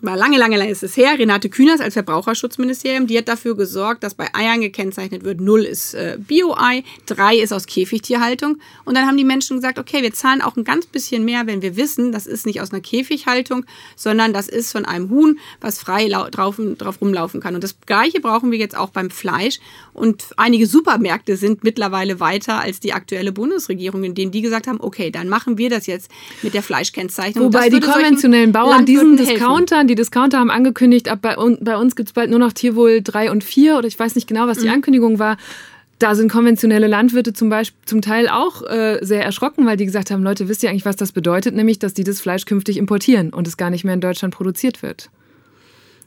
war 0.02 0.16
lange, 0.16 0.36
lange, 0.36 0.56
lange 0.56 0.70
ist 0.70 0.82
es 0.82 0.96
her, 0.96 1.18
Renate 1.18 1.48
Künast 1.48 1.82
als 1.82 1.94
Verbraucherschutzministerium, 1.94 3.06
die 3.06 3.16
hat 3.16 3.28
dafür 3.28 3.56
gesorgt, 3.56 4.04
dass 4.04 4.14
bei 4.14 4.26
Eiern 4.34 4.60
gekennzeichnet 4.60 5.24
wird, 5.24 5.40
null 5.40 5.64
ist 5.64 5.94
äh, 5.94 6.18
Bio-Ei, 6.18 6.84
drei 7.06 7.36
ist 7.36 7.52
aus 7.52 7.66
Käfigtierhaltung. 7.66 8.58
Und 8.84 8.94
dann 8.94 9.06
haben 9.06 9.16
die 9.16 9.24
Menschen 9.24 9.56
gesagt, 9.56 9.78
okay, 9.78 10.02
wir 10.02 10.12
zahlen 10.12 10.42
auch 10.42 10.56
ein 10.56 10.64
ganz 10.64 10.86
bisschen 10.86 11.24
mehr, 11.24 11.46
wenn 11.46 11.62
wir 11.62 11.76
wissen, 11.76 12.12
das 12.12 12.26
ist 12.26 12.44
nicht 12.44 12.60
aus 12.60 12.72
einer 12.72 12.82
Käfighaltung, 12.82 13.64
sondern 13.96 14.34
das 14.34 14.48
ist 14.48 14.70
von 14.70 14.84
einem 14.84 15.08
Huhn, 15.08 15.38
was 15.60 15.78
frei 15.78 16.08
drauf, 16.08 16.60
drauf 16.78 17.00
rumlaufen 17.00 17.40
kann. 17.40 17.54
Und 17.54 17.64
das 17.64 17.76
Gleiche 17.86 18.20
brauchen 18.20 18.50
wir 18.50 18.58
jetzt 18.58 18.76
auch 18.76 18.90
beim 18.90 19.10
Fleisch. 19.10 19.60
Und 19.96 20.26
einige 20.36 20.66
Supermärkte 20.66 21.36
sind 21.36 21.64
mittlerweile 21.64 22.20
weiter 22.20 22.60
als 22.60 22.80
die 22.80 22.92
aktuelle 22.92 23.32
Bundesregierung, 23.32 24.04
in 24.04 24.14
denen 24.14 24.30
die 24.30 24.42
gesagt 24.42 24.66
haben, 24.66 24.78
okay, 24.78 25.10
dann 25.10 25.28
machen 25.28 25.56
wir 25.56 25.70
das 25.70 25.86
jetzt 25.86 26.10
mit 26.42 26.52
der 26.52 26.62
Fleischkennzeichnung. 26.62 27.46
Wobei 27.46 27.70
die 27.70 27.80
konventionellen 27.80 28.52
Bauern 28.52 28.84
diesen 28.84 29.16
Discounter, 29.16 29.84
die 29.84 29.94
Discounter 29.94 30.38
haben 30.38 30.50
angekündigt, 30.50 31.08
ab 31.08 31.20
bei, 31.22 31.34
bei 31.34 31.78
uns 31.78 31.96
gibt 31.96 32.10
es 32.10 32.12
bald 32.12 32.28
nur 32.28 32.38
noch 32.38 32.52
Tierwohl 32.52 33.00
3 33.02 33.30
und 33.30 33.42
4 33.42 33.78
oder 33.78 33.88
ich 33.88 33.98
weiß 33.98 34.16
nicht 34.16 34.26
genau, 34.26 34.46
was 34.46 34.58
die 34.58 34.66
mhm. 34.66 34.74
Ankündigung 34.74 35.18
war. 35.18 35.38
Da 35.98 36.14
sind 36.14 36.30
konventionelle 36.30 36.88
Landwirte 36.88 37.32
zum 37.32 37.48
Beispiel 37.48 37.80
zum 37.86 38.02
Teil 38.02 38.28
auch 38.28 38.62
äh, 38.62 38.98
sehr 39.00 39.24
erschrocken, 39.24 39.64
weil 39.64 39.78
die 39.78 39.86
gesagt 39.86 40.10
haben, 40.10 40.22
Leute, 40.22 40.46
wisst 40.48 40.62
ihr 40.62 40.68
eigentlich, 40.68 40.84
was 40.84 40.96
das 40.96 41.12
bedeutet? 41.12 41.54
Nämlich, 41.54 41.78
dass 41.78 41.94
die 41.94 42.04
das 42.04 42.20
Fleisch 42.20 42.44
künftig 42.44 42.76
importieren 42.76 43.30
und 43.30 43.48
es 43.48 43.56
gar 43.56 43.70
nicht 43.70 43.84
mehr 43.84 43.94
in 43.94 44.02
Deutschland 44.02 44.34
produziert 44.34 44.82
wird. 44.82 45.08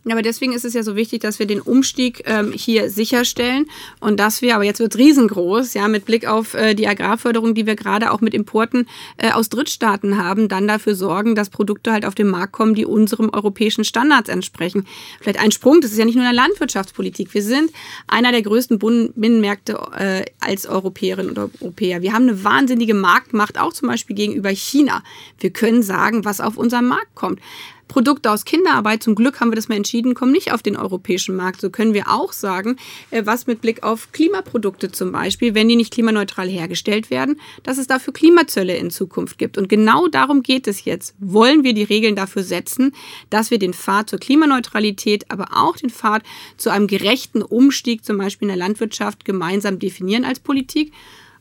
Aber 0.06 0.22
deswegen 0.22 0.54
ist 0.54 0.66
es 0.66 0.74
ja 0.74 0.84
so 0.84 0.96
wichtig, 0.96 1.22
dass 1.22 1.40
wir 1.40 1.46
den 1.46 1.62
Umstieg 1.62 2.24
ähm, 2.26 2.52
hier 2.54 2.90
sicherstellen 2.90 3.66
und 4.00 4.20
dass 4.20 4.42
wir, 4.42 4.56
aber 4.56 4.64
jetzt 4.64 4.80
wird 4.80 4.96
es 4.96 5.00
riesengroß, 5.00 5.74
ja, 5.74 5.88
mit 5.88 6.06
Blick 6.06 6.26
auf 6.28 6.54
äh, 6.54 6.74
die 6.74 6.88
Agrarförderung, 6.88 7.54
die 7.54 7.66
wir 7.66 7.76
gerade 7.76 8.12
auch 8.12 8.22
mit 8.22 8.34
Importen 8.34 8.88
äh, 9.18 9.32
aus 9.32 9.50
Drittstaaten 9.50 10.18
haben, 10.18 10.48
dann 10.48 10.68
dafür 10.68 10.96
sorgen, 10.96 11.36
dass 11.36 11.50
Produkte 11.50 11.92
halt 11.92 12.06
auf 12.06 12.16
den 12.16 12.28
Markt 12.28 12.54
kommen, 12.54 12.76
die 12.76 12.86
unserem 12.86 13.30
europäischen 13.30 13.84
Standards 13.84 14.30
entsprechen. 14.30 14.86
Vielleicht 15.20 15.40
ein 15.40 15.52
Sprung, 15.52 15.82
das 15.82 15.92
ist 15.92 15.98
ja 15.98 16.06
nicht 16.06 16.16
nur 16.16 16.26
in 16.26 16.34
der 16.34 16.44
Landwirtschaftspolitik. 16.44 17.34
Wir 17.34 17.44
sind 17.44 17.72
einer 18.08 18.32
der 18.32 18.42
größten 18.42 18.80
Binnenmärkte 18.80 19.80
äh, 19.98 20.26
als 20.40 20.66
Europäerinnen 20.66 21.32
und 21.32 21.38
Europäer. 21.62 22.02
Wir 22.02 22.14
haben 22.14 22.24
eine 22.24 22.44
wahnsinnige 22.44 22.94
Marktmacht, 22.94 23.60
auch 23.60 23.74
zum 23.74 23.90
Beispiel 23.90 24.16
gegenüber 24.16 24.50
China. 24.50 25.04
Wir 25.40 25.50
können 25.50 25.84
sagen, 25.84 26.26
was 26.26 26.42
auf 26.42 26.58
unseren 26.58 26.86
Markt 26.86 27.16
kommt. 27.16 27.40
Produkte 27.90 28.32
aus 28.32 28.46
Kinderarbeit, 28.46 29.04
zum 29.04 29.16
Glück 29.16 29.40
haben 29.40 29.52
wir 29.52 29.56
das 29.56 29.68
mal 29.68 29.76
entschieden, 29.76 30.14
kommen 30.14 30.32
nicht 30.32 30.54
auf 30.54 30.62
den 30.62 30.78
europäischen 30.78 31.36
Markt. 31.36 31.60
So 31.60 31.70
können 31.72 31.94
wir 31.94 32.08
auch 32.08 32.32
sagen, 32.32 32.78
äh, 33.10 33.26
was 33.26 33.48
mit 33.48 33.62
Blick 33.62 33.84
auf 33.84 34.14
Klimaprodukte 34.14 34.92
zum 34.92 35.12
Beispiel, 35.12 35.56
wenn 35.56 35.68
die 35.68 35.76
nicht 35.76 35.92
klimaneutral 35.92 36.48
hergestellt 36.48 37.10
werden, 37.10 37.42
dass 37.64 37.78
es 37.78 37.88
dafür 37.88 38.14
Klimazölle 38.14 38.78
in 38.78 38.92
Zukunft 38.92 39.38
gibt. 39.38 39.58
Und 39.58 39.68
genau 39.68 40.08
darum 40.08 40.44
geht 40.44 40.68
es 40.68 40.86
jetzt. 40.86 41.16
Wollen 41.20 41.64
wir 41.64 41.74
die 41.74 41.84
Regeln 41.84 42.16
dafür 42.16 42.44
setzen, 42.44 42.94
dass 43.32 43.52
wir 43.52 43.58
den 43.58 43.74
Pfad 43.74 44.10
zur 44.10 44.20
Klimaneutralität, 44.20 45.26
aber 45.30 45.48
auch 45.52 45.76
den 45.76 45.90
Pfad 45.90 46.22
zu 46.58 46.70
einem 46.70 46.86
gerechten 46.86 47.42
Umstieg 47.42 48.06
zum 48.06 48.20
Beispiel 48.20 48.48
in 48.48 48.56
der 48.56 48.68
Landwirtschaft 48.68 49.26
gemeinsam 49.26 49.80
definieren 49.80 50.26
als 50.26 50.40
Politik? 50.40 50.94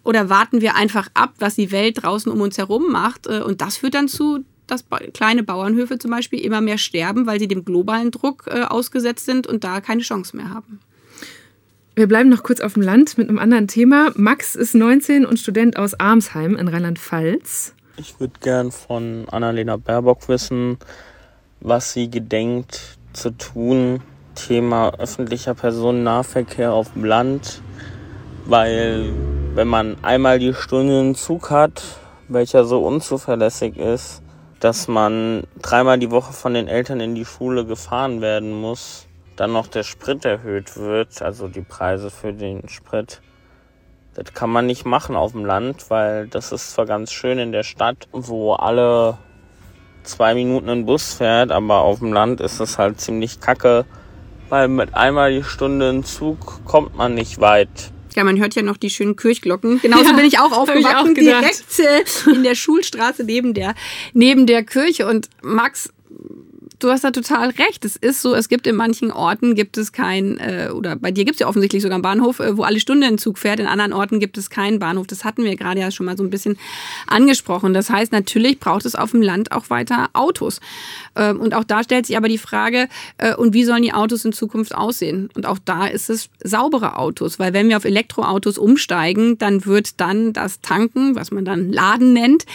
Oder 0.02 0.30
warten 0.30 0.62
wir 0.62 0.74
einfach 0.74 1.10
ab, 1.12 1.34
was 1.38 1.56
die 1.56 1.70
Welt 1.70 2.02
draußen 2.02 2.32
um 2.32 2.40
uns 2.40 2.56
herum 2.56 2.90
macht? 2.90 3.26
Äh, 3.26 3.42
und 3.42 3.60
das 3.60 3.76
führt 3.76 3.92
dann 3.92 4.08
zu 4.08 4.44
dass 4.70 4.84
kleine 5.12 5.42
Bauernhöfe 5.42 5.98
zum 5.98 6.10
Beispiel 6.10 6.40
immer 6.40 6.60
mehr 6.60 6.78
sterben, 6.78 7.26
weil 7.26 7.40
sie 7.40 7.48
dem 7.48 7.64
globalen 7.64 8.10
Druck 8.10 8.44
äh, 8.46 8.62
ausgesetzt 8.62 9.26
sind 9.26 9.46
und 9.46 9.64
da 9.64 9.80
keine 9.80 10.02
Chance 10.02 10.36
mehr 10.36 10.50
haben. 10.50 10.80
Wir 11.94 12.06
bleiben 12.06 12.28
noch 12.28 12.44
kurz 12.44 12.60
auf 12.60 12.74
dem 12.74 12.82
Land 12.82 13.18
mit 13.18 13.28
einem 13.28 13.40
anderen 13.40 13.66
Thema. 13.66 14.12
Max 14.14 14.54
ist 14.54 14.74
19 14.74 15.26
und 15.26 15.40
Student 15.40 15.76
aus 15.76 15.98
Armsheim 15.98 16.54
in 16.54 16.68
Rheinland-Pfalz. 16.68 17.74
Ich 17.96 18.20
würde 18.20 18.34
gern 18.40 18.70
von 18.70 19.26
Annalena 19.28 19.76
Baerbock 19.76 20.28
wissen, 20.28 20.78
was 21.60 21.92
sie 21.92 22.08
gedenkt 22.08 22.98
zu 23.12 23.30
tun. 23.30 24.00
Thema 24.36 24.94
öffentlicher 24.94 25.54
Personennahverkehr 25.54 26.72
auf 26.72 26.92
dem 26.92 27.04
Land. 27.04 27.62
Weil 28.46 29.12
wenn 29.54 29.66
man 29.66 29.96
einmal 30.02 30.38
die 30.38 30.54
Stunde 30.54 31.00
einen 31.00 31.14
Zug 31.16 31.50
hat, 31.50 31.82
welcher 32.28 32.64
so 32.64 32.86
unzuverlässig 32.86 33.76
ist, 33.76 34.22
dass 34.60 34.88
man 34.88 35.44
dreimal 35.62 35.98
die 35.98 36.10
Woche 36.10 36.32
von 36.32 36.54
den 36.54 36.68
Eltern 36.68 37.00
in 37.00 37.14
die 37.14 37.24
Schule 37.24 37.64
gefahren 37.64 38.20
werden 38.20 38.52
muss, 38.60 39.06
dann 39.36 39.52
noch 39.52 39.68
der 39.68 39.84
Sprit 39.84 40.24
erhöht 40.24 40.76
wird, 40.76 41.22
also 41.22 41.48
die 41.48 41.62
Preise 41.62 42.10
für 42.10 42.32
den 42.32 42.68
Sprit. 42.68 43.20
Das 44.14 44.34
kann 44.34 44.50
man 44.50 44.66
nicht 44.66 44.84
machen 44.84 45.14
auf 45.14 45.32
dem 45.32 45.44
Land, 45.44 45.90
weil 45.90 46.26
das 46.26 46.50
ist 46.50 46.72
zwar 46.72 46.86
ganz 46.86 47.12
schön 47.12 47.38
in 47.38 47.52
der 47.52 47.62
Stadt, 47.62 48.08
wo 48.10 48.54
alle 48.54 49.16
zwei 50.02 50.34
Minuten 50.34 50.68
ein 50.68 50.86
Bus 50.86 51.14
fährt, 51.14 51.52
aber 51.52 51.82
auf 51.82 52.00
dem 52.00 52.12
Land 52.12 52.40
ist 52.40 52.58
es 52.58 52.78
halt 52.78 53.00
ziemlich 53.00 53.40
kacke, 53.40 53.84
weil 54.48 54.66
mit 54.66 54.94
einmal 54.94 55.30
die 55.30 55.44
Stunde 55.44 55.90
ein 55.90 56.02
Zug 56.02 56.64
kommt 56.64 56.96
man 56.96 57.14
nicht 57.14 57.40
weit. 57.40 57.92
Ja, 58.16 58.24
man 58.24 58.38
hört 58.38 58.54
ja 58.54 58.62
noch 58.62 58.76
die 58.76 58.90
schönen 58.90 59.16
Kirchglocken. 59.16 59.80
Genauso 59.80 60.04
ja, 60.04 60.12
bin 60.12 60.24
ich 60.24 60.38
auch 60.38 60.52
aufgewachsen, 60.52 61.16
ich 61.16 61.34
auch 61.34 61.40
direkt 61.40 61.78
äh, 61.78 62.30
in 62.30 62.42
der 62.42 62.54
Schulstraße 62.54 63.24
neben 63.24 63.54
der, 63.54 63.74
neben 64.12 64.46
der 64.46 64.64
Kirche. 64.64 65.06
Und 65.06 65.28
Max, 65.42 65.90
du 66.78 66.90
hast 66.90 67.04
da 67.04 67.10
total 67.10 67.50
recht. 67.50 67.84
Es 67.84 67.96
ist 67.96 68.22
so, 68.22 68.34
es 68.34 68.48
gibt 68.48 68.66
in 68.66 68.76
manchen 68.76 69.10
Orten 69.10 69.54
gibt 69.54 69.76
es 69.76 69.92
kein, 69.92 70.38
äh, 70.38 70.70
oder 70.72 70.96
bei 70.96 71.10
dir 71.10 71.24
gibt 71.24 71.36
es 71.36 71.40
ja 71.40 71.48
offensichtlich 71.48 71.82
sogar 71.82 71.96
einen 71.96 72.02
Bahnhof, 72.02 72.40
äh, 72.40 72.56
wo 72.56 72.62
alle 72.62 72.80
Stunde 72.80 73.06
ein 73.06 73.18
Zug 73.18 73.38
fährt. 73.38 73.60
In 73.60 73.66
anderen 73.66 73.92
Orten 73.92 74.20
gibt 74.20 74.38
es 74.38 74.50
keinen 74.50 74.78
Bahnhof. 74.78 75.06
Das 75.06 75.24
hatten 75.24 75.44
wir 75.44 75.56
gerade 75.56 75.80
ja 75.80 75.90
schon 75.90 76.06
mal 76.06 76.16
so 76.16 76.22
ein 76.22 76.30
bisschen 76.30 76.56
angesprochen. 77.06 77.74
Das 77.74 77.90
heißt, 77.90 78.12
natürlich 78.12 78.60
braucht 78.60 78.86
es 78.86 78.94
auf 78.94 79.10
dem 79.10 79.22
Land 79.22 79.52
auch 79.52 79.70
weiter 79.70 80.10
Autos. 80.12 80.60
Ähm, 81.16 81.40
und 81.40 81.54
auch 81.54 81.64
da 81.64 81.82
stellt 81.82 82.06
sich 82.06 82.16
aber 82.16 82.28
die 82.28 82.38
Frage, 82.38 82.88
äh, 83.18 83.34
und 83.34 83.54
wie 83.54 83.64
sollen 83.64 83.82
die 83.82 83.92
Autos 83.92 84.24
in 84.24 84.32
Zukunft 84.32 84.74
aussehen? 84.74 85.30
Und 85.34 85.46
auch 85.46 85.58
da 85.64 85.86
ist 85.86 86.10
es 86.10 86.30
saubere 86.42 86.96
Autos, 86.96 87.38
weil 87.38 87.52
wenn 87.52 87.68
wir 87.68 87.76
auf 87.76 87.84
Elektroautos 87.84 88.58
umsteigen, 88.58 89.38
dann 89.38 89.64
wird 89.66 90.00
dann 90.00 90.32
das 90.32 90.60
Tanken, 90.60 91.16
was 91.16 91.30
man 91.30 91.44
dann 91.44 91.72
Laden 91.72 92.12
nennt, 92.12 92.46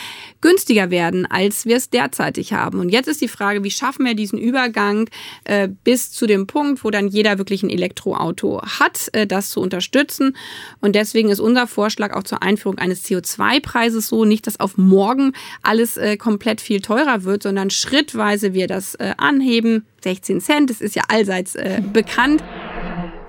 günstiger 0.42 0.90
werden, 0.92 1.26
als 1.26 1.66
wir 1.66 1.78
es 1.78 1.90
derzeitig 1.90 2.54
haben. 2.54 2.80
Und 2.80 2.90
jetzt 2.90 3.08
ist 3.08 3.22
die 3.22 3.28
Frage, 3.28 3.64
wie 3.64 3.72
schaffen 3.72 4.06
wir 4.06 4.13
diesen 4.16 4.40
Übergang 4.40 5.10
äh, 5.44 5.68
bis 5.84 6.12
zu 6.12 6.26
dem 6.28 6.48
Punkt, 6.48 6.84
wo 6.84 6.92
dann 6.92 7.08
jeder 7.08 7.38
wirklich 7.38 7.64
ein 7.64 7.70
Elektroauto 7.70 8.62
hat, 8.62 9.10
äh, 9.14 9.28
das 9.28 9.50
zu 9.50 9.62
unterstützen. 9.62 10.36
Und 10.82 10.96
deswegen 10.96 11.30
ist 11.30 11.40
unser 11.40 11.68
Vorschlag 11.68 12.14
auch 12.14 12.24
zur 12.24 12.44
Einführung 12.44 12.78
eines 12.78 13.06
CO2-Preises 13.06 14.08
so, 14.08 14.26
nicht, 14.26 14.48
dass 14.48 14.60
auf 14.60 14.78
morgen 14.78 15.34
alles 15.62 15.98
äh, 15.98 16.18
komplett 16.18 16.62
viel 16.62 16.82
teurer 16.82 17.24
wird, 17.24 17.44
sondern 17.44 17.70
schrittweise 17.70 18.54
wir 18.54 18.68
das 18.68 18.96
anheben. 19.18 19.86
16 20.04 20.42
Cent, 20.42 20.70
das 20.70 20.82
ist 20.82 20.96
ja 20.96 21.04
allseits 21.08 21.56
bekannt. 21.94 22.44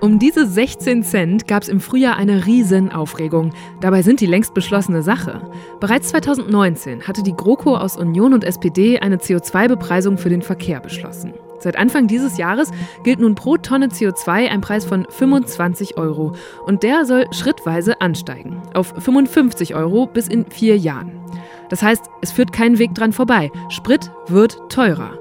Um 0.01 0.19
diese 0.19 0.45
16 0.45 1.03
Cent 1.03 1.47
gab 1.47 1.63
es 1.63 1.69
im 1.69 1.79
Frühjahr 1.79 2.17
eine 2.17 2.45
Riesenaufregung. 2.45 3.53
Dabei 3.81 4.01
sind 4.01 4.19
die 4.19 4.25
längst 4.25 4.53
beschlossene 4.53 5.01
Sache. 5.01 5.41
Bereits 5.79 6.09
2019 6.09 7.07
hatte 7.07 7.23
die 7.23 7.35
GroKo 7.35 7.77
aus 7.77 7.97
Union 7.97 8.33
und 8.33 8.43
SPD 8.43 8.99
eine 8.99 9.17
CO2-Bepreisung 9.17 10.17
für 10.17 10.29
den 10.29 10.41
Verkehr 10.41 10.81
beschlossen. 10.81 11.33
Seit 11.59 11.77
Anfang 11.77 12.07
dieses 12.07 12.37
Jahres 12.37 12.71
gilt 13.03 13.19
nun 13.19 13.35
pro 13.35 13.57
Tonne 13.57 13.87
CO2 13.87 14.49
ein 14.49 14.61
Preis 14.61 14.85
von 14.85 15.07
25 15.09 15.97
Euro. 15.97 16.35
Und 16.65 16.83
der 16.83 17.05
soll 17.05 17.25
schrittweise 17.31 18.01
ansteigen. 18.01 18.61
Auf 18.73 18.93
55 18.99 19.75
Euro 19.75 20.05
bis 20.05 20.27
in 20.27 20.45
vier 20.45 20.77
Jahren. 20.77 21.11
Das 21.69 21.81
heißt, 21.81 22.05
es 22.21 22.31
führt 22.31 22.51
kein 22.51 22.77
Weg 22.77 22.93
dran 22.93 23.13
vorbei. 23.13 23.51
Sprit 23.69 24.11
wird 24.27 24.59
teurer. 24.69 25.17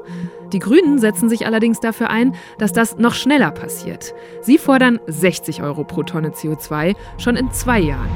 Die 0.55 0.61
Grünen 0.61 1.01
setzen 1.01 1.29
sich 1.29 1.47
allerdings 1.47 1.81
dafür 1.81 2.11
ein, 2.11 2.37
dass 2.59 2.73
das 2.73 2.97
noch 2.97 3.15
schneller 3.15 3.51
passiert. 3.51 4.15
Sie 4.41 4.57
fordern 4.57 5.01
60 5.09 5.63
Euro 5.63 5.83
pro 5.83 6.05
Tonne 6.05 6.31
CO2 6.31 6.95
schon 7.19 7.35
in 7.35 7.51
zwei 7.51 7.81
Jahren 7.81 8.09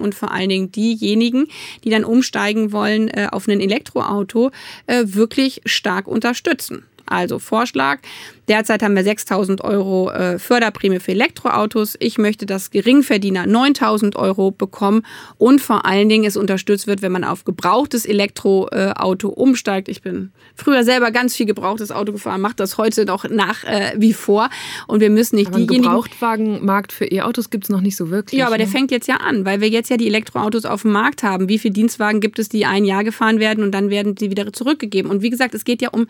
und 0.00 0.16
vor 0.16 0.32
allen 0.32 0.48
Dingen 0.48 0.72
diejenigen, 0.72 1.46
die 1.84 1.90
dann 1.90 2.02
umsteigen 2.02 2.72
wollen 2.72 3.06
äh, 3.06 3.28
auf 3.30 3.46
ein 3.46 3.60
Elektroauto, 3.60 4.50
äh, 4.88 5.04
wirklich 5.06 5.60
stark 5.64 6.08
unterstützen. 6.08 6.86
Also 7.06 7.38
Vorschlag, 7.38 8.00
Derzeit 8.48 8.82
haben 8.82 8.96
wir 8.96 9.04
6.000 9.04 9.62
Euro 9.62 10.10
äh, 10.10 10.38
Förderprämie 10.38 10.98
für 10.98 11.12
Elektroautos. 11.12 11.96
Ich 12.00 12.18
möchte, 12.18 12.44
dass 12.44 12.70
Geringverdiener 12.70 13.44
9.000 13.44 14.16
Euro 14.16 14.50
bekommen 14.50 15.02
und 15.38 15.60
vor 15.60 15.86
allen 15.86 16.08
Dingen 16.08 16.24
es 16.24 16.36
unterstützt 16.36 16.88
wird, 16.88 17.02
wenn 17.02 17.12
man 17.12 17.22
auf 17.22 17.44
gebrauchtes 17.44 18.04
Elektroauto 18.04 19.28
umsteigt. 19.28 19.88
Ich 19.88 20.02
bin 20.02 20.32
früher 20.56 20.82
selber 20.82 21.12
ganz 21.12 21.36
viel 21.36 21.46
gebrauchtes 21.46 21.92
Auto 21.92 22.12
gefahren, 22.12 22.40
mache 22.40 22.56
das 22.56 22.78
heute 22.78 23.04
noch 23.04 23.28
nach 23.28 23.62
äh, 23.62 23.92
wie 23.96 24.12
vor. 24.12 24.50
Und 24.88 25.00
wir 25.00 25.10
müssen 25.10 25.36
nicht 25.36 25.48
aber 25.48 25.58
diejenigen... 25.58 25.84
Gebrauchtwagenmarkt 25.84 26.92
für 26.92 27.04
E-Autos 27.04 27.48
gibt 27.50 27.64
es 27.64 27.70
noch 27.70 27.80
nicht 27.80 27.96
so 27.96 28.10
wirklich. 28.10 28.40
Ja, 28.40 28.46
aber 28.46 28.56
ne? 28.56 28.64
der 28.64 28.68
fängt 28.68 28.90
jetzt 28.90 29.06
ja 29.06 29.18
an, 29.18 29.44
weil 29.44 29.60
wir 29.60 29.68
jetzt 29.68 29.88
ja 29.88 29.96
die 29.96 30.08
Elektroautos 30.08 30.64
auf 30.64 30.82
dem 30.82 30.90
Markt 30.90 31.22
haben. 31.22 31.48
Wie 31.48 31.58
viele 31.58 31.74
Dienstwagen 31.74 32.20
gibt 32.20 32.40
es, 32.40 32.48
die 32.48 32.66
ein 32.66 32.84
Jahr 32.84 33.04
gefahren 33.04 33.38
werden 33.38 33.62
und 33.62 33.72
dann 33.72 33.88
werden 33.88 34.16
die 34.16 34.30
wieder 34.30 34.52
zurückgegeben? 34.52 35.10
Und 35.12 35.22
wie 35.22 35.30
gesagt, 35.30 35.54
es 35.54 35.64
geht 35.64 35.80
ja 35.80 35.90
um 35.90 36.08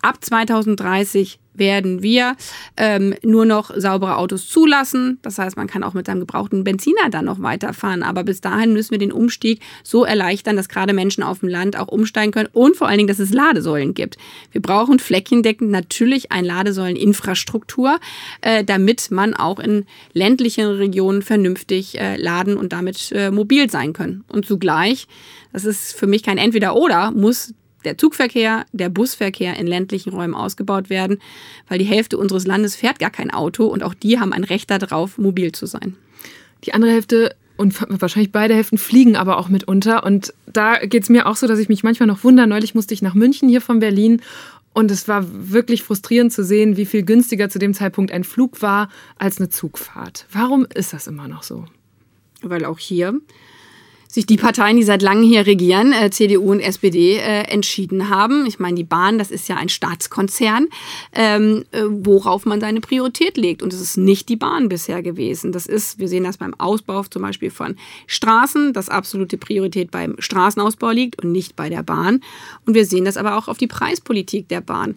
ab 0.00 0.16
2030 0.24 1.40
werden 1.54 2.02
wir 2.02 2.36
ähm, 2.76 3.14
nur 3.22 3.46
noch 3.46 3.70
saubere 3.76 4.16
Autos 4.16 4.48
zulassen. 4.48 5.18
Das 5.22 5.38
heißt, 5.38 5.56
man 5.56 5.66
kann 5.66 5.82
auch 5.82 5.94
mit 5.94 6.06
seinem 6.06 6.20
gebrauchten 6.20 6.64
Benziner 6.64 7.08
dann 7.10 7.24
noch 7.24 7.40
weiterfahren. 7.40 8.02
Aber 8.02 8.24
bis 8.24 8.40
dahin 8.40 8.72
müssen 8.72 8.92
wir 8.92 8.98
den 8.98 9.12
Umstieg 9.12 9.60
so 9.82 10.04
erleichtern, 10.04 10.56
dass 10.56 10.68
gerade 10.68 10.92
Menschen 10.92 11.22
auf 11.22 11.40
dem 11.40 11.48
Land 11.48 11.78
auch 11.78 11.88
umsteigen 11.88 12.32
können 12.32 12.48
und 12.52 12.76
vor 12.76 12.88
allen 12.88 12.98
Dingen, 12.98 13.08
dass 13.08 13.18
es 13.18 13.32
Ladesäulen 13.32 13.94
gibt. 13.94 14.16
Wir 14.52 14.60
brauchen 14.60 14.98
flächendeckend 14.98 15.70
natürlich 15.70 16.32
ein 16.32 16.44
Ladesäuleninfrastruktur, 16.44 17.98
äh, 18.40 18.64
damit 18.64 19.10
man 19.10 19.34
auch 19.34 19.58
in 19.58 19.86
ländlichen 20.12 20.66
Regionen 20.66 21.22
vernünftig 21.22 21.98
äh, 21.98 22.16
laden 22.16 22.56
und 22.56 22.72
damit 22.72 23.12
äh, 23.12 23.30
mobil 23.30 23.70
sein 23.70 23.92
können. 23.92 24.24
Und 24.28 24.46
zugleich, 24.46 25.06
das 25.52 25.64
ist 25.64 25.94
für 25.94 26.06
mich 26.06 26.22
kein 26.22 26.38
Entweder-Oder, 26.38 27.12
muss 27.12 27.54
der 27.84 27.98
Zugverkehr, 27.98 28.66
der 28.72 28.88
Busverkehr 28.88 29.56
in 29.58 29.66
ländlichen 29.66 30.10
Räumen 30.10 30.34
ausgebaut 30.34 30.90
werden, 30.90 31.18
weil 31.68 31.78
die 31.78 31.84
Hälfte 31.84 32.18
unseres 32.18 32.46
Landes 32.46 32.76
fährt 32.76 32.98
gar 32.98 33.10
kein 33.10 33.30
Auto 33.30 33.66
und 33.66 33.82
auch 33.82 33.94
die 33.94 34.18
haben 34.18 34.32
ein 34.32 34.44
Recht 34.44 34.70
darauf, 34.70 35.18
mobil 35.18 35.52
zu 35.52 35.66
sein. 35.66 35.96
Die 36.64 36.74
andere 36.74 36.92
Hälfte 36.92 37.36
und 37.56 37.74
wahrscheinlich 38.00 38.32
beide 38.32 38.54
Hälften 38.54 38.78
fliegen 38.78 39.16
aber 39.16 39.38
auch 39.38 39.48
mitunter. 39.48 40.04
Und 40.04 40.34
da 40.46 40.78
geht 40.78 41.04
es 41.04 41.08
mir 41.08 41.26
auch 41.26 41.36
so, 41.36 41.46
dass 41.46 41.60
ich 41.60 41.68
mich 41.68 41.84
manchmal 41.84 42.08
noch 42.08 42.24
wundere. 42.24 42.48
Neulich 42.48 42.74
musste 42.74 42.94
ich 42.94 43.02
nach 43.02 43.14
München 43.14 43.48
hier 43.48 43.60
von 43.60 43.78
Berlin 43.78 44.20
und 44.72 44.90
es 44.90 45.06
war 45.06 45.24
wirklich 45.28 45.84
frustrierend 45.84 46.32
zu 46.32 46.42
sehen, 46.42 46.76
wie 46.76 46.84
viel 46.84 47.04
günstiger 47.04 47.48
zu 47.48 47.60
dem 47.60 47.74
Zeitpunkt 47.74 48.10
ein 48.10 48.24
Flug 48.24 48.60
war 48.60 48.88
als 49.16 49.38
eine 49.38 49.48
Zugfahrt. 49.48 50.26
Warum 50.32 50.66
ist 50.74 50.92
das 50.92 51.06
immer 51.06 51.28
noch 51.28 51.44
so? 51.44 51.64
Weil 52.42 52.64
auch 52.64 52.80
hier 52.80 53.20
sich 54.14 54.26
die 54.26 54.36
Parteien, 54.36 54.76
die 54.76 54.84
seit 54.84 55.02
langem 55.02 55.24
hier 55.24 55.44
regieren, 55.44 55.92
äh, 55.92 56.08
CDU 56.08 56.52
und 56.52 56.60
SPD, 56.60 57.16
äh, 57.16 57.42
entschieden 57.48 58.10
haben. 58.10 58.46
Ich 58.46 58.60
meine, 58.60 58.76
die 58.76 58.84
Bahn, 58.84 59.18
das 59.18 59.32
ist 59.32 59.48
ja 59.48 59.56
ein 59.56 59.68
Staatskonzern, 59.68 60.68
ähm, 61.12 61.64
äh, 61.72 61.82
worauf 61.88 62.46
man 62.46 62.60
seine 62.60 62.80
Priorität 62.80 63.36
legt. 63.36 63.60
Und 63.60 63.72
es 63.72 63.80
ist 63.80 63.96
nicht 63.96 64.28
die 64.28 64.36
Bahn 64.36 64.68
bisher 64.68 65.02
gewesen. 65.02 65.50
Das 65.50 65.66
ist, 65.66 65.98
wir 65.98 66.06
sehen 66.06 66.22
das 66.22 66.36
beim 66.36 66.54
Ausbau 66.54 67.02
zum 67.02 67.22
Beispiel 67.22 67.50
von 67.50 67.74
Straßen, 68.06 68.72
dass 68.72 68.88
absolute 68.88 69.36
Priorität 69.36 69.90
beim 69.90 70.14
Straßenausbau 70.20 70.90
liegt 70.90 71.20
und 71.20 71.32
nicht 71.32 71.56
bei 71.56 71.68
der 71.68 71.82
Bahn. 71.82 72.20
Und 72.66 72.74
wir 72.74 72.86
sehen 72.86 73.04
das 73.04 73.16
aber 73.16 73.36
auch 73.36 73.48
auf 73.48 73.58
die 73.58 73.66
Preispolitik 73.66 74.48
der 74.48 74.60
Bahn. 74.60 74.96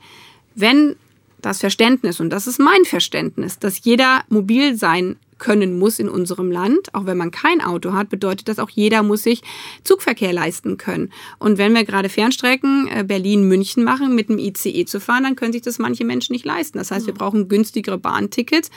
Wenn 0.54 0.96
das 1.42 1.60
Verständnis, 1.60 2.20
und 2.20 2.30
das 2.30 2.46
ist 2.46 2.60
mein 2.60 2.86
Verständnis, 2.86 3.58
dass 3.58 3.84
jeder 3.84 4.24
mobil 4.30 4.76
sein 4.76 5.16
können 5.38 5.78
muss 5.78 6.00
in 6.00 6.10
unserem 6.10 6.52
Land. 6.52 6.94
Auch 6.94 7.06
wenn 7.06 7.18
man 7.18 7.32
kein 7.32 7.62
Auto 7.62 7.94
hat, 7.94 8.10
bedeutet 8.10 8.48
das 8.48 8.60
auch, 8.60 8.70
jeder 8.70 9.04
muss 9.04 9.24
sich 9.24 9.42
Zugverkehr 9.84 10.34
leisten 10.34 10.78
können. 10.78 11.12
Und 11.40 11.58
wenn 11.58 11.74
wir 11.74 11.86
gerade 11.86 12.10
Fernstrecken 12.10 12.90
äh, 12.90 13.04
Berlin-München 13.04 13.84
machen, 13.84 14.16
mit 14.16 14.30
dem 14.30 14.40
ICE 14.40 14.86
zu 14.86 15.00
fahren, 15.00 15.24
dann 15.24 15.36
können 15.36 15.54
sich 15.54 15.62
das 15.62 15.80
manche 15.80 16.06
Menschen 16.06 16.34
nicht 16.34 16.46
leisten. 16.46 16.78
Das 16.78 16.92
heißt, 16.92 17.06
wir 17.06 17.14
brauchen 17.14 17.48
günstigere 17.48 17.98
Bahntickets. 17.98 18.70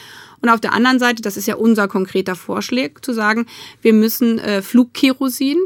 Und 0.43 0.49
auf 0.49 0.61
der 0.61 0.73
anderen 0.73 0.99
Seite, 0.99 1.23
das 1.23 1.37
ist 1.37 1.47
ja 1.47 1.57
unser 1.57 1.89
konkreter 1.89 2.35
Vorschlag, 2.35 3.01
zu 3.03 3.13
sagen, 3.13 3.47
wir 3.83 3.93
müssen 3.93 4.39
äh, 4.39 4.63
Flugkerosin 4.63 5.59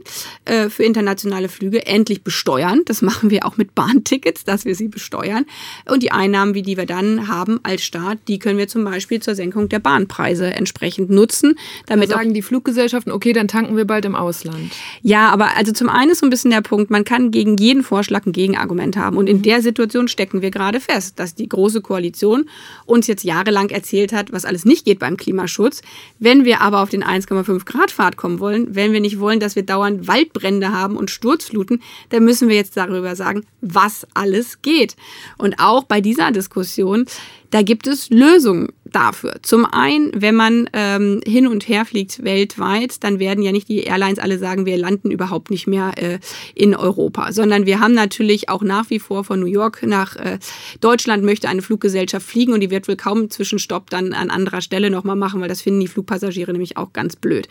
äh, 0.44 0.68
für 0.68 0.82
internationale 0.82 1.48
Flüge 1.48 1.86
endlich 1.86 2.24
besteuern. 2.24 2.82
Das 2.86 3.02
machen 3.02 3.30
wir 3.30 3.46
auch 3.46 3.56
mit 3.56 3.74
Bahntickets, 3.74 4.44
dass 4.44 4.64
wir 4.64 4.74
sie 4.74 4.88
besteuern. 4.88 5.46
Und 5.84 6.02
die 6.02 6.10
Einnahmen, 6.10 6.54
wie 6.54 6.62
die 6.62 6.76
wir 6.76 6.86
dann 6.86 7.28
haben 7.28 7.60
als 7.62 7.84
Staat, 7.84 8.18
die 8.26 8.38
können 8.38 8.58
wir 8.58 8.66
zum 8.66 8.84
Beispiel 8.84 9.20
zur 9.20 9.34
Senkung 9.34 9.68
der 9.68 9.78
Bahnpreise 9.78 10.46
entsprechend 10.46 10.83
entsprechend 10.84 11.10
nutzen. 11.10 11.58
Damit 11.86 12.10
da 12.10 12.16
sagen 12.16 12.34
die 12.34 12.42
Fluggesellschaften, 12.42 13.12
okay, 13.12 13.32
dann 13.32 13.48
tanken 13.48 13.76
wir 13.76 13.86
bald 13.86 14.04
im 14.04 14.14
Ausland. 14.14 14.72
Ja, 15.02 15.30
aber 15.30 15.56
also 15.56 15.72
zum 15.72 15.88
einen 15.88 16.10
ist 16.10 16.20
so 16.20 16.26
ein 16.26 16.30
bisschen 16.30 16.50
der 16.50 16.60
Punkt, 16.60 16.90
man 16.90 17.04
kann 17.04 17.30
gegen 17.30 17.56
jeden 17.56 17.82
Vorschlag 17.82 18.26
ein 18.26 18.32
Gegenargument 18.32 18.96
haben. 18.96 19.16
Und 19.16 19.28
in 19.28 19.42
der 19.42 19.62
Situation 19.62 20.08
stecken 20.08 20.42
wir 20.42 20.50
gerade 20.50 20.80
fest, 20.80 21.18
dass 21.18 21.34
die 21.34 21.48
Große 21.48 21.80
Koalition 21.80 22.48
uns 22.86 23.06
jetzt 23.06 23.24
jahrelang 23.24 23.70
erzählt 23.70 24.12
hat, 24.12 24.32
was 24.32 24.44
alles 24.44 24.64
nicht 24.64 24.84
geht 24.84 24.98
beim 24.98 25.16
Klimaschutz. 25.16 25.82
Wenn 26.18 26.44
wir 26.44 26.60
aber 26.60 26.82
auf 26.82 26.90
den 26.90 27.02
1,5 27.02 27.64
Grad 27.64 27.90
Pfad 27.90 28.16
kommen 28.16 28.40
wollen, 28.40 28.74
wenn 28.74 28.92
wir 28.92 29.00
nicht 29.00 29.18
wollen, 29.20 29.40
dass 29.40 29.56
wir 29.56 29.64
dauernd 29.64 30.06
Waldbrände 30.06 30.70
haben 30.70 30.96
und 30.96 31.10
Sturzfluten, 31.10 31.80
dann 32.10 32.24
müssen 32.24 32.48
wir 32.48 32.56
jetzt 32.56 32.76
darüber 32.76 33.16
sagen, 33.16 33.44
was 33.60 34.06
alles 34.14 34.60
geht. 34.62 34.96
Und 35.38 35.58
auch 35.58 35.84
bei 35.84 36.00
dieser 36.00 36.30
Diskussion 36.30 37.06
da 37.54 37.62
gibt 37.62 37.86
es 37.86 38.10
Lösungen 38.10 38.70
dafür. 38.84 39.36
Zum 39.42 39.64
einen, 39.64 40.10
wenn 40.12 40.34
man 40.34 40.68
ähm, 40.72 41.20
hin 41.24 41.46
und 41.46 41.68
her 41.68 41.84
fliegt 41.84 42.24
weltweit, 42.24 43.04
dann 43.04 43.20
werden 43.20 43.44
ja 43.44 43.52
nicht 43.52 43.68
die 43.68 43.84
Airlines 43.84 44.18
alle 44.18 44.40
sagen, 44.40 44.66
wir 44.66 44.76
landen 44.76 45.12
überhaupt 45.12 45.52
nicht 45.52 45.68
mehr 45.68 45.92
äh, 45.94 46.18
in 46.56 46.74
Europa, 46.74 47.30
sondern 47.30 47.64
wir 47.64 47.78
haben 47.78 47.94
natürlich 47.94 48.48
auch 48.48 48.62
nach 48.62 48.90
wie 48.90 48.98
vor 48.98 49.22
von 49.22 49.38
New 49.38 49.46
York 49.46 49.84
nach 49.86 50.16
äh, 50.16 50.40
Deutschland 50.80 51.22
möchte 51.22 51.48
eine 51.48 51.62
Fluggesellschaft 51.62 52.26
fliegen 52.26 52.52
und 52.52 52.58
die 52.58 52.72
wird 52.72 52.88
wohl 52.88 52.96
kaum 52.96 53.18
einen 53.18 53.30
Zwischenstopp 53.30 53.88
dann 53.88 54.14
an 54.14 54.30
anderer 54.30 54.60
Stelle 54.60 54.90
nochmal 54.90 55.14
machen, 55.14 55.40
weil 55.40 55.48
das 55.48 55.62
finden 55.62 55.78
die 55.78 55.86
Flugpassagiere 55.86 56.50
nämlich 56.50 56.76
auch 56.76 56.92
ganz 56.92 57.14
blöd. 57.14 57.46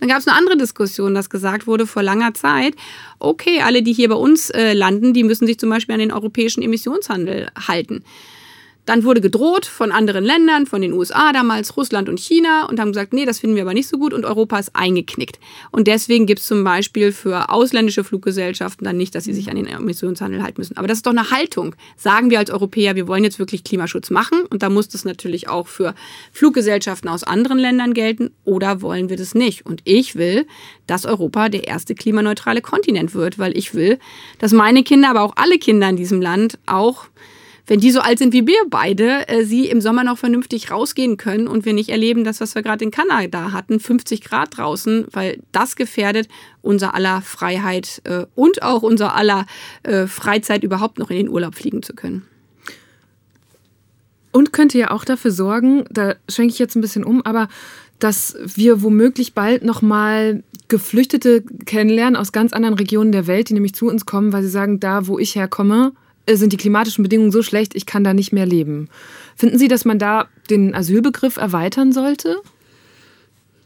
Dann 0.00 0.08
gab 0.08 0.20
es 0.20 0.26
eine 0.26 0.38
andere 0.38 0.56
Diskussion, 0.56 1.14
dass 1.14 1.28
gesagt 1.28 1.66
wurde 1.66 1.86
vor 1.86 2.02
langer 2.02 2.32
Zeit, 2.32 2.76
okay, 3.18 3.60
alle, 3.60 3.82
die 3.82 3.92
hier 3.92 4.08
bei 4.08 4.14
uns 4.14 4.48
äh, 4.48 4.72
landen, 4.72 5.12
die 5.12 5.22
müssen 5.22 5.46
sich 5.46 5.58
zum 5.58 5.68
Beispiel 5.68 5.92
an 5.92 6.00
den 6.00 6.12
europäischen 6.12 6.62
Emissionshandel 6.62 7.50
halten. 7.68 8.04
Dann 8.86 9.04
wurde 9.04 9.20
gedroht 9.20 9.64
von 9.64 9.92
anderen 9.92 10.24
Ländern, 10.24 10.66
von 10.66 10.82
den 10.82 10.92
USA 10.92 11.32
damals, 11.32 11.76
Russland 11.76 12.08
und 12.08 12.20
China 12.20 12.66
und 12.66 12.78
haben 12.78 12.92
gesagt, 12.92 13.12
nee, 13.12 13.24
das 13.24 13.38
finden 13.38 13.56
wir 13.56 13.62
aber 13.62 13.74
nicht 13.74 13.88
so 13.88 13.98
gut 13.98 14.12
und 14.12 14.24
Europa 14.24 14.58
ist 14.58 14.74
eingeknickt. 14.74 15.38
Und 15.70 15.86
deswegen 15.86 16.26
gibt 16.26 16.40
es 16.40 16.46
zum 16.46 16.64
Beispiel 16.64 17.12
für 17.12 17.48
ausländische 17.48 18.04
Fluggesellschaften 18.04 18.84
dann 18.84 18.96
nicht, 18.96 19.14
dass 19.14 19.24
sie 19.24 19.32
sich 19.32 19.48
an 19.48 19.56
den 19.56 19.66
Emissionshandel 19.66 20.42
halten 20.42 20.60
müssen. 20.60 20.76
Aber 20.76 20.86
das 20.86 20.98
ist 20.98 21.06
doch 21.06 21.12
eine 21.12 21.30
Haltung. 21.30 21.74
Sagen 21.96 22.30
wir 22.30 22.38
als 22.38 22.50
Europäer, 22.50 22.94
wir 22.94 23.08
wollen 23.08 23.24
jetzt 23.24 23.38
wirklich 23.38 23.64
Klimaschutz 23.64 24.10
machen 24.10 24.42
und 24.50 24.62
da 24.62 24.68
muss 24.68 24.88
das 24.88 25.04
natürlich 25.04 25.48
auch 25.48 25.66
für 25.66 25.94
Fluggesellschaften 26.32 27.08
aus 27.08 27.24
anderen 27.24 27.58
Ländern 27.58 27.94
gelten 27.94 28.30
oder 28.44 28.82
wollen 28.82 29.08
wir 29.08 29.16
das 29.16 29.34
nicht? 29.34 29.64
Und 29.64 29.80
ich 29.84 30.16
will, 30.16 30.46
dass 30.86 31.06
Europa 31.06 31.48
der 31.48 31.66
erste 31.66 31.94
klimaneutrale 31.94 32.60
Kontinent 32.60 33.14
wird, 33.14 33.38
weil 33.38 33.56
ich 33.56 33.74
will, 33.74 33.98
dass 34.38 34.52
meine 34.52 34.82
Kinder, 34.82 35.08
aber 35.08 35.22
auch 35.22 35.34
alle 35.36 35.58
Kinder 35.58 35.88
in 35.88 35.96
diesem 35.96 36.20
Land 36.20 36.58
auch 36.66 37.06
wenn 37.66 37.80
die 37.80 37.90
so 37.90 38.00
alt 38.00 38.18
sind 38.18 38.32
wie 38.32 38.46
wir 38.46 38.58
beide, 38.68 39.28
äh, 39.28 39.44
sie 39.44 39.68
im 39.68 39.80
Sommer 39.80 40.04
noch 40.04 40.18
vernünftig 40.18 40.70
rausgehen 40.70 41.16
können 41.16 41.48
und 41.48 41.64
wir 41.64 41.72
nicht 41.72 41.88
erleben, 41.88 42.24
das, 42.24 42.40
was 42.40 42.54
wir 42.54 42.62
gerade 42.62 42.84
in 42.84 42.90
Kanada 42.90 43.52
hatten, 43.52 43.80
50 43.80 44.22
Grad 44.22 44.56
draußen, 44.56 45.06
weil 45.12 45.40
das 45.52 45.76
gefährdet 45.76 46.28
unser 46.60 46.94
aller 46.94 47.22
Freiheit 47.22 48.02
äh, 48.04 48.26
und 48.34 48.62
auch 48.62 48.82
unser 48.82 49.14
aller 49.14 49.46
äh, 49.82 50.06
Freizeit 50.06 50.62
überhaupt 50.62 50.98
noch 50.98 51.10
in 51.10 51.16
den 51.16 51.28
Urlaub 51.28 51.54
fliegen 51.54 51.82
zu 51.82 51.94
können. 51.94 52.26
Und 54.30 54.52
könnte 54.52 54.78
ja 54.78 54.90
auch 54.90 55.04
dafür 55.04 55.30
sorgen, 55.30 55.84
da 55.90 56.16
schenke 56.28 56.52
ich 56.52 56.58
jetzt 56.58 56.74
ein 56.74 56.80
bisschen 56.80 57.04
um, 57.04 57.24
aber 57.24 57.48
dass 58.00 58.36
wir 58.44 58.82
womöglich 58.82 59.32
bald 59.32 59.64
nochmal 59.64 60.42
Geflüchtete 60.68 61.42
kennenlernen 61.64 62.16
aus 62.16 62.32
ganz 62.32 62.52
anderen 62.52 62.74
Regionen 62.74 63.12
der 63.12 63.26
Welt, 63.26 63.48
die 63.48 63.54
nämlich 63.54 63.74
zu 63.74 63.86
uns 63.86 64.06
kommen, 64.06 64.32
weil 64.32 64.42
sie 64.42 64.48
sagen, 64.48 64.80
da 64.80 65.06
wo 65.06 65.18
ich 65.18 65.36
herkomme, 65.36 65.92
sind 66.28 66.52
die 66.52 66.56
klimatischen 66.56 67.02
Bedingungen 67.02 67.32
so 67.32 67.42
schlecht, 67.42 67.74
ich 67.74 67.86
kann 67.86 68.04
da 68.04 68.14
nicht 68.14 68.32
mehr 68.32 68.46
leben. 68.46 68.88
Finden 69.36 69.58
Sie, 69.58 69.68
dass 69.68 69.84
man 69.84 69.98
da 69.98 70.28
den 70.50 70.74
Asylbegriff 70.74 71.36
erweitern 71.36 71.92
sollte? 71.92 72.42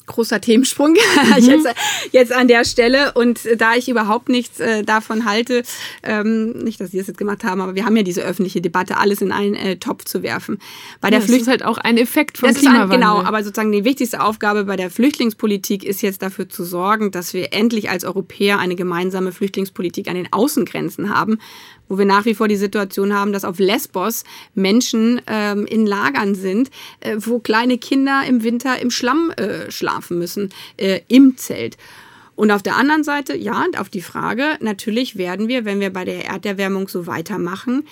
großer 0.09 0.41
Themensprung 0.41 0.93
mhm. 1.39 1.45
jetzt, 1.45 1.69
jetzt 2.11 2.33
an 2.33 2.49
der 2.49 2.65
Stelle. 2.65 3.13
Und 3.13 3.41
da 3.57 3.75
ich 3.77 3.89
überhaupt 3.89 4.29
nichts 4.29 4.59
äh, 4.59 4.83
davon 4.83 5.25
halte, 5.25 5.63
ähm, 6.03 6.51
nicht, 6.51 6.81
dass 6.81 6.91
Sie 6.91 6.99
das 6.99 7.07
jetzt 7.07 7.19
gemacht 7.19 7.45
haben, 7.45 7.61
aber 7.61 7.77
wir 7.77 7.85
haben 7.85 7.97
ja 7.97 8.03
diese 8.03 8.23
öffentliche 8.23 8.61
Debatte, 8.61 8.97
alles 8.97 9.21
in 9.21 9.31
einen 9.31 9.55
äh, 9.55 9.77
Topf 9.77 10.05
zu 10.05 10.25
werfen. 10.25 10.59
Bei 11.01 11.11
der 11.11 11.21
ja, 11.21 11.27
das 11.27 11.37
ist 11.37 11.47
halt 11.47 11.65
auch 11.65 11.79
ein 11.79 11.97
Effekt 11.97 12.39
von 12.39 12.53
Klimawandel. 12.53 12.97
Ein, 12.97 13.01
genau, 13.01 13.23
aber 13.23 13.45
sozusagen 13.45 13.71
die 13.71 13.85
wichtigste 13.85 14.21
Aufgabe 14.21 14.65
bei 14.65 14.77
der 14.77 14.91
Flüchtlingspolitik 14.91 15.85
ist 15.85 16.03
jetzt 16.03 16.23
dafür 16.23 16.49
zu 16.49 16.65
sorgen, 16.65 17.13
dass 17.13 17.35
wir 17.35 17.53
endlich 17.53 17.91
als 17.91 18.05
Europäer 18.05 18.59
eine 18.59 18.75
gemeinsame 18.75 19.31
Flüchtlingspolitik 19.31 20.09
an 20.09 20.15
den 20.15 20.33
Außengrenzen 20.33 21.15
haben, 21.15 21.39
wo 21.89 21.99
wir 21.99 22.05
nach 22.05 22.25
wie 22.25 22.35
vor 22.35 22.49
die 22.49 22.57
Situation 22.57 23.15
haben, 23.15 23.33
dass 23.33 23.45
auf 23.45 23.59
Lesbos 23.59 24.25
Menschen 24.55 25.21
ähm, 25.27 25.67
in 25.67 25.87
Lagern 25.87 26.35
sind, 26.35 26.71
äh, 27.01 27.17
wo 27.19 27.39
kleine 27.39 27.79
Kinder 27.79 28.23
im 28.27 28.43
Winter 28.43 28.81
im 28.81 28.91
Schlamm 28.91 29.31
äh, 29.37 29.71
schlafen 29.71 30.19
müssen, 30.19 30.51
äh, 30.77 31.01
im 31.09 31.37
Zelt. 31.37 31.77
Und 32.39 32.53
auf 32.53 32.63
der 32.63 32.77
anderen 32.77 33.03
Seite, 33.03 33.37
ja, 33.37 33.67
auf 33.79 33.89
die 33.89 34.01
Frage, 34.01 34.59
natürlich 34.61 35.19
werden 35.19 35.49
wir, 35.49 35.65
wenn 35.65 35.81
wir 35.81 35.93
bei 35.93 36.05
der 36.05 36.25
Erderwärmung 36.25 36.87
so 36.87 37.09
weitermachen, 37.09 37.83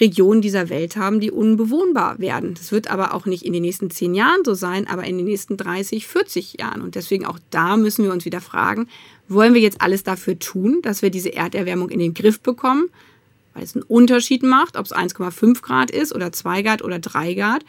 Regionen 0.00 0.40
dieser 0.40 0.70
Welt 0.70 0.96
haben, 0.96 1.20
die 1.20 1.30
unbewohnbar 1.30 2.18
werden. 2.18 2.54
Das 2.54 2.72
wird 2.72 2.90
aber 2.90 3.14
auch 3.14 3.26
nicht 3.26 3.44
in 3.44 3.52
den 3.52 3.62
nächsten 3.62 3.90
zehn 3.90 4.14
Jahren 4.16 4.44
so 4.44 4.54
sein, 4.54 4.88
aber 4.88 5.04
in 5.04 5.18
den 5.18 5.26
nächsten 5.26 5.56
30, 5.56 6.08
40 6.08 6.58
Jahren. 6.58 6.82
Und 6.82 6.96
deswegen 6.96 7.26
auch 7.26 7.38
da 7.50 7.76
müssen 7.76 8.04
wir 8.04 8.12
uns 8.12 8.24
wieder 8.24 8.40
fragen, 8.40 8.88
wollen 9.28 9.54
wir 9.54 9.60
jetzt 9.60 9.80
alles 9.80 10.02
dafür 10.02 10.36
tun, 10.36 10.80
dass 10.82 11.02
wir 11.02 11.10
diese 11.10 11.32
Erderwärmung 11.32 11.88
in 11.90 12.00
den 12.00 12.12
Griff 12.12 12.40
bekommen? 12.40 12.88
Weil 13.54 13.64
es 13.64 13.74
einen 13.74 13.84
Unterschied 13.84 14.42
macht, 14.42 14.76
ob 14.76 14.86
es 14.86 14.94
1,5 14.94 15.62
Grad 15.62 15.90
ist 15.90 16.14
oder 16.14 16.32
2 16.32 16.62
Grad 16.62 16.82
oder 16.82 16.98
3 16.98 17.34
Grad. 17.34 17.64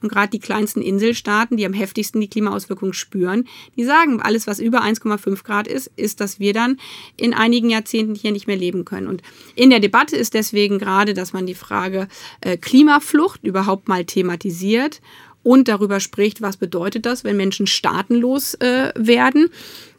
Und 0.00 0.10
gerade 0.10 0.30
die 0.30 0.38
kleinsten 0.38 0.80
Inselstaaten, 0.80 1.56
die 1.56 1.66
am 1.66 1.72
heftigsten 1.72 2.20
die 2.20 2.28
Klimaauswirkungen 2.28 2.94
spüren, 2.94 3.48
die 3.76 3.84
sagen, 3.84 4.20
alles, 4.20 4.46
was 4.46 4.60
über 4.60 4.82
1,5 4.82 5.42
Grad 5.42 5.66
ist, 5.66 5.90
ist, 5.96 6.20
dass 6.20 6.38
wir 6.38 6.52
dann 6.52 6.78
in 7.16 7.34
einigen 7.34 7.70
Jahrzehnten 7.70 8.14
hier 8.14 8.32
nicht 8.32 8.46
mehr 8.46 8.56
leben 8.56 8.84
können. 8.84 9.08
Und 9.08 9.22
in 9.56 9.70
der 9.70 9.80
Debatte 9.80 10.16
ist 10.16 10.34
deswegen 10.34 10.78
gerade, 10.78 11.14
dass 11.14 11.32
man 11.32 11.46
die 11.46 11.54
Frage 11.54 12.06
äh, 12.40 12.56
Klimaflucht 12.56 13.42
überhaupt 13.42 13.88
mal 13.88 14.04
thematisiert 14.04 15.00
und 15.42 15.68
darüber 15.68 15.98
spricht, 16.00 16.42
was 16.42 16.56
bedeutet 16.56 17.06
das, 17.06 17.24
wenn 17.24 17.36
Menschen 17.36 17.66
staatenlos 17.66 18.54
äh, 18.54 18.92
werden. 18.96 19.50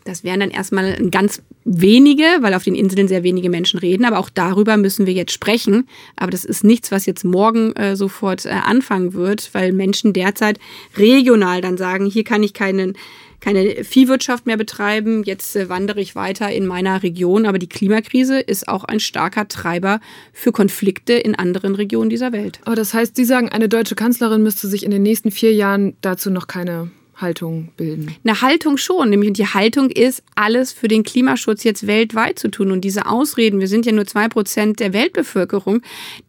Das 0.10 0.24
wären 0.24 0.39
dann 0.39 0.49
erstmal 0.49 0.95
ganz 1.12 1.43
wenige, 1.66 2.24
weil 2.41 2.55
auf 2.55 2.64
den 2.64 2.74
Inseln 2.74 3.07
sehr 3.07 3.22
wenige 3.22 3.49
Menschen 3.49 3.80
reden. 3.80 4.05
Aber 4.05 4.18
auch 4.18 4.32
darüber 4.32 4.76
müssen 4.76 5.05
wir 5.05 5.14
jetzt 5.14 5.32
sprechen. 5.32 5.88
Aber 6.16 6.32
das 6.32 6.45
ist 6.45 6.64
nichts, 6.64 6.91
was 6.91 7.05
jetzt 7.05 7.24
morgen 7.24 7.74
äh, 7.74 7.95
sofort 7.95 8.47
äh, 8.47 8.49
anfangen 8.49 9.14
wird, 9.14 9.51
weil 9.53 9.72
Menschen 9.72 10.12
derzeit 10.12 10.57
regional 10.97 11.62
dann 11.62 11.78
sagen, 11.78 12.07
hier 12.07 12.24
kann 12.24 12.41
ich 12.41 12.53
keinen 12.53 12.97
keine 13.39 13.86
Viehwirtschaft 13.86 14.47
mehr 14.47 14.57
betreiben, 14.57 15.24
jetzt 15.24 15.55
äh, 15.55 15.70
wandere 15.70 16.01
ich 16.01 16.16
weiter 16.16 16.51
in 16.51 16.66
meiner 16.66 17.03
Region. 17.03 17.45
Aber 17.45 17.60
die 17.60 17.70
Klimakrise 17.70 18.39
ist 18.39 18.68
auch 18.68 18.84
ein 18.84 18.99
starker 18.99 19.47
Treiber 19.47 20.01
für 20.34 20.51
Konflikte 20.51 21.14
in 21.14 21.36
anderen 21.36 21.76
Regionen 21.76 22.10
dieser 22.10 22.32
Welt. 22.32 22.60
Aber 22.66 22.76
das 22.76 22.93
heißt, 22.93 23.16
Sie 23.16 23.26
sagen, 23.26 23.47
eine 23.47 23.70
deutsche 23.70 23.95
Kanzlerin 23.95 24.43
müsste 24.43 24.68
sich 24.68 24.84
in 24.84 24.91
den 24.91 25.03
nächsten 25.03 25.32
vier 25.32 25.53
Jahren 25.53 25.95
dazu 26.01 26.32
noch 26.32 26.47
keine 26.47 26.89
Haltung 27.22 27.70
bilden? 27.78 28.15
Eine 28.24 28.41
Haltung 28.41 28.78
schon, 28.78 29.09
nämlich 29.09 29.34
die 29.34 29.47
Haltung 29.47 29.89
ist, 29.89 30.24
alles 30.36 30.72
für 30.72 30.88
den 30.88 31.03
Klimaschutz 31.03 31.63
jetzt 31.63 31.88
weltweit 31.88 32.39
zu 32.39 32.49
tun. 32.49 32.72
Und 32.72 32.82
diese 32.82 33.05
Ausreden, 33.05 33.59
wir 33.59 33.67
sind 33.67 33.86
ja 33.86 33.91
nur 33.91 34.05
zwei 34.05 34.28
Prozent 34.28 34.80
der 34.80 34.93
Weltbevölkerung, 34.93 35.82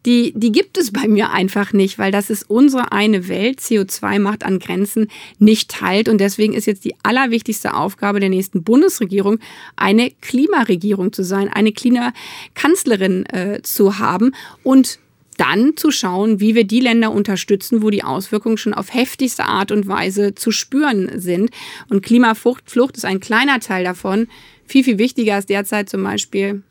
die, 0.05 0.33
die 0.35 0.51
gibt 0.51 0.77
es 0.77 0.91
bei 0.91 1.07
mir 1.07 1.31
einfach 1.31 1.73
nicht, 1.73 1.99
weil 1.99 2.11
das 2.11 2.29
ist 2.29 2.49
unsere 2.49 2.91
eine 2.91 3.27
Welt. 3.27 3.59
CO2 3.59 4.19
macht 4.19 4.45
an 4.45 4.59
Grenzen 4.59 5.07
nicht 5.39 5.71
teilt. 5.71 6.09
Und 6.09 6.19
deswegen 6.19 6.53
ist 6.53 6.67
jetzt 6.67 6.85
die 6.85 6.95
allerwichtigste 7.03 7.73
Aufgabe 7.73 8.19
der 8.19 8.29
nächsten 8.29 8.63
Bundesregierung, 8.63 9.39
eine 9.75 10.11
Klimaregierung 10.21 11.13
zu 11.13 11.23
sein, 11.23 11.49
eine 11.49 11.71
Klimakanzlerin 11.71 13.25
äh, 13.27 13.61
zu 13.63 13.99
haben 13.99 14.31
und 14.63 14.99
dann 15.41 15.75
zu 15.75 15.89
schauen, 15.89 16.39
wie 16.39 16.53
wir 16.53 16.65
die 16.65 16.81
Länder 16.81 17.11
unterstützen, 17.11 17.81
wo 17.81 17.89
die 17.89 18.03
Auswirkungen 18.03 18.57
schon 18.57 18.75
auf 18.75 18.93
heftigste 18.93 19.45
Art 19.45 19.71
und 19.71 19.87
Weise 19.87 20.35
zu 20.35 20.51
spüren 20.51 21.19
sind. 21.19 21.49
Und 21.89 22.03
Klimaflucht 22.03 22.95
ist 22.95 23.05
ein 23.05 23.19
kleiner 23.19 23.59
Teil 23.59 23.83
davon. 23.83 24.27
Viel, 24.67 24.83
viel 24.83 24.99
wichtiger 24.99 25.39
ist 25.39 25.49
derzeit 25.49 25.89
zum 25.89 26.03
Beispiel 26.03 26.61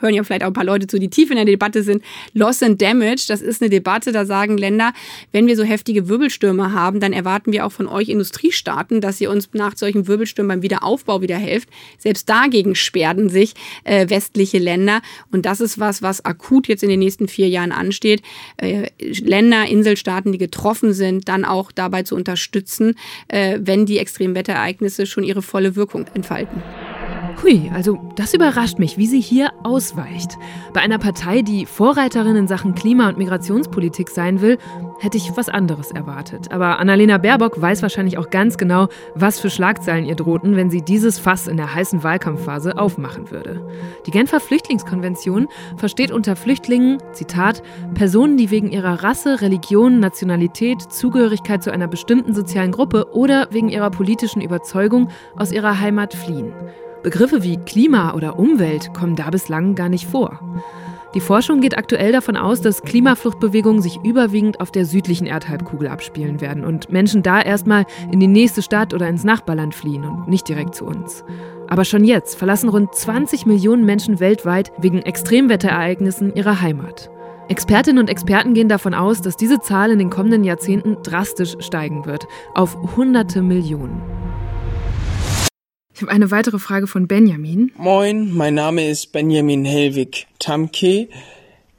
hören 0.00 0.14
ja 0.14 0.22
vielleicht 0.24 0.42
auch 0.42 0.48
ein 0.48 0.52
paar 0.52 0.64
Leute 0.64 0.86
zu, 0.86 0.98
die 0.98 1.08
tief 1.08 1.30
in 1.30 1.36
der 1.36 1.44
Debatte 1.44 1.82
sind. 1.82 2.02
Loss 2.32 2.62
and 2.62 2.80
Damage, 2.80 3.24
das 3.28 3.40
ist 3.40 3.62
eine 3.62 3.70
Debatte, 3.70 4.12
da 4.12 4.26
sagen 4.26 4.58
Länder, 4.58 4.92
wenn 5.32 5.46
wir 5.46 5.56
so 5.56 5.64
heftige 5.64 6.08
Wirbelstürme 6.08 6.72
haben, 6.72 7.00
dann 7.00 7.12
erwarten 7.12 7.52
wir 7.52 7.66
auch 7.66 7.72
von 7.72 7.86
euch 7.86 8.08
Industriestaaten, 8.08 9.00
dass 9.00 9.20
ihr 9.20 9.30
uns 9.30 9.48
nach 9.52 9.76
solchen 9.76 10.06
Wirbelstürmen 10.06 10.48
beim 10.48 10.62
Wiederaufbau 10.62 11.22
wieder 11.22 11.36
helft. 11.36 11.68
Selbst 11.98 12.28
dagegen 12.28 12.74
sperren 12.74 13.28
sich 13.28 13.54
äh, 13.84 14.08
westliche 14.08 14.58
Länder. 14.58 15.00
Und 15.32 15.46
das 15.46 15.60
ist 15.60 15.78
was, 15.78 16.02
was 16.02 16.24
akut 16.24 16.68
jetzt 16.68 16.82
in 16.82 16.88
den 16.88 17.00
nächsten 17.00 17.28
vier 17.28 17.48
Jahren 17.48 17.72
ansteht. 17.72 18.22
Äh, 18.56 18.88
Länder, 18.98 19.66
Inselstaaten, 19.66 20.32
die 20.32 20.38
getroffen 20.38 20.92
sind, 20.92 21.28
dann 21.28 21.44
auch 21.44 21.72
dabei 21.72 22.02
zu 22.02 22.14
unterstützen, 22.14 22.94
äh, 23.28 23.58
wenn 23.60 23.86
die 23.86 23.98
Extremwetterereignisse 23.98 25.06
schon 25.06 25.24
ihre 25.24 25.42
volle 25.42 25.76
Wirkung 25.76 26.06
entfalten. 26.14 26.62
Hui, 27.42 27.70
also 27.74 27.98
das 28.14 28.32
überrascht 28.32 28.78
mich, 28.78 28.96
wie 28.96 29.06
sie 29.06 29.20
hier 29.20 29.50
ausweicht. 29.62 30.38
Bei 30.72 30.80
einer 30.80 30.98
Partei, 30.98 31.42
die 31.42 31.66
Vorreiterin 31.66 32.34
in 32.34 32.48
Sachen 32.48 32.74
Klima- 32.74 33.08
und 33.08 33.18
Migrationspolitik 33.18 34.08
sein 34.08 34.40
will, 34.40 34.56
hätte 35.00 35.18
ich 35.18 35.36
was 35.36 35.50
anderes 35.50 35.90
erwartet. 35.90 36.50
Aber 36.50 36.78
Annalena 36.78 37.18
Baerbock 37.18 37.60
weiß 37.60 37.82
wahrscheinlich 37.82 38.16
auch 38.16 38.30
ganz 38.30 38.56
genau, 38.56 38.88
was 39.14 39.38
für 39.38 39.50
Schlagzeilen 39.50 40.06
ihr 40.06 40.14
drohten, 40.14 40.56
wenn 40.56 40.70
sie 40.70 40.80
dieses 40.80 41.18
Fass 41.18 41.46
in 41.46 41.58
der 41.58 41.74
heißen 41.74 42.02
Wahlkampfphase 42.02 42.78
aufmachen 42.78 43.30
würde. 43.30 43.68
Die 44.06 44.10
Genfer 44.10 44.40
Flüchtlingskonvention 44.40 45.48
versteht 45.76 46.12
unter 46.12 46.36
Flüchtlingen, 46.36 47.02
Zitat, 47.12 47.62
Personen, 47.92 48.38
die 48.38 48.50
wegen 48.50 48.70
ihrer 48.70 49.02
Rasse, 49.02 49.42
Religion, 49.42 50.00
Nationalität, 50.00 50.80
Zugehörigkeit 50.80 51.62
zu 51.62 51.70
einer 51.70 51.86
bestimmten 51.86 52.34
sozialen 52.34 52.72
Gruppe 52.72 53.12
oder 53.12 53.48
wegen 53.50 53.68
ihrer 53.68 53.90
politischen 53.90 54.40
Überzeugung 54.40 55.10
aus 55.36 55.52
ihrer 55.52 55.80
Heimat 55.80 56.14
fliehen. 56.14 56.54
Begriffe 57.06 57.44
wie 57.44 57.56
Klima 57.58 58.14
oder 58.14 58.36
Umwelt 58.36 58.92
kommen 58.92 59.14
da 59.14 59.30
bislang 59.30 59.76
gar 59.76 59.88
nicht 59.88 60.08
vor. 60.08 60.40
Die 61.14 61.20
Forschung 61.20 61.60
geht 61.60 61.78
aktuell 61.78 62.10
davon 62.10 62.36
aus, 62.36 62.62
dass 62.62 62.82
Klimafluchtbewegungen 62.82 63.80
sich 63.80 64.00
überwiegend 64.02 64.60
auf 64.60 64.72
der 64.72 64.84
südlichen 64.86 65.24
Erdhalbkugel 65.24 65.86
abspielen 65.86 66.40
werden 66.40 66.64
und 66.64 66.90
Menschen 66.90 67.22
da 67.22 67.40
erstmal 67.40 67.86
in 68.10 68.18
die 68.18 68.26
nächste 68.26 68.60
Stadt 68.60 68.92
oder 68.92 69.08
ins 69.08 69.22
Nachbarland 69.22 69.72
fliehen 69.72 70.02
und 70.02 70.26
nicht 70.26 70.48
direkt 70.48 70.74
zu 70.74 70.84
uns. 70.84 71.22
Aber 71.68 71.84
schon 71.84 72.02
jetzt 72.02 72.36
verlassen 72.36 72.70
rund 72.70 72.92
20 72.92 73.46
Millionen 73.46 73.84
Menschen 73.84 74.18
weltweit 74.18 74.72
wegen 74.78 74.98
Extremwetterereignissen 74.98 76.34
ihre 76.34 76.60
Heimat. 76.60 77.08
Expertinnen 77.46 78.00
und 78.00 78.10
Experten 78.10 78.54
gehen 78.54 78.68
davon 78.68 78.94
aus, 78.94 79.22
dass 79.22 79.36
diese 79.36 79.60
Zahl 79.60 79.92
in 79.92 80.00
den 80.00 80.10
kommenden 80.10 80.42
Jahrzehnten 80.42 80.96
drastisch 81.04 81.56
steigen 81.60 82.04
wird, 82.04 82.26
auf 82.54 82.96
hunderte 82.96 83.42
Millionen. 83.42 84.02
Ich 85.96 86.02
habe 86.02 86.12
eine 86.12 86.30
weitere 86.30 86.58
Frage 86.58 86.86
von 86.86 87.08
Benjamin. 87.08 87.72
Moin, 87.78 88.30
mein 88.34 88.52
Name 88.52 88.86
ist 88.86 89.12
Benjamin 89.12 89.64
Helwig 89.64 90.26
Tamke. 90.38 91.08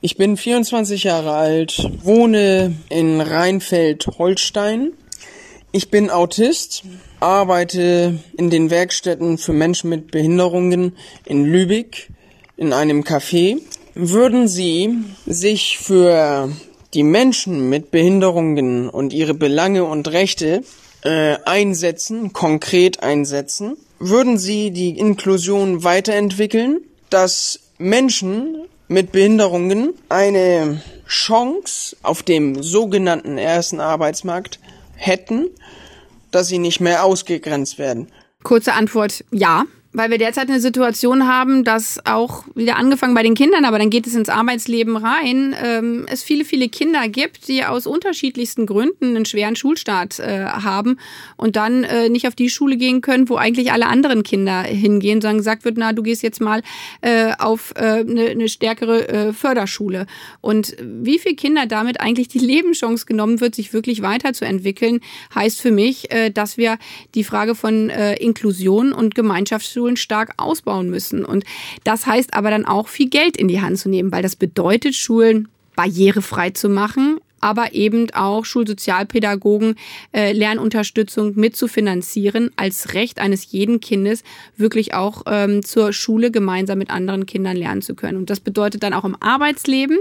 Ich 0.02 0.18
bin 0.18 0.38
24 0.38 1.04
Jahre 1.04 1.34
alt, 1.34 1.88
wohne 2.02 2.76
in 2.90 3.22
Rheinfeld-Holstein. 3.22 4.94
Ich 5.72 5.92
bin 5.92 6.10
Autist, 6.10 6.82
arbeite 7.20 8.18
in 8.36 8.50
den 8.50 8.72
Werkstätten 8.72 9.38
für 9.38 9.54
Menschen 9.54 9.92
mit 9.92 10.10
Behinderungen 10.10 10.94
in 11.26 11.46
Lübeck 11.46 12.10
in 12.56 12.74
einem 12.74 13.04
Café. 13.04 13.60
Würden 13.94 14.48
Sie 14.48 14.98
sich 15.28 15.78
für 15.78 16.50
die 16.96 17.04
Menschen 17.04 17.70
mit 17.70 17.92
Behinderungen 17.92 18.90
und 18.90 19.14
ihre 19.14 19.36
Belange 19.36 19.84
und 19.84 20.08
Rechte 20.08 20.64
äh, 21.04 21.38
einsetzen, 21.46 22.34
konkret 22.34 23.04
einsetzen? 23.04 23.78
Würden 24.00 24.38
Sie 24.38 24.72
die 24.72 24.98
Inklusion 24.98 25.84
weiterentwickeln, 25.84 26.82
dass 27.10 27.60
Menschen 27.78 28.68
mit 28.88 29.12
Behinderungen 29.12 29.94
eine 30.10 30.82
Chance 31.08 31.96
auf 32.04 32.24
dem 32.24 32.62
sogenannten 32.64 33.38
ersten 33.38 33.80
Arbeitsmarkt 33.80 34.60
hätten, 34.96 35.50
dass 36.32 36.48
sie 36.48 36.58
nicht 36.58 36.80
mehr 36.80 37.04
ausgegrenzt 37.04 37.78
werden? 37.78 38.08
Kurze 38.44 38.74
Antwort, 38.74 39.24
ja 39.32 39.66
weil 39.98 40.12
wir 40.12 40.20
derzeit 40.20 40.48
eine 40.48 40.60
Situation 40.60 41.28
haben, 41.28 41.64
dass 41.64 42.00
auch 42.06 42.44
wieder 42.54 42.76
angefangen 42.76 43.16
bei 43.16 43.24
den 43.24 43.34
Kindern, 43.34 43.66
aber 43.66 43.80
dann 43.80 43.90
geht 43.90 44.06
es 44.06 44.14
ins 44.14 44.30
Arbeitsleben 44.30 44.96
rein, 44.96 45.56
ähm, 45.60 46.06
es 46.08 46.22
viele, 46.22 46.46
viele 46.46 46.70
Kinder 46.70 47.10
gibt, 47.10 47.48
die 47.48 47.66
aus 47.66 47.88
unterschiedlichsten 47.88 48.68
Gründen 48.68 49.16
einen 49.16 49.26
schweren 49.26 49.56
Schulstart 49.56 50.20
äh, 50.20 50.46
haben 50.46 51.00
und 51.36 51.56
dann 51.56 51.84
äh, 51.84 52.10
nicht 52.10 52.28
auf 52.28 52.36
die 52.36 52.50
Schule 52.50 52.78
gehen 52.78 53.02
können, 53.02 53.28
wo 53.28 53.38
eigentlich 53.38 53.72
alle 53.72 53.88
anderen 53.88 54.22
Kinder 54.22 54.62
hingehen, 54.62 55.20
sondern 55.20 55.38
gesagt 55.38 55.66
wird, 55.66 55.78
na, 55.80 55.94
du 55.94 56.04
gehst 56.04 56.22
jetzt 56.22 56.42
mal 56.42 56.62
äh, 57.02 57.32
auf 57.40 57.74
äh, 57.76 58.02
eine, 58.02 58.30
eine 58.30 58.50
stärkere 58.50 59.08
äh, 59.10 59.34
Förderschule. 59.34 60.06
Und 60.42 60.76
wie 60.80 61.18
viele 61.18 61.36
Kinder 61.36 61.66
damit 61.66 62.02
eigentlich 62.02 62.28
die 62.28 62.38
Lebenschance 62.48 63.08
genommen 63.08 63.42
wird, 63.42 63.56
sich 63.56 63.74
wirklich 63.74 64.04
weiterzuentwickeln, 64.04 65.00
heißt 65.34 65.60
für 65.60 65.72
mich, 65.72 66.12
äh, 66.12 66.30
dass 66.30 66.56
wir 66.58 66.78
die 67.16 67.24
Frage 67.24 67.56
von 67.56 67.90
äh, 67.90 68.14
Inklusion 68.18 68.94
und 68.94 69.16
Gemeinschaftsschulen 69.16 69.87
Schulen 69.88 69.98
stark 69.98 70.34
ausbauen 70.38 70.90
müssen. 70.90 71.24
Und 71.24 71.46
das 71.84 72.06
heißt 72.06 72.34
aber 72.34 72.50
dann 72.50 72.66
auch 72.66 72.90
viel 72.90 73.10
Geld 73.10 73.38
in 73.38 73.48
die 73.48 73.62
Hand 73.62 73.80
zu 73.80 73.90
nehmen, 73.90 74.12
weil 74.12 74.24
das 74.24 74.36
bedeutet, 74.36 74.96
Schulen 74.96 75.48
barrierefrei 75.76 76.50
zu 76.50 76.68
machen, 76.70 77.20
aber 77.40 77.74
eben 77.74 78.10
auch 78.14 78.46
Schulsozialpädagogen 78.46 79.76
äh, 80.12 80.32
Lernunterstützung 80.32 81.34
mitzufinanzieren 81.36 82.52
als 82.56 82.94
Recht 82.94 83.20
eines 83.20 83.52
jeden 83.52 83.80
Kindes 83.80 84.24
wirklich 84.56 84.94
auch 84.94 85.24
ähm, 85.28 85.64
zur 85.64 85.94
Schule 85.94 86.32
gemeinsam 86.32 86.78
mit 86.78 86.90
anderen 86.90 87.26
Kindern 87.26 87.58
lernen 87.58 87.82
zu 87.82 87.96
können. 87.96 88.18
Und 88.18 88.30
das 88.30 88.40
bedeutet 88.40 88.84
dann 88.84 88.94
auch 88.94 89.06
im 89.06 89.16
Arbeitsleben, 89.20 90.00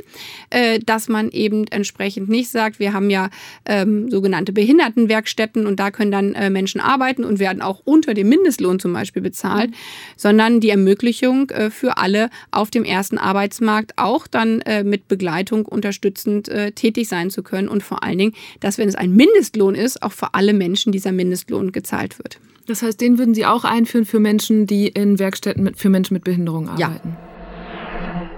äh, 0.50 0.78
dass 0.80 1.08
man 1.08 1.30
eben 1.30 1.66
entsprechend 1.68 2.28
nicht 2.28 2.50
sagt, 2.50 2.78
wir 2.78 2.92
haben 2.92 3.10
ja 3.10 3.30
ähm, 3.64 4.10
sogenannte 4.10 4.52
Behindertenwerkstätten 4.52 5.66
und 5.66 5.78
da 5.80 5.90
können 5.90 6.10
dann 6.10 6.34
äh, 6.34 6.50
Menschen 6.50 6.80
arbeiten 6.80 7.24
und 7.24 7.38
werden 7.38 7.62
auch 7.62 7.82
unter 7.84 8.14
dem 8.14 8.28
Mindestlohn 8.28 8.78
zum 8.78 8.92
Beispiel 8.92 9.22
bezahlt, 9.22 9.70
mhm. 9.70 9.74
sondern 10.16 10.60
die 10.60 10.70
Ermöglichung 10.70 11.50
äh, 11.50 11.70
für 11.70 11.98
alle 11.98 12.30
auf 12.50 12.70
dem 12.70 12.84
ersten 12.84 13.18
Arbeitsmarkt 13.18 13.92
auch 13.96 14.26
dann 14.26 14.60
äh, 14.62 14.84
mit 14.84 15.08
Begleitung 15.08 15.66
unterstützend 15.66 16.48
äh, 16.48 16.72
tätig 16.72 17.08
sein 17.08 17.25
sein 17.26 17.30
zu 17.30 17.42
können 17.42 17.68
und 17.68 17.82
vor 17.82 18.02
allen 18.02 18.18
Dingen, 18.18 18.32
dass 18.60 18.78
wenn 18.78 18.88
es 18.88 18.94
ein 18.94 19.12
Mindestlohn 19.12 19.74
ist, 19.74 20.02
auch 20.02 20.12
für 20.12 20.34
alle 20.34 20.52
Menschen 20.52 20.92
dieser 20.92 21.12
Mindestlohn 21.12 21.72
gezahlt 21.72 22.18
wird. 22.18 22.38
Das 22.66 22.82
heißt, 22.82 23.00
den 23.00 23.18
würden 23.18 23.34
Sie 23.34 23.46
auch 23.46 23.64
einführen 23.64 24.04
für 24.04 24.18
Menschen, 24.18 24.66
die 24.66 24.88
in 24.88 25.18
Werkstätten 25.18 25.62
mit, 25.62 25.78
für 25.78 25.88
Menschen 25.88 26.14
mit 26.14 26.24
Behinderung 26.24 26.68
arbeiten? 26.68 27.10
Ja. 27.10 27.16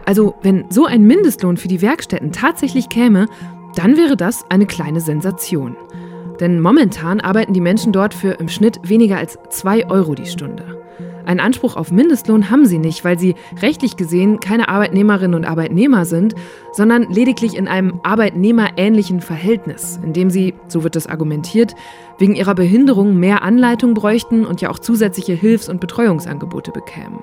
Also, 0.04 0.34
wenn 0.42 0.64
so 0.70 0.86
ein 0.86 1.04
Mindestlohn 1.04 1.56
für 1.56 1.68
die 1.68 1.82
Werkstätten 1.82 2.32
tatsächlich 2.32 2.88
käme, 2.88 3.26
dann 3.74 3.96
wäre 3.96 4.16
das 4.16 4.44
eine 4.50 4.66
kleine 4.66 5.00
Sensation. 5.00 5.76
Denn 6.40 6.60
momentan 6.60 7.20
arbeiten 7.20 7.52
die 7.52 7.60
Menschen 7.60 7.92
dort 7.92 8.14
für 8.14 8.32
im 8.32 8.48
Schnitt 8.48 8.78
weniger 8.84 9.18
als 9.18 9.38
2 9.50 9.90
Euro 9.90 10.14
die 10.14 10.26
Stunde. 10.26 10.77
Einen 11.28 11.40
Anspruch 11.40 11.76
auf 11.76 11.92
Mindestlohn 11.92 12.48
haben 12.48 12.64
sie 12.64 12.78
nicht, 12.78 13.04
weil 13.04 13.18
sie 13.18 13.34
rechtlich 13.60 13.98
gesehen 13.98 14.40
keine 14.40 14.70
Arbeitnehmerinnen 14.70 15.34
und 15.34 15.44
Arbeitnehmer 15.44 16.06
sind, 16.06 16.34
sondern 16.72 17.02
lediglich 17.10 17.54
in 17.54 17.68
einem 17.68 18.00
arbeitnehmerähnlichen 18.02 19.20
Verhältnis, 19.20 20.00
in 20.02 20.14
dem 20.14 20.30
sie, 20.30 20.54
so 20.68 20.84
wird 20.84 20.96
es 20.96 21.06
argumentiert, 21.06 21.74
wegen 22.16 22.34
ihrer 22.34 22.54
Behinderung 22.54 23.20
mehr 23.20 23.42
Anleitung 23.42 23.92
bräuchten 23.92 24.46
und 24.46 24.62
ja 24.62 24.70
auch 24.70 24.78
zusätzliche 24.78 25.34
Hilfs- 25.34 25.68
und 25.68 25.82
Betreuungsangebote 25.82 26.70
bekämen. 26.70 27.22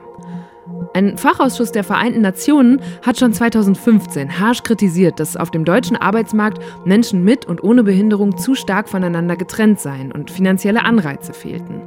Ein 0.93 1.17
Fachausschuss 1.17 1.71
der 1.71 1.83
Vereinten 1.83 2.21
Nationen 2.21 2.81
hat 3.01 3.17
schon 3.17 3.33
2015 3.33 4.39
harsch 4.39 4.61
kritisiert, 4.61 5.19
dass 5.19 5.35
auf 5.35 5.49
dem 5.49 5.65
deutschen 5.65 5.97
Arbeitsmarkt 5.97 6.59
Menschen 6.85 7.23
mit 7.23 7.47
und 7.47 7.63
ohne 7.63 7.83
Behinderung 7.83 8.37
zu 8.37 8.53
stark 8.53 8.87
voneinander 8.87 9.35
getrennt 9.35 9.79
seien 9.79 10.11
und 10.11 10.29
finanzielle 10.29 10.83
Anreize 10.83 11.33
fehlten. 11.33 11.81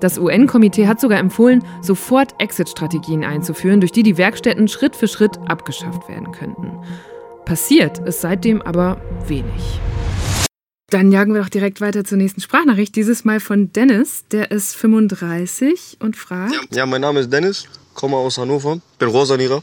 Das 0.00 0.18
UN-Komitee 0.18 0.86
hat 0.86 1.00
sogar 1.00 1.18
empfohlen, 1.18 1.62
sofort 1.82 2.34
Exit-Strategien 2.38 3.22
einzuführen, 3.22 3.80
durch 3.80 3.92
die 3.92 4.02
die 4.02 4.16
Werkstätten 4.16 4.66
Schritt 4.66 4.96
für 4.96 5.08
Schritt 5.08 5.38
abgeschafft 5.46 6.08
werden 6.08 6.32
könnten. 6.32 6.78
Passiert 7.44 7.98
ist 7.98 8.22
seitdem 8.22 8.62
aber 8.62 9.00
wenig. 9.26 9.80
Dann 10.88 11.12
jagen 11.12 11.34
wir 11.34 11.42
doch 11.42 11.48
direkt 11.48 11.80
weiter 11.80 12.04
zur 12.04 12.18
nächsten 12.18 12.40
Sprachnachricht. 12.40 12.96
Dieses 12.96 13.24
Mal 13.24 13.40
von 13.40 13.72
Dennis, 13.72 14.24
der 14.32 14.50
ist 14.50 14.74
35 14.74 15.98
und 16.00 16.16
fragt. 16.16 16.74
Ja, 16.74 16.86
mein 16.86 17.02
Name 17.02 17.20
ist 17.20 17.32
Dennis, 17.32 17.66
komme 17.94 18.16
aus 18.16 18.38
Hannover, 18.38 18.80
bin 18.98 19.08
Rosanierer. 19.08 19.62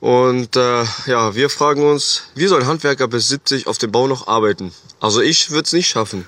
Und 0.00 0.56
äh, 0.56 0.84
ja, 1.06 1.34
wir 1.34 1.50
fragen 1.50 1.82
uns, 1.82 2.24
wie 2.34 2.46
soll 2.46 2.60
ein 2.62 2.66
Handwerker 2.66 3.08
bis 3.08 3.28
70 3.28 3.66
auf 3.66 3.78
dem 3.78 3.92
Bau 3.92 4.06
noch 4.06 4.26
arbeiten? 4.26 4.72
Also 5.00 5.20
ich 5.20 5.50
würde 5.50 5.64
es 5.64 5.72
nicht 5.72 5.88
schaffen. 5.88 6.26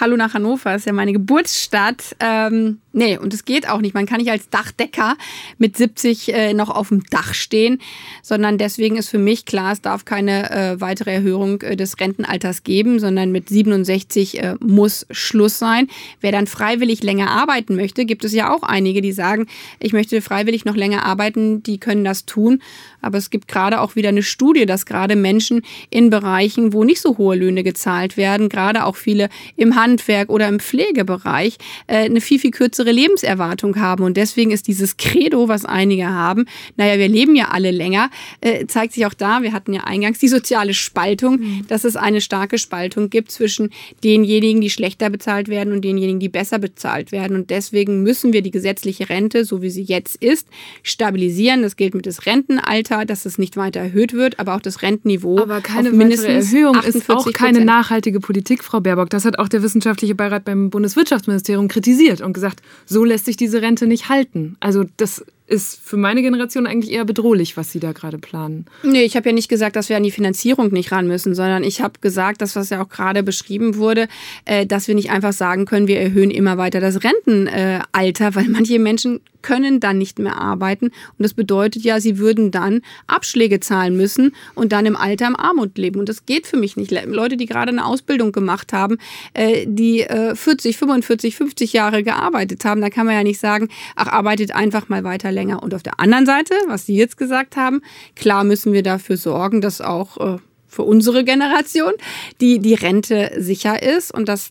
Hallo 0.00 0.16
nach 0.16 0.34
Hannover, 0.34 0.74
ist 0.74 0.86
ja 0.86 0.92
meine 0.92 1.12
Geburtsstadt. 1.12 2.16
Ähm, 2.20 2.80
nee, 2.94 3.18
und 3.18 3.34
es 3.34 3.44
geht 3.44 3.68
auch 3.68 3.80
nicht. 3.80 3.94
Man 3.94 4.06
kann 4.06 4.18
nicht 4.18 4.30
als 4.30 4.48
Dachdecker 4.48 5.16
mit 5.58 5.76
70 5.76 6.32
äh, 6.32 6.54
noch 6.54 6.70
auf 6.70 6.88
dem 6.88 7.04
Dach 7.10 7.34
stehen, 7.34 7.80
sondern 8.22 8.56
deswegen 8.56 8.96
ist 8.96 9.08
für 9.08 9.18
mich 9.18 9.44
klar, 9.44 9.72
es 9.72 9.82
darf 9.82 10.04
keine 10.04 10.50
äh, 10.50 10.80
weitere 10.80 11.12
Erhöhung 11.12 11.60
äh, 11.62 11.76
des 11.76 11.98
Rentenalters 12.00 12.62
geben, 12.64 12.98
sondern 13.00 13.32
mit 13.32 13.48
67 13.48 14.42
äh, 14.42 14.54
muss 14.60 15.06
Schluss 15.10 15.58
sein. 15.58 15.88
Wer 16.20 16.32
dann 16.32 16.46
freiwillig 16.46 17.02
länger 17.02 17.30
arbeiten 17.30 17.76
möchte, 17.76 18.06
gibt 18.06 18.24
es 18.24 18.32
ja 18.32 18.54
auch 18.54 18.62
einige, 18.62 19.02
die 19.02 19.12
sagen, 19.12 19.46
ich 19.80 19.92
möchte 19.92 20.22
freiwillig 20.22 20.64
noch 20.64 20.76
länger 20.76 21.04
arbeiten, 21.04 21.62
die 21.62 21.78
können 21.78 22.04
das 22.04 22.24
tun. 22.24 22.62
Aber 23.02 23.18
es 23.18 23.30
gibt 23.30 23.48
gerade 23.48 23.80
auch 23.80 23.96
wieder 23.96 24.08
eine 24.08 24.22
Studie, 24.22 24.64
dass 24.64 24.86
gerade 24.86 25.16
Menschen 25.16 25.62
in 25.90 26.08
Bereichen, 26.08 26.72
wo 26.72 26.84
nicht 26.84 27.00
so 27.00 27.18
hohe 27.18 27.36
Löhne 27.36 27.62
gezahlt 27.62 28.16
werden, 28.16 28.48
gerade 28.48 28.84
auch 28.86 28.96
viele 28.96 29.28
im 29.56 29.76
Handwerk 29.76 30.30
oder 30.30 30.48
im 30.48 30.60
Pflegebereich, 30.60 31.58
äh, 31.86 32.04
eine 32.04 32.20
viel, 32.20 32.38
viel 32.38 32.50
kürzere 32.50 32.83
Lebenserwartung 32.92 33.78
haben. 33.78 34.04
Und 34.04 34.16
deswegen 34.16 34.50
ist 34.50 34.66
dieses 34.66 34.96
Credo, 34.96 35.48
was 35.48 35.64
einige 35.64 36.08
haben, 36.08 36.46
naja, 36.76 36.98
wir 36.98 37.08
leben 37.08 37.36
ja 37.36 37.48
alle 37.48 37.70
länger, 37.70 38.10
äh, 38.40 38.66
zeigt 38.66 38.94
sich 38.94 39.06
auch 39.06 39.14
da, 39.14 39.42
wir 39.42 39.52
hatten 39.52 39.72
ja 39.72 39.84
eingangs 39.84 40.18
die 40.18 40.28
soziale 40.28 40.74
Spaltung, 40.74 41.36
mhm. 41.36 41.66
dass 41.68 41.84
es 41.84 41.96
eine 41.96 42.20
starke 42.20 42.58
Spaltung 42.58 43.10
gibt 43.10 43.30
zwischen 43.30 43.70
denjenigen, 44.02 44.60
die 44.60 44.70
schlechter 44.70 45.10
bezahlt 45.10 45.48
werden 45.48 45.72
und 45.72 45.84
denjenigen, 45.84 46.20
die 46.20 46.28
besser 46.28 46.58
bezahlt 46.58 47.12
werden. 47.12 47.36
Und 47.36 47.50
deswegen 47.50 48.02
müssen 48.02 48.32
wir 48.32 48.42
die 48.42 48.50
gesetzliche 48.50 49.08
Rente, 49.08 49.44
so 49.44 49.62
wie 49.62 49.70
sie 49.70 49.82
jetzt 49.82 50.16
ist, 50.16 50.48
stabilisieren. 50.82 51.62
Das 51.62 51.76
gilt 51.76 51.94
mit 51.94 52.06
das 52.06 52.26
Rentenalter 52.26 53.04
dass 53.04 53.26
es 53.26 53.38
nicht 53.38 53.56
weiter 53.56 53.80
erhöht 53.80 54.12
wird, 54.12 54.38
aber 54.38 54.54
auch 54.54 54.60
das 54.60 54.82
Rentenniveau. 54.82 55.38
Aber 55.38 55.60
keine 55.60 55.90
auf 55.90 55.94
mindestens 55.94 56.52
Erhöhung 56.52 56.76
ist 56.82 57.08
auch 57.10 57.30
keine 57.32 57.64
nachhaltige 57.64 58.20
Politik, 58.20 58.64
Frau 58.64 58.80
Baerbock. 58.80 59.10
Das 59.10 59.24
hat 59.24 59.38
auch 59.38 59.48
der 59.48 59.62
wissenschaftliche 59.62 60.14
Beirat 60.14 60.44
beim 60.44 60.70
Bundeswirtschaftsministerium 60.70 61.68
kritisiert 61.68 62.20
und 62.20 62.32
gesagt, 62.32 62.60
so 62.86 63.04
lässt 63.04 63.24
sich 63.24 63.36
diese 63.36 63.62
Rente 63.62 63.86
nicht 63.86 64.08
halten. 64.08 64.56
Also 64.60 64.84
das 64.96 65.24
ist 65.46 65.78
für 65.82 65.96
meine 65.96 66.22
Generation 66.22 66.66
eigentlich 66.66 66.92
eher 66.92 67.04
bedrohlich, 67.04 67.56
was 67.56 67.70
Sie 67.70 67.80
da 67.80 67.92
gerade 67.92 68.18
planen. 68.18 68.64
Nee, 68.82 69.02
ich 69.02 69.16
habe 69.16 69.28
ja 69.28 69.34
nicht 69.34 69.48
gesagt, 69.48 69.76
dass 69.76 69.90
wir 69.90 69.96
an 69.96 70.02
die 70.02 70.10
Finanzierung 70.10 70.72
nicht 70.72 70.90
ran 70.90 71.06
müssen, 71.06 71.34
sondern 71.34 71.64
ich 71.64 71.82
habe 71.82 72.00
gesagt, 72.00 72.40
dass 72.40 72.56
was 72.56 72.70
ja 72.70 72.82
auch 72.82 72.88
gerade 72.88 73.22
beschrieben 73.22 73.76
wurde, 73.76 74.08
äh, 74.46 74.64
dass 74.66 74.88
wir 74.88 74.94
nicht 74.94 75.10
einfach 75.10 75.32
sagen 75.32 75.66
können, 75.66 75.86
wir 75.86 76.00
erhöhen 76.00 76.30
immer 76.30 76.56
weiter 76.56 76.80
das 76.80 77.04
Rentenalter, 77.04 78.34
weil 78.34 78.48
manche 78.48 78.78
Menschen 78.78 79.20
können 79.44 79.78
dann 79.78 79.98
nicht 79.98 80.18
mehr 80.18 80.40
arbeiten. 80.40 80.86
Und 80.86 81.18
das 81.18 81.34
bedeutet 81.34 81.82
ja, 81.82 82.00
sie 82.00 82.16
würden 82.18 82.50
dann 82.50 82.80
Abschläge 83.06 83.60
zahlen 83.60 83.94
müssen 83.94 84.34
und 84.54 84.72
dann 84.72 84.86
im 84.86 84.96
Alter 84.96 85.26
im 85.26 85.36
Armut 85.36 85.76
leben. 85.76 86.00
Und 86.00 86.08
das 86.08 86.24
geht 86.24 86.46
für 86.46 86.56
mich 86.56 86.78
nicht. 86.78 86.90
Leute, 86.90 87.36
die 87.36 87.44
gerade 87.44 87.70
eine 87.70 87.84
Ausbildung 87.84 88.32
gemacht 88.32 88.72
haben, 88.72 88.96
äh, 89.34 89.66
die 89.68 90.06
40, 90.34 90.78
45, 90.78 91.36
50 91.36 91.72
Jahre 91.74 92.02
gearbeitet 92.02 92.64
haben, 92.64 92.80
da 92.80 92.88
kann 92.88 93.04
man 93.04 93.14
ja 93.14 93.22
nicht 93.22 93.38
sagen, 93.38 93.68
ach, 93.96 94.06
arbeitet 94.06 94.54
einfach 94.54 94.88
mal 94.88 95.04
weiter 95.04 95.30
länger. 95.30 95.43
Und 95.52 95.74
auf 95.74 95.82
der 95.82 96.00
anderen 96.00 96.26
Seite, 96.26 96.54
was 96.66 96.86
Sie 96.86 96.96
jetzt 96.96 97.16
gesagt 97.16 97.56
haben, 97.56 97.82
klar 98.16 98.44
müssen 98.44 98.72
wir 98.72 98.82
dafür 98.82 99.16
sorgen, 99.16 99.60
dass 99.60 99.80
auch 99.80 100.16
äh, 100.18 100.38
für 100.66 100.82
unsere 100.82 101.24
Generation 101.24 101.92
die, 102.40 102.58
die 102.58 102.74
Rente 102.74 103.32
sicher 103.36 103.82
ist. 103.82 104.12
Und 104.12 104.28
das 104.28 104.50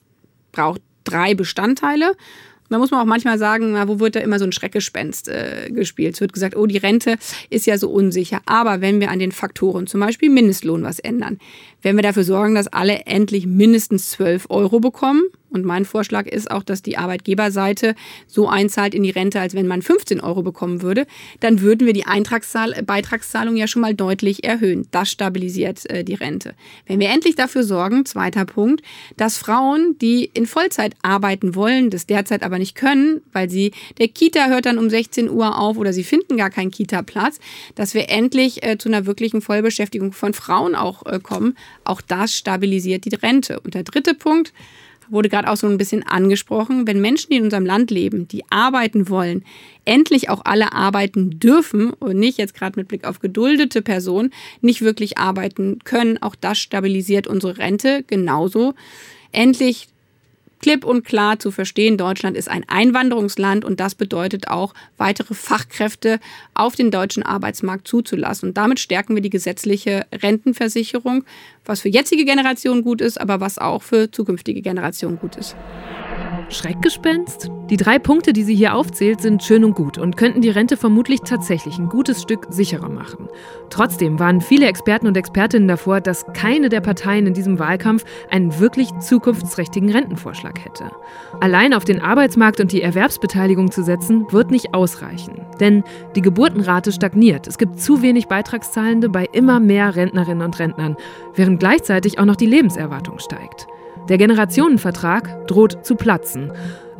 braucht 0.52 0.82
drei 1.04 1.34
Bestandteile. 1.34 2.14
Da 2.70 2.80
muss 2.80 2.89
man 2.89 3.02
auch 3.02 3.06
manchmal 3.06 3.38
sagen, 3.38 3.74
na, 3.74 3.88
wo 3.88 4.00
wird 4.00 4.16
da 4.16 4.20
immer 4.20 4.39
so 4.39 4.46
ein 4.46 4.52
Schreckgespenst 4.52 5.28
äh, 5.28 5.70
gespielt? 5.70 6.16
Es 6.16 6.22
wird 6.22 6.34
gesagt, 6.34 6.56
oh, 6.56 6.66
die 6.66 6.78
Rente 6.78 7.18
ist 7.52 7.68
ja 7.68 7.78
so 7.78 7.89
unsicher. 7.89 8.41
Aber 8.46 8.82
wenn 8.82 9.00
wir 9.00 9.12
an 9.12 9.20
den 9.20 9.32
Faktoren, 9.32 9.86
zum 9.86 10.00
Beispiel 10.00 10.30
Mindestlohn, 10.30 10.82
was 10.84 10.98
ändern, 10.98 11.38
wenn 11.84 11.96
wir 11.96 12.04
dafür 12.04 12.24
sorgen, 12.24 12.56
dass 12.56 12.68
alle 12.68 13.06
endlich 13.06 13.46
mindestens 13.46 14.10
12 14.12 14.48
Euro 14.50 14.80
bekommen, 14.80 15.22
und 15.54 15.66
mein 15.66 15.86
Vorschlag 15.86 16.28
ist 16.28 16.49
auch, 16.51 16.64
dass 16.64 16.82
die 16.82 16.97
Arbeitgeberseite 16.97 17.95
so 18.28 18.49
einzahlt 18.49 18.93
in 18.95 19.04
die 19.04 19.12
Rente, 19.12 19.39
als 19.39 19.54
wenn 19.54 19.68
man 19.68 19.82
15 19.82 20.20
Euro 20.20 20.41
bekommen 20.41 20.82
würde. 20.82 21.06
Dann 21.39 21.62
würden 21.62 21.86
wir 21.86 21.93
die 21.93 22.06
Eintragszahl, 22.06 22.74
Beitragszahlung 22.84 23.56
ja 23.56 23.68
schon 23.68 23.82
mal 23.82 23.93
deutlich 23.93 24.43
erhöhen. 24.43 24.88
Das 24.91 25.12
stabilisiert 25.12 25.89
äh, 25.89 26.04
die 26.04 26.16
Rente. 26.16 26.56
Wenn 26.88 26.99
wir 26.99 27.10
endlich 27.10 27.36
dafür 27.36 27.64
sorgen, 27.64 28.06
zweiter 28.06 28.45
Punkt, 28.45 28.82
dass 29.16 29.38
Frauen, 29.38 29.95
die 29.99 30.26
in 30.34 30.47
Vollzeit 30.47 30.95
arbeiten 31.04 31.56
wollen, 31.56 31.89
das 31.89 32.08
derzeit 32.08 32.43
aber 32.43 32.58
nicht 32.58 32.76
können, 32.76 33.22
weil 33.32 33.49
sie, 33.49 33.72
der 33.99 34.08
Kita 34.08 34.47
hört 34.47 34.66
dann 34.66 34.78
um 34.78 34.89
16 34.89 35.30
Uhr 35.30 35.60
auf 35.60 35.78
oder 35.78 35.93
sie 35.93 36.04
finden 36.04 36.38
gar 36.38 36.49
keinen 36.49 36.72
Kita-Platz, 36.72 37.39
dass 37.76 37.93
wir 37.93 38.10
endlich 38.10 38.64
äh, 38.64 38.78
zu 38.78 38.89
einer 38.89 39.06
wirklichen 39.06 39.41
Vollbeschäftigung 39.41 40.14
von 40.14 40.34
Frauen 40.34 40.76
auch 40.76 41.06
äh, 41.06 41.20
kommen. 41.20 41.56
Auch 41.84 42.01
das 42.01 42.36
stabilisiert 42.36 43.06
die 43.06 43.16
Rente. 43.16 43.60
Und 43.60 43.76
der 43.76 43.84
dritte 43.84 44.14
Punkt, 44.14 44.54
wurde 45.10 45.30
gerade 45.30 45.49
auch 45.49 45.58
so 45.58 45.68
ein 45.68 45.78
bisschen 45.78 46.04
angesprochen, 46.04 46.88
wenn 46.88 47.01
Menschen, 47.01 47.30
die 47.32 47.38
in 47.38 47.43
unserem 47.43 47.66
Land 47.66 47.91
leben, 47.91 48.28
die 48.28 48.43
arbeiten 48.49 49.10
wollen, 49.10 49.43
endlich 49.86 50.30
auch 50.30 50.41
alle 50.45 50.74
arbeiten 50.74 51.39
dürfen 51.39 51.91
und 51.91 52.18
nicht 52.18 52.38
jetzt 52.38 52.54
gerade 52.54 52.80
mit 52.80 52.88
Blick 52.88 53.06
auf 53.06 53.20
geduldete 53.20 53.82
Personen 53.82 54.32
nicht 54.62 54.82
wirklich 54.82 55.18
arbeiten 55.18 55.80
können, 55.84 56.22
auch 56.22 56.36
das 56.36 56.60
stabilisiert 56.60 57.28
unsere 57.28 57.58
Rente 57.58 58.04
genauso. 58.06 58.74
Endlich 59.32 59.88
klipp 60.64 60.86
und 60.86 61.03
klar 61.03 61.39
zu 61.39 61.51
verstehen, 61.51 61.97
Deutschland 61.97 62.38
ist 62.38 62.49
ein 62.49 62.64
Einwanderungsland 62.70 63.66
und 63.66 63.82
das 63.82 63.95
bedeutet 63.95 64.47
auch, 64.47 64.74
weitere 64.97 65.34
Fachkräfte 65.34 66.22
auf 66.53 66.78
den 66.78 66.89
deutschen 66.89 67.22
Arbeitsmarkt 67.22 67.86
zuzulassen. 67.86 68.49
Und 68.49 68.57
damit 68.57 68.80
stärken 68.80 69.14
wir 69.14 69.22
die 69.22 69.30
gesetzliche 69.30 70.05
Rentenversicherung, 70.14 71.26
was 71.66 71.82
für 71.82 71.89
jetzige 71.89 72.24
Generationen 72.24 72.82
gut 72.82 73.01
ist, 73.01 73.20
aber 73.20 73.41
was 73.41 73.57
auch 73.57 73.84
für 73.84 74.09
zukünftige 74.09 74.61
Generationen 74.61 75.20
gut 75.20 75.36
ist. 75.36 75.57
Schreckgespenst? 76.50 77.50
Die 77.70 77.78
drei 77.78 77.98
Punkte, 77.98 78.34
die 78.34 78.44
sie 78.44 78.56
hier 78.56 78.76
aufzählt, 78.76 79.22
sind 79.22 79.41
schön 79.41 79.64
und 79.64 79.74
gut 79.74 79.98
und 79.98 80.18
könnten 80.18 80.41
die 80.41 80.50
Rente 80.50 80.78
vermutlich 80.78 81.22
tatsächlich 81.22 81.78
ein 81.78 81.89
gutes 81.89 82.22
Stück 82.22 82.48
sicherer 82.50 82.89
machen. 82.89 83.28
Trotzdem 83.70 84.20
waren 84.20 84.41
viele 84.41 84.68
Experten 84.68 85.08
und 85.08 85.18
Expertinnen 85.18 85.68
davor, 85.68 86.02
dass 86.02 86.26
keine 86.34 86.70
der 86.70 86.82
Parteien 86.82 87.26
in 87.26 87.34
diesem 87.34 87.60
Wahlkampf 87.60 88.04
einen 88.30 88.60
wirklich 88.60 88.89
zukunftsträchtigen 89.00 89.89
Rentenvorschlag 89.89 90.64
hätte. 90.64 90.91
Allein 91.39 91.74
auf 91.74 91.86
den 91.86 92.02
Arbeitsmarkt 92.02 92.60
und 92.60 92.72
die 92.72 92.82
Erwerbsbeteiligung 92.82 93.72
zu 93.72 93.84
setzen, 93.84 94.26
wird 94.32 94.52
nicht 94.52 94.74
ausreichen. 94.74 95.41
Denn 95.60 95.84
die 96.16 96.22
Geburtenrate 96.22 96.91
stagniert. 96.91 97.48
Es 97.48 97.58
gibt 97.58 97.80
zu 97.80 98.02
wenig 98.02 98.28
Beitragszahlende 98.28 99.10
bei 99.10 99.26
immer 99.32 99.60
mehr 99.60 99.96
Rentnerinnen 99.96 100.46
und 100.46 100.60
Rentnern, 100.60 100.98
während 101.36 101.60
gleichzeitig 101.60 102.20
auch 102.20 102.26
noch 102.26 102.36
die 102.36 102.46
Lebenserwartung 102.46 103.20
steigt. 103.20 103.68
Der 104.10 104.18
Generationenvertrag 104.18 105.47
droht 105.47 105.86
zu 105.86 105.95
platzen. 105.95 106.51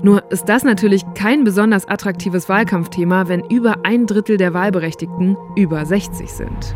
Nur 0.02 0.32
ist 0.32 0.46
das 0.46 0.64
natürlich 0.64 1.04
kein 1.16 1.44
besonders 1.44 1.88
attraktives 1.88 2.48
Wahlkampfthema, 2.48 3.28
wenn 3.28 3.44
über 3.50 3.86
ein 3.86 4.08
Drittel 4.08 4.38
der 4.38 4.54
Wahlberechtigten 4.54 5.36
über 5.58 5.86
60 5.86 6.30
sind. 6.30 6.76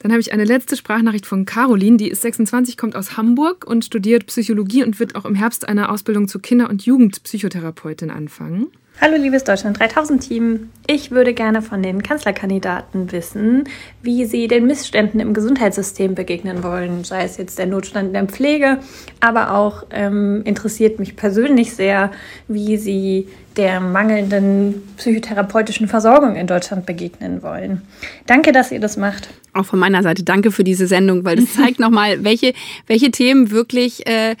Dann 0.00 0.12
habe 0.12 0.20
ich 0.20 0.34
eine 0.34 0.44
letzte 0.44 0.76
Sprachnachricht 0.76 1.24
von 1.24 1.46
Caroline, 1.46 1.96
die 1.96 2.10
ist 2.10 2.20
26, 2.20 2.76
kommt 2.76 2.94
aus 2.94 3.16
Hamburg 3.16 3.66
und 3.66 3.86
studiert 3.86 4.26
Psychologie 4.26 4.84
und 4.84 5.00
wird 5.00 5.16
auch 5.16 5.24
im 5.24 5.34
Herbst 5.34 5.66
eine 5.66 5.88
Ausbildung 5.88 6.28
zur 6.28 6.42
Kinder- 6.42 6.68
und 6.68 6.84
Jugendpsychotherapeutin 6.84 8.10
anfangen. 8.10 8.66
Hallo 9.00 9.16
liebes 9.16 9.42
Deutschland 9.42 9.80
3000 9.80 10.22
Team. 10.22 10.70
Ich 10.86 11.10
würde 11.10 11.34
gerne 11.34 11.62
von 11.62 11.82
den 11.82 12.04
Kanzlerkandidaten 12.04 13.10
wissen, 13.10 13.64
wie 14.02 14.24
sie 14.24 14.46
den 14.46 14.66
Missständen 14.66 15.18
im 15.18 15.34
Gesundheitssystem 15.34 16.14
begegnen 16.14 16.62
wollen, 16.62 17.02
sei 17.02 17.24
es 17.24 17.36
jetzt 17.36 17.58
der 17.58 17.66
Notstand 17.66 18.08
in 18.08 18.12
der 18.14 18.26
Pflege, 18.26 18.78
aber 19.18 19.52
auch 19.52 19.84
ähm, 19.90 20.42
interessiert 20.44 21.00
mich 21.00 21.16
persönlich 21.16 21.74
sehr, 21.74 22.12
wie 22.46 22.76
sie 22.76 23.28
der 23.56 23.80
mangelnden 23.80 24.82
psychotherapeutischen 24.96 25.88
Versorgung 25.88 26.36
in 26.36 26.46
Deutschland 26.46 26.86
begegnen 26.86 27.42
wollen. 27.42 27.82
Danke, 28.26 28.52
dass 28.52 28.70
ihr 28.70 28.80
das 28.80 28.96
macht. 28.96 29.28
Auch 29.54 29.66
von 29.66 29.80
meiner 29.80 30.04
Seite 30.04 30.22
danke 30.22 30.52
für 30.52 30.64
diese 30.64 30.86
Sendung, 30.86 31.24
weil 31.24 31.36
das 31.36 31.54
zeigt 31.54 31.78
nochmal, 31.80 32.22
welche, 32.22 32.54
welche 32.86 33.10
Themen 33.10 33.50
wirklich 33.50 34.06
äh, 34.06 34.36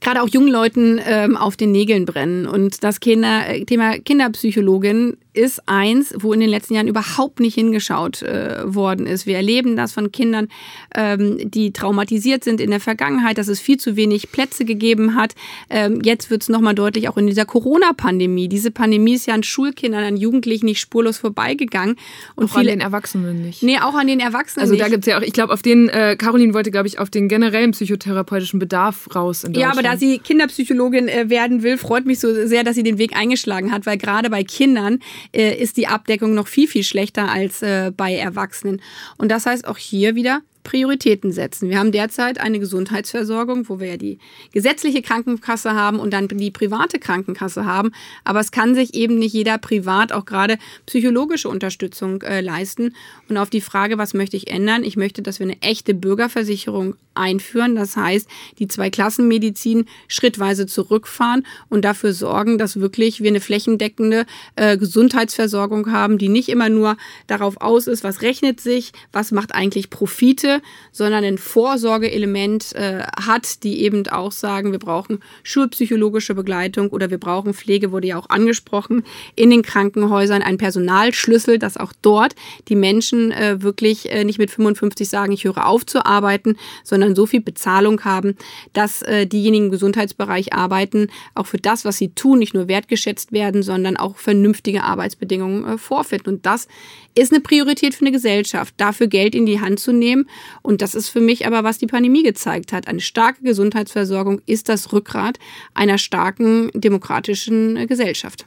gerade 0.00 0.22
auch 0.22 0.28
jungen 0.28 0.50
Leuten 0.50 1.00
ähm, 1.04 1.36
auf 1.36 1.56
den 1.56 1.72
Nägeln 1.72 2.04
brennen. 2.04 2.46
Und 2.46 2.82
das 2.84 3.00
Kinder, 3.00 3.48
äh, 3.48 3.64
Thema 3.64 3.98
Kinderpsychologin 3.98 5.16
ist 5.38 5.62
eins, 5.66 6.12
wo 6.18 6.32
in 6.32 6.40
den 6.40 6.50
letzten 6.50 6.74
Jahren 6.74 6.88
überhaupt 6.88 7.38
nicht 7.38 7.54
hingeschaut 7.54 8.22
äh, 8.22 8.62
worden 8.64 9.06
ist. 9.06 9.24
Wir 9.24 9.36
erleben 9.36 9.76
das 9.76 9.92
von 9.92 10.10
Kindern, 10.10 10.48
ähm, 10.94 11.38
die 11.50 11.72
traumatisiert 11.72 12.42
sind 12.42 12.60
in 12.60 12.70
der 12.70 12.80
Vergangenheit, 12.80 13.38
dass 13.38 13.46
es 13.46 13.60
viel 13.60 13.78
zu 13.78 13.94
wenig 13.96 14.32
Plätze 14.32 14.64
gegeben 14.64 15.14
hat. 15.14 15.34
Ähm, 15.70 16.00
jetzt 16.02 16.30
wird 16.30 16.42
es 16.42 16.48
nochmal 16.48 16.74
deutlich, 16.74 17.08
auch 17.08 17.16
in 17.16 17.28
dieser 17.28 17.44
Corona-Pandemie. 17.44 18.48
Diese 18.48 18.70
Pandemie 18.70 19.14
ist 19.14 19.26
ja 19.26 19.34
an 19.34 19.44
Schulkindern, 19.44 20.02
an 20.02 20.16
Jugendlichen 20.16 20.66
nicht 20.66 20.80
spurlos 20.80 21.18
vorbeigegangen. 21.18 21.96
Und 22.34 22.46
auch 22.46 22.58
viele, 22.58 22.72
an 22.72 22.78
den 22.78 22.80
Erwachsenen 22.80 23.42
nicht. 23.42 23.62
Nee, 23.62 23.78
auch 23.78 23.94
an 23.94 24.08
den 24.08 24.20
Erwachsenen 24.20 24.62
also 24.62 24.74
nicht. 24.74 24.82
Also 24.82 24.90
da 24.90 24.96
gibt 24.96 25.06
es 25.06 25.10
ja 25.10 25.18
auch, 25.18 25.22
ich 25.22 25.32
glaube, 25.32 25.52
auf 25.52 25.62
den, 25.62 25.88
äh, 25.88 26.16
Caroline 26.16 26.52
wollte, 26.52 26.72
glaube 26.72 26.88
ich, 26.88 26.98
auf 26.98 27.10
den 27.10 27.28
generellen 27.28 27.70
psychotherapeutischen 27.70 28.58
Bedarf 28.58 29.14
raus 29.14 29.44
in 29.44 29.54
Ja, 29.54 29.70
aber 29.70 29.82
da 29.82 29.96
sie 29.96 30.18
Kinderpsychologin 30.18 31.06
äh, 31.06 31.30
werden 31.30 31.62
will, 31.62 31.78
freut 31.78 32.06
mich 32.06 32.18
so 32.18 32.46
sehr, 32.46 32.64
dass 32.64 32.74
sie 32.74 32.82
den 32.82 32.98
Weg 32.98 33.16
eingeschlagen 33.16 33.70
hat, 33.70 33.86
weil 33.86 33.98
gerade 33.98 34.30
bei 34.30 34.42
Kindern 34.42 34.98
äh, 35.32 35.54
ist 35.54 35.76
die 35.76 35.86
Abdeckung 35.86 36.34
noch 36.34 36.48
viel, 36.48 36.68
viel 36.68 36.84
schlechter 36.84 37.30
als 37.30 37.62
äh, 37.62 37.92
bei 37.96 38.14
Erwachsenen. 38.14 38.80
Und 39.16 39.30
das 39.30 39.46
heißt 39.46 39.66
auch 39.66 39.78
hier 39.78 40.14
wieder, 40.14 40.42
Prioritäten 40.68 41.32
setzen. 41.32 41.70
Wir 41.70 41.78
haben 41.78 41.92
derzeit 41.92 42.38
eine 42.38 42.58
Gesundheitsversorgung, 42.58 43.70
wo 43.70 43.80
wir 43.80 43.86
ja 43.88 43.96
die 43.96 44.18
gesetzliche 44.52 45.00
Krankenkasse 45.00 45.72
haben 45.72 45.98
und 45.98 46.12
dann 46.12 46.28
die 46.28 46.50
private 46.50 46.98
Krankenkasse 46.98 47.64
haben. 47.64 47.90
Aber 48.22 48.40
es 48.40 48.52
kann 48.52 48.74
sich 48.74 48.92
eben 48.92 49.18
nicht 49.18 49.32
jeder 49.32 49.56
privat 49.56 50.12
auch 50.12 50.26
gerade 50.26 50.58
psychologische 50.84 51.48
Unterstützung 51.48 52.20
äh, 52.20 52.42
leisten. 52.42 52.94
Und 53.30 53.38
auf 53.38 53.48
die 53.48 53.62
Frage, 53.62 53.96
was 53.96 54.12
möchte 54.12 54.36
ich 54.36 54.48
ändern? 54.48 54.84
Ich 54.84 54.98
möchte, 54.98 55.22
dass 55.22 55.38
wir 55.38 55.46
eine 55.46 55.62
echte 55.62 55.94
Bürgerversicherung 55.94 56.96
einführen. 57.14 57.74
Das 57.74 57.96
heißt, 57.96 58.28
die 58.58 58.68
Zweiklassenmedizin 58.68 59.86
schrittweise 60.06 60.66
zurückfahren 60.66 61.46
und 61.70 61.84
dafür 61.86 62.12
sorgen, 62.12 62.58
dass 62.58 62.78
wirklich 62.78 63.22
wir 63.22 63.30
eine 63.30 63.40
flächendeckende 63.40 64.26
äh, 64.56 64.76
Gesundheitsversorgung 64.76 65.90
haben, 65.90 66.18
die 66.18 66.28
nicht 66.28 66.50
immer 66.50 66.68
nur 66.68 66.98
darauf 67.26 67.60
aus 67.60 67.86
ist, 67.86 68.04
was 68.04 68.20
rechnet 68.20 68.60
sich, 68.60 68.92
was 69.12 69.32
macht 69.32 69.54
eigentlich 69.54 69.90
Profite, 69.90 70.57
sondern 70.90 71.24
ein 71.24 71.38
Vorsorgeelement 71.38 72.74
äh, 72.74 73.02
hat, 73.24 73.62
die 73.62 73.82
eben 73.82 74.06
auch 74.08 74.32
sagen, 74.32 74.72
wir 74.72 74.78
brauchen 74.78 75.20
schulpsychologische 75.44 76.34
Begleitung 76.34 76.88
oder 76.88 77.10
wir 77.10 77.18
brauchen 77.18 77.54
Pflege, 77.54 77.92
wurde 77.92 78.08
ja 78.08 78.18
auch 78.18 78.28
angesprochen, 78.28 79.04
in 79.36 79.50
den 79.50 79.62
Krankenhäusern 79.62 80.42
ein 80.42 80.58
Personalschlüssel, 80.58 81.58
dass 81.58 81.76
auch 81.76 81.92
dort 82.02 82.34
die 82.68 82.76
Menschen 82.76 83.30
äh, 83.30 83.62
wirklich 83.62 84.10
äh, 84.10 84.24
nicht 84.24 84.38
mit 84.38 84.50
55 84.50 85.08
sagen, 85.08 85.32
ich 85.32 85.44
höre 85.44 85.66
auf 85.66 85.86
zu 85.86 86.04
arbeiten, 86.04 86.56
sondern 86.82 87.14
so 87.14 87.26
viel 87.26 87.40
Bezahlung 87.40 88.04
haben, 88.04 88.36
dass 88.72 89.02
äh, 89.02 89.26
diejenigen 89.26 89.68
im 89.68 89.70
Gesundheitsbereich 89.70 90.54
arbeiten, 90.54 91.08
auch 91.34 91.46
für 91.46 91.58
das, 91.58 91.84
was 91.84 91.98
sie 91.98 92.08
tun, 92.08 92.38
nicht 92.38 92.54
nur 92.54 92.68
wertgeschätzt 92.68 93.32
werden, 93.32 93.62
sondern 93.62 93.96
auch 93.96 94.16
vernünftige 94.16 94.82
Arbeitsbedingungen 94.82 95.64
äh, 95.64 95.78
vorfinden. 95.78 96.30
Und 96.30 96.46
das 96.46 96.68
ist 97.14 97.32
eine 97.32 97.40
Priorität 97.40 97.94
für 97.94 98.02
eine 98.02 98.12
Gesellschaft, 98.12 98.74
dafür 98.78 99.06
Geld 99.08 99.34
in 99.34 99.44
die 99.44 99.60
Hand 99.60 99.78
zu 99.78 99.92
nehmen. 99.92 100.28
Und 100.62 100.82
das 100.82 100.94
ist 100.94 101.08
für 101.08 101.20
mich 101.20 101.46
aber, 101.46 101.64
was 101.64 101.78
die 101.78 101.86
Pandemie 101.86 102.22
gezeigt 102.22 102.72
hat. 102.72 102.88
Eine 102.88 103.00
starke 103.00 103.42
Gesundheitsversorgung 103.42 104.40
ist 104.46 104.68
das 104.68 104.92
Rückgrat 104.92 105.38
einer 105.74 105.98
starken 105.98 106.70
demokratischen 106.74 107.86
Gesellschaft. 107.86 108.46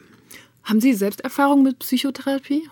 Haben 0.63 0.81
Sie 0.81 0.93
selbst 0.93 1.21
Erfahrung 1.21 1.63
mit 1.63 1.79
Psychotherapie? 1.79 2.63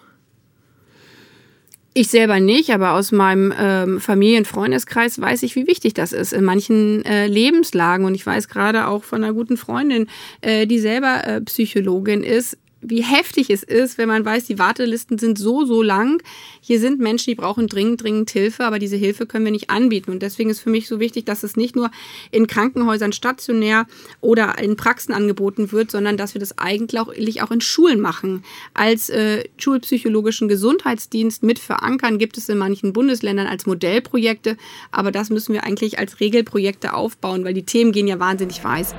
Ich 1.93 2.09
selber 2.09 2.39
nicht, 2.39 2.69
aber 2.69 2.93
aus 2.93 3.11
meinem 3.11 3.53
ähm, 3.59 3.99
Familien-Freundeskreis 3.99 5.19
weiß 5.19 5.41
ich, 5.43 5.55
wie 5.55 5.65
wichtig 5.65 5.95
das 5.95 6.13
ist 6.13 6.33
in 6.33 6.43
manchen 6.43 7.03
äh, 7.03 7.25
Lebenslagen. 7.25 8.05
Und 8.05 8.13
ich 8.13 8.25
weiß 8.25 8.47
gerade 8.47 8.87
auch 8.87 9.03
von 9.03 9.23
einer 9.23 9.33
guten 9.33 9.57
Freundin, 9.57 10.07
äh, 10.41 10.67
die 10.67 10.79
selber 10.79 11.25
äh, 11.25 11.41
Psychologin 11.41 12.23
ist, 12.23 12.57
wie 12.81 13.03
heftig 13.03 13.49
es 13.49 13.63
ist, 13.63 13.97
wenn 13.97 14.07
man 14.07 14.23
weiß, 14.23 14.45
die 14.45 14.57
Wartelisten 14.57 15.17
sind 15.17 15.37
so, 15.37 15.65
so 15.65 15.81
lang. 15.81 16.21
Hier 16.61 16.79
sind 16.79 16.99
Menschen, 16.99 17.31
die 17.31 17.35
brauchen 17.35 17.67
dringend, 17.67 18.03
dringend 18.03 18.29
Hilfe, 18.29 18.63
aber 18.63 18.79
diese 18.79 18.95
Hilfe 18.95 19.25
können 19.25 19.45
wir 19.45 19.51
nicht 19.51 19.69
anbieten. 19.69 20.11
Und 20.11 20.21
deswegen 20.21 20.49
ist 20.49 20.61
für 20.61 20.69
mich 20.69 20.87
so 20.87 20.99
wichtig, 20.99 21.25
dass 21.25 21.43
es 21.43 21.57
nicht 21.57 21.75
nur 21.75 21.91
in 22.31 22.47
Krankenhäusern 22.47 23.11
stationär 23.11 23.85
oder 24.21 24.57
in 24.59 24.75
Praxen 24.77 25.13
angeboten 25.13 25.71
wird, 25.71 25.91
sondern 25.91 26.15
dass 26.15 26.33
wir 26.33 26.39
das 26.39 26.57
eigentlich 26.57 27.41
auch 27.41 27.51
in 27.51 27.61
Schulen 27.61 27.99
machen. 27.99 28.43
Als 28.73 29.09
äh, 29.09 29.43
schulpsychologischen 29.57 30.47
Gesundheitsdienst 30.47 31.43
mit 31.43 31.59
verankern 31.59 32.17
gibt 32.17 32.37
es 32.37 32.47
in 32.49 32.57
manchen 32.57 32.93
Bundesländern 32.93 33.47
als 33.47 33.65
Modellprojekte, 33.65 34.57
aber 34.91 35.11
das 35.11 35.29
müssen 35.29 35.53
wir 35.53 35.63
eigentlich 35.63 35.99
als 35.99 36.19
Regelprojekte 36.19 36.93
aufbauen, 36.93 37.43
weil 37.43 37.53
die 37.53 37.63
Themen 37.63 37.91
gehen 37.91 38.07
ja 38.07 38.19
wahnsinnig 38.19 38.63
weiß. 38.63 38.95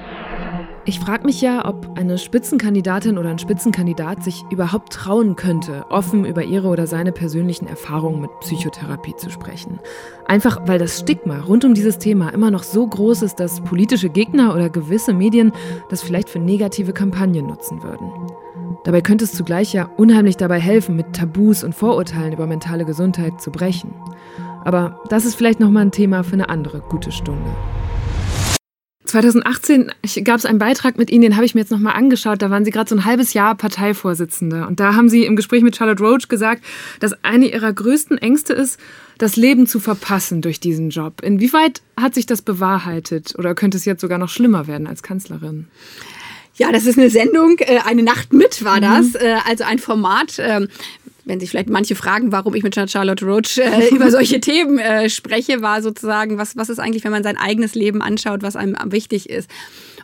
Ich 0.86 0.98
frage 0.98 1.26
mich 1.26 1.42
ja, 1.42 1.68
ob 1.68 1.98
eine 1.98 2.16
Spitzenkandidatin 2.16 3.18
oder 3.18 3.28
ein 3.28 3.38
Spitzenkandidat 3.38 4.24
sich 4.24 4.44
überhaupt 4.50 4.94
trauen 4.94 5.36
könnte, 5.36 5.84
offen 5.90 6.24
über 6.24 6.42
ihre 6.42 6.68
oder 6.68 6.86
seine 6.86 7.12
persönlichen 7.12 7.66
Erfahrungen 7.66 8.22
mit 8.22 8.30
Psychotherapie 8.40 9.14
zu 9.14 9.28
sprechen. 9.28 9.78
Einfach 10.26 10.62
weil 10.66 10.78
das 10.78 11.00
Stigma 11.00 11.40
rund 11.40 11.66
um 11.66 11.74
dieses 11.74 11.98
Thema 11.98 12.30
immer 12.30 12.50
noch 12.50 12.62
so 12.62 12.86
groß 12.86 13.22
ist, 13.22 13.40
dass 13.40 13.60
politische 13.60 14.08
Gegner 14.08 14.54
oder 14.54 14.70
gewisse 14.70 15.12
Medien 15.12 15.52
das 15.90 16.02
vielleicht 16.02 16.30
für 16.30 16.38
negative 16.38 16.94
Kampagnen 16.94 17.46
nutzen 17.46 17.82
würden. 17.82 18.10
Dabei 18.84 19.02
könnte 19.02 19.24
es 19.24 19.32
zugleich 19.32 19.74
ja 19.74 19.90
unheimlich 19.98 20.38
dabei 20.38 20.60
helfen, 20.60 20.96
mit 20.96 21.12
Tabus 21.12 21.62
und 21.62 21.74
Vorurteilen 21.74 22.32
über 22.32 22.46
mentale 22.46 22.86
Gesundheit 22.86 23.38
zu 23.42 23.50
brechen. 23.50 23.92
Aber 24.64 24.98
das 25.10 25.26
ist 25.26 25.34
vielleicht 25.34 25.60
nochmal 25.60 25.84
ein 25.84 25.92
Thema 25.92 26.24
für 26.24 26.34
eine 26.34 26.48
andere 26.48 26.80
gute 26.80 27.12
Stunde. 27.12 27.50
2018 29.10 29.92
gab 30.24 30.38
es 30.38 30.46
einen 30.46 30.58
Beitrag 30.58 30.98
mit 30.98 31.10
Ihnen, 31.10 31.22
den 31.22 31.36
habe 31.36 31.44
ich 31.44 31.54
mir 31.54 31.60
jetzt 31.60 31.70
nochmal 31.70 31.94
angeschaut. 31.94 32.42
Da 32.42 32.50
waren 32.50 32.64
Sie 32.64 32.70
gerade 32.70 32.88
so 32.88 32.96
ein 32.96 33.04
halbes 33.04 33.34
Jahr 33.34 33.54
Parteivorsitzende. 33.54 34.66
Und 34.66 34.80
da 34.80 34.94
haben 34.94 35.08
Sie 35.08 35.24
im 35.24 35.36
Gespräch 35.36 35.62
mit 35.62 35.76
Charlotte 35.76 36.02
Roach 36.02 36.28
gesagt, 36.28 36.64
dass 37.00 37.12
eine 37.24 37.46
Ihrer 37.46 37.72
größten 37.72 38.18
Ängste 38.18 38.52
ist, 38.52 38.80
das 39.18 39.36
Leben 39.36 39.66
zu 39.66 39.80
verpassen 39.80 40.40
durch 40.40 40.60
diesen 40.60 40.90
Job. 40.90 41.20
Inwieweit 41.22 41.82
hat 41.96 42.14
sich 42.14 42.26
das 42.26 42.42
bewahrheitet 42.42 43.34
oder 43.38 43.54
könnte 43.54 43.76
es 43.76 43.84
jetzt 43.84 44.00
sogar 44.00 44.18
noch 44.18 44.30
schlimmer 44.30 44.66
werden 44.66 44.86
als 44.86 45.02
Kanzlerin? 45.02 45.68
Ja, 46.60 46.72
das 46.72 46.84
ist 46.84 46.98
eine 46.98 47.08
Sendung, 47.08 47.56
äh, 47.60 47.78
eine 47.86 48.02
Nacht 48.02 48.34
mit 48.34 48.64
war 48.64 48.80
das, 48.82 49.14
mhm. 49.14 49.20
Äh, 49.20 49.36
also 49.48 49.64
ein 49.64 49.78
Format, 49.78 50.36
ähm, 50.38 50.68
wenn 51.30 51.40
sich 51.40 51.50
vielleicht 51.50 51.70
manche 51.70 51.94
fragen, 51.94 52.32
warum 52.32 52.54
ich 52.54 52.64
mit 52.64 52.74
Charlotte 52.74 53.24
Roach 53.24 53.56
äh, 53.58 53.88
über 53.94 54.10
solche 54.10 54.40
Themen 54.40 54.78
äh, 54.78 55.08
spreche, 55.08 55.62
war 55.62 55.80
sozusagen, 55.80 56.38
was, 56.38 56.56
was 56.56 56.68
ist 56.68 56.80
eigentlich, 56.80 57.04
wenn 57.04 57.12
man 57.12 57.22
sein 57.22 57.36
eigenes 57.36 57.74
Leben 57.76 58.02
anschaut, 58.02 58.42
was 58.42 58.56
einem 58.56 58.76
wichtig 58.86 59.30
ist. 59.30 59.48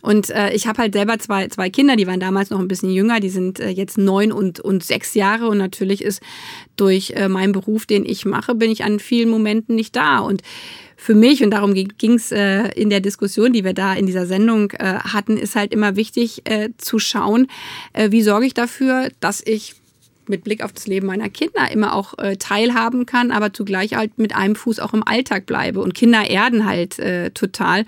Und 0.02 0.30
äh, 0.30 0.52
ich 0.52 0.68
habe 0.68 0.82
halt 0.82 0.92
selber 0.92 1.18
zwei, 1.18 1.48
zwei 1.48 1.68
Kinder, 1.68 1.96
die 1.96 2.06
waren 2.06 2.20
damals 2.20 2.50
noch 2.50 2.60
ein 2.60 2.68
bisschen 2.68 2.90
jünger, 2.90 3.18
die 3.18 3.28
sind 3.28 3.58
äh, 3.58 3.70
jetzt 3.70 3.98
neun 3.98 4.30
und, 4.30 4.60
und 4.60 4.84
sechs 4.84 5.14
Jahre. 5.14 5.48
Und 5.48 5.58
natürlich 5.58 6.04
ist 6.04 6.22
durch 6.76 7.10
äh, 7.16 7.28
meinen 7.28 7.52
Beruf, 7.52 7.86
den 7.86 8.06
ich 8.06 8.24
mache, 8.24 8.54
bin 8.54 8.70
ich 8.70 8.84
an 8.84 9.00
vielen 9.00 9.28
Momenten 9.28 9.74
nicht 9.74 9.96
da. 9.96 10.20
Und 10.20 10.42
für 10.96 11.16
mich, 11.16 11.42
und 11.42 11.50
darum 11.50 11.74
ging 11.74 12.14
es 12.14 12.30
äh, 12.30 12.68
in 12.76 12.88
der 12.88 13.00
Diskussion, 13.00 13.52
die 13.52 13.64
wir 13.64 13.74
da 13.74 13.94
in 13.94 14.06
dieser 14.06 14.26
Sendung 14.26 14.70
äh, 14.72 15.00
hatten, 15.00 15.36
ist 15.36 15.56
halt 15.56 15.72
immer 15.72 15.96
wichtig 15.96 16.42
äh, 16.44 16.68
zu 16.78 17.00
schauen, 17.00 17.48
äh, 17.92 18.12
wie 18.12 18.22
sorge 18.22 18.46
ich 18.46 18.54
dafür, 18.54 19.08
dass 19.18 19.42
ich 19.44 19.74
mit 20.28 20.44
Blick 20.44 20.62
auf 20.62 20.72
das 20.72 20.86
Leben 20.86 21.06
meiner 21.06 21.28
Kinder 21.28 21.70
immer 21.70 21.94
auch 21.94 22.18
äh, 22.18 22.36
teilhaben 22.36 23.06
kann, 23.06 23.30
aber 23.30 23.52
zugleich 23.52 23.94
halt 23.94 24.18
mit 24.18 24.34
einem 24.34 24.56
Fuß 24.56 24.80
auch 24.80 24.94
im 24.94 25.06
Alltag 25.06 25.46
bleibe. 25.46 25.80
Und 25.80 25.94
Kinder 25.94 26.28
erden 26.28 26.66
halt 26.66 26.98
äh, 26.98 27.30
total. 27.30 27.84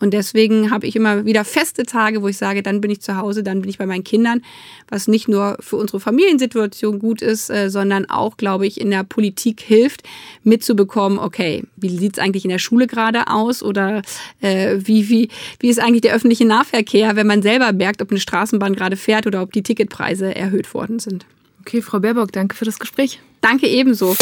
Und 0.00 0.14
deswegen 0.14 0.70
habe 0.70 0.86
ich 0.86 0.96
immer 0.96 1.26
wieder 1.26 1.44
feste 1.44 1.84
Tage, 1.84 2.22
wo 2.22 2.28
ich 2.28 2.38
sage, 2.38 2.62
dann 2.62 2.80
bin 2.80 2.90
ich 2.90 3.02
zu 3.02 3.16
Hause, 3.16 3.42
dann 3.42 3.60
bin 3.60 3.68
ich 3.68 3.78
bei 3.78 3.86
meinen 3.86 4.04
Kindern, 4.04 4.42
was 4.88 5.08
nicht 5.08 5.28
nur 5.28 5.58
für 5.60 5.76
unsere 5.76 6.00
Familiensituation 6.00 6.98
gut 6.98 7.20
ist, 7.20 7.50
äh, 7.50 7.68
sondern 7.68 8.08
auch, 8.08 8.36
glaube 8.36 8.66
ich, 8.66 8.80
in 8.80 8.90
der 8.90 9.04
Politik 9.04 9.60
hilft, 9.60 10.02
mitzubekommen, 10.42 11.18
okay, 11.18 11.64
wie 11.76 11.90
sieht 11.90 12.14
es 12.14 12.18
eigentlich 12.18 12.44
in 12.44 12.50
der 12.50 12.58
Schule 12.58 12.86
gerade 12.86 13.28
aus 13.28 13.62
oder 13.62 14.02
äh, 14.40 14.78
wie, 14.78 15.08
wie, 15.10 15.28
wie 15.58 15.68
ist 15.68 15.80
eigentlich 15.80 16.02
der 16.02 16.14
öffentliche 16.14 16.46
Nahverkehr, 16.46 17.16
wenn 17.16 17.26
man 17.26 17.42
selber 17.42 17.72
merkt, 17.72 18.00
ob 18.00 18.10
eine 18.10 18.20
Straßenbahn 18.20 18.74
gerade 18.74 18.96
fährt 18.96 19.26
oder 19.26 19.42
ob 19.42 19.52
die 19.52 19.62
Ticketpreise 19.62 20.34
erhöht 20.34 20.72
worden 20.72 20.98
sind. 20.98 21.26
Okay, 21.60 21.82
Frau 21.82 22.00
Baerbock, 22.00 22.32
danke 22.32 22.56
für 22.56 22.64
das 22.64 22.78
Gespräch. 22.78 23.20
Danke 23.42 23.66
ebenso. 23.66 24.16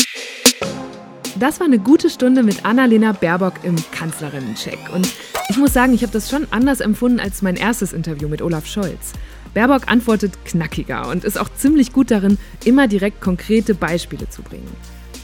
Das 1.39 1.61
war 1.61 1.67
eine 1.67 1.79
gute 1.79 2.11
Stunde 2.11 2.43
mit 2.43 2.65
Annalena 2.65 3.13
Baerbock 3.13 3.55
im 3.63 3.77
Kanzlerinnencheck. 3.93 4.79
Und 4.93 5.09
ich 5.49 5.57
muss 5.57 5.73
sagen, 5.73 5.95
ich 5.95 6.03
habe 6.03 6.13
das 6.13 6.29
schon 6.29 6.49
anders 6.51 6.81
empfunden 6.81 7.21
als 7.21 7.43
mein 7.43 7.55
erstes 7.55 7.93
Interview 7.93 8.29
mit 8.29 8.43
Olaf 8.43 8.67
Scholz. 8.67 9.13
Baerbock 9.55 9.87
antwortet 9.87 10.45
knackiger 10.45 11.09
und 11.09 11.25
ist 11.25 11.39
auch 11.39 11.49
ziemlich 11.55 11.93
gut 11.93 12.11
darin, 12.11 12.39
immer 12.65 12.89
direkt 12.89 13.21
konkrete 13.21 13.75
Beispiele 13.75 14.29
zu 14.29 14.43
bringen. 14.43 14.69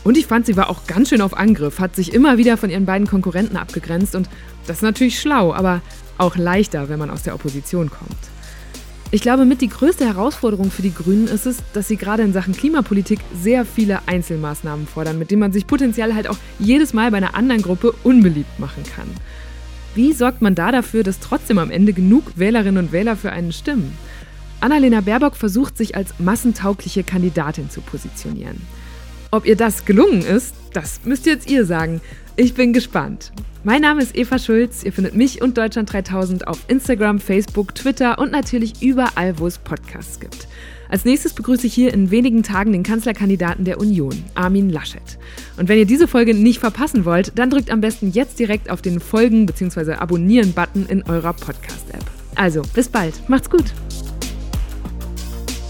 Und 0.04 0.16
ich 0.16 0.26
fand, 0.26 0.46
sie 0.46 0.56
war 0.56 0.70
auch 0.70 0.86
ganz 0.86 1.08
schön 1.08 1.20
auf 1.20 1.36
Angriff, 1.36 1.80
hat 1.80 1.96
sich 1.96 2.12
immer 2.12 2.38
wieder 2.38 2.56
von 2.56 2.70
ihren 2.70 2.86
beiden 2.86 3.08
Konkurrenten 3.08 3.56
abgegrenzt 3.56 4.14
und 4.14 4.28
das 4.66 4.76
ist 4.76 4.82
natürlich 4.82 5.18
schlau, 5.18 5.52
aber 5.52 5.82
auch 6.18 6.36
leichter, 6.36 6.88
wenn 6.88 6.98
man 6.98 7.10
aus 7.10 7.22
der 7.22 7.34
Opposition 7.34 7.90
kommt. 7.90 8.33
Ich 9.14 9.20
glaube, 9.20 9.44
mit 9.44 9.60
die 9.60 9.68
größte 9.68 10.04
Herausforderung 10.04 10.72
für 10.72 10.82
die 10.82 10.92
Grünen 10.92 11.28
ist 11.28 11.46
es, 11.46 11.58
dass 11.72 11.86
sie 11.86 11.96
gerade 11.96 12.24
in 12.24 12.32
Sachen 12.32 12.52
Klimapolitik 12.52 13.20
sehr 13.40 13.64
viele 13.64 14.00
Einzelmaßnahmen 14.08 14.88
fordern, 14.88 15.20
mit 15.20 15.30
denen 15.30 15.38
man 15.38 15.52
sich 15.52 15.68
potenziell 15.68 16.14
halt 16.14 16.26
auch 16.26 16.36
jedes 16.58 16.92
Mal 16.92 17.12
bei 17.12 17.18
einer 17.18 17.36
anderen 17.36 17.62
Gruppe 17.62 17.94
unbeliebt 18.02 18.58
machen 18.58 18.82
kann. 18.82 19.06
Wie 19.94 20.12
sorgt 20.12 20.42
man 20.42 20.56
da 20.56 20.72
dafür, 20.72 21.04
dass 21.04 21.20
trotzdem 21.20 21.58
am 21.58 21.70
Ende 21.70 21.92
genug 21.92 22.24
Wählerinnen 22.34 22.86
und 22.86 22.90
Wähler 22.90 23.14
für 23.14 23.30
einen 23.30 23.52
stimmen? 23.52 23.96
Annalena 24.58 25.00
Baerbock 25.00 25.36
versucht 25.36 25.78
sich 25.78 25.94
als 25.94 26.18
massentaugliche 26.18 27.04
Kandidatin 27.04 27.70
zu 27.70 27.82
positionieren. 27.82 28.60
Ob 29.30 29.46
ihr 29.46 29.54
das 29.54 29.84
gelungen 29.84 30.22
ist, 30.22 30.56
das 30.72 31.02
müsst 31.04 31.26
ihr 31.26 31.34
jetzt 31.34 31.48
ihr 31.48 31.66
sagen. 31.66 32.00
Ich 32.36 32.54
bin 32.54 32.72
gespannt. 32.72 33.32
Mein 33.62 33.82
Name 33.82 34.02
ist 34.02 34.16
Eva 34.16 34.38
Schulz. 34.38 34.82
Ihr 34.82 34.92
findet 34.92 35.14
mich 35.14 35.40
und 35.40 35.56
Deutschland 35.56 35.92
3000 35.92 36.48
auf 36.48 36.64
Instagram, 36.68 37.20
Facebook, 37.20 37.74
Twitter 37.74 38.18
und 38.18 38.32
natürlich 38.32 38.82
überall, 38.82 39.38
wo 39.38 39.46
es 39.46 39.58
Podcasts 39.58 40.18
gibt. 40.18 40.48
Als 40.88 41.04
nächstes 41.04 41.32
begrüße 41.32 41.66
ich 41.66 41.74
hier 41.74 41.94
in 41.94 42.10
wenigen 42.10 42.42
Tagen 42.42 42.72
den 42.72 42.82
Kanzlerkandidaten 42.82 43.64
der 43.64 43.78
Union, 43.78 44.22
Armin 44.34 44.68
Laschet. 44.68 45.18
Und 45.56 45.68
wenn 45.68 45.78
ihr 45.78 45.86
diese 45.86 46.08
Folge 46.08 46.34
nicht 46.34 46.58
verpassen 46.58 47.04
wollt, 47.04 47.32
dann 47.38 47.50
drückt 47.50 47.70
am 47.70 47.80
besten 47.80 48.10
jetzt 48.10 48.38
direkt 48.38 48.68
auf 48.68 48.82
den 48.82 49.00
Folgen- 49.00 49.46
bzw. 49.46 49.94
Abonnieren-Button 49.94 50.86
in 50.88 51.02
eurer 51.04 51.32
Podcast-App. 51.32 52.04
Also, 52.34 52.62
bis 52.74 52.88
bald. 52.88 53.28
Macht's 53.28 53.48
gut. 53.48 53.72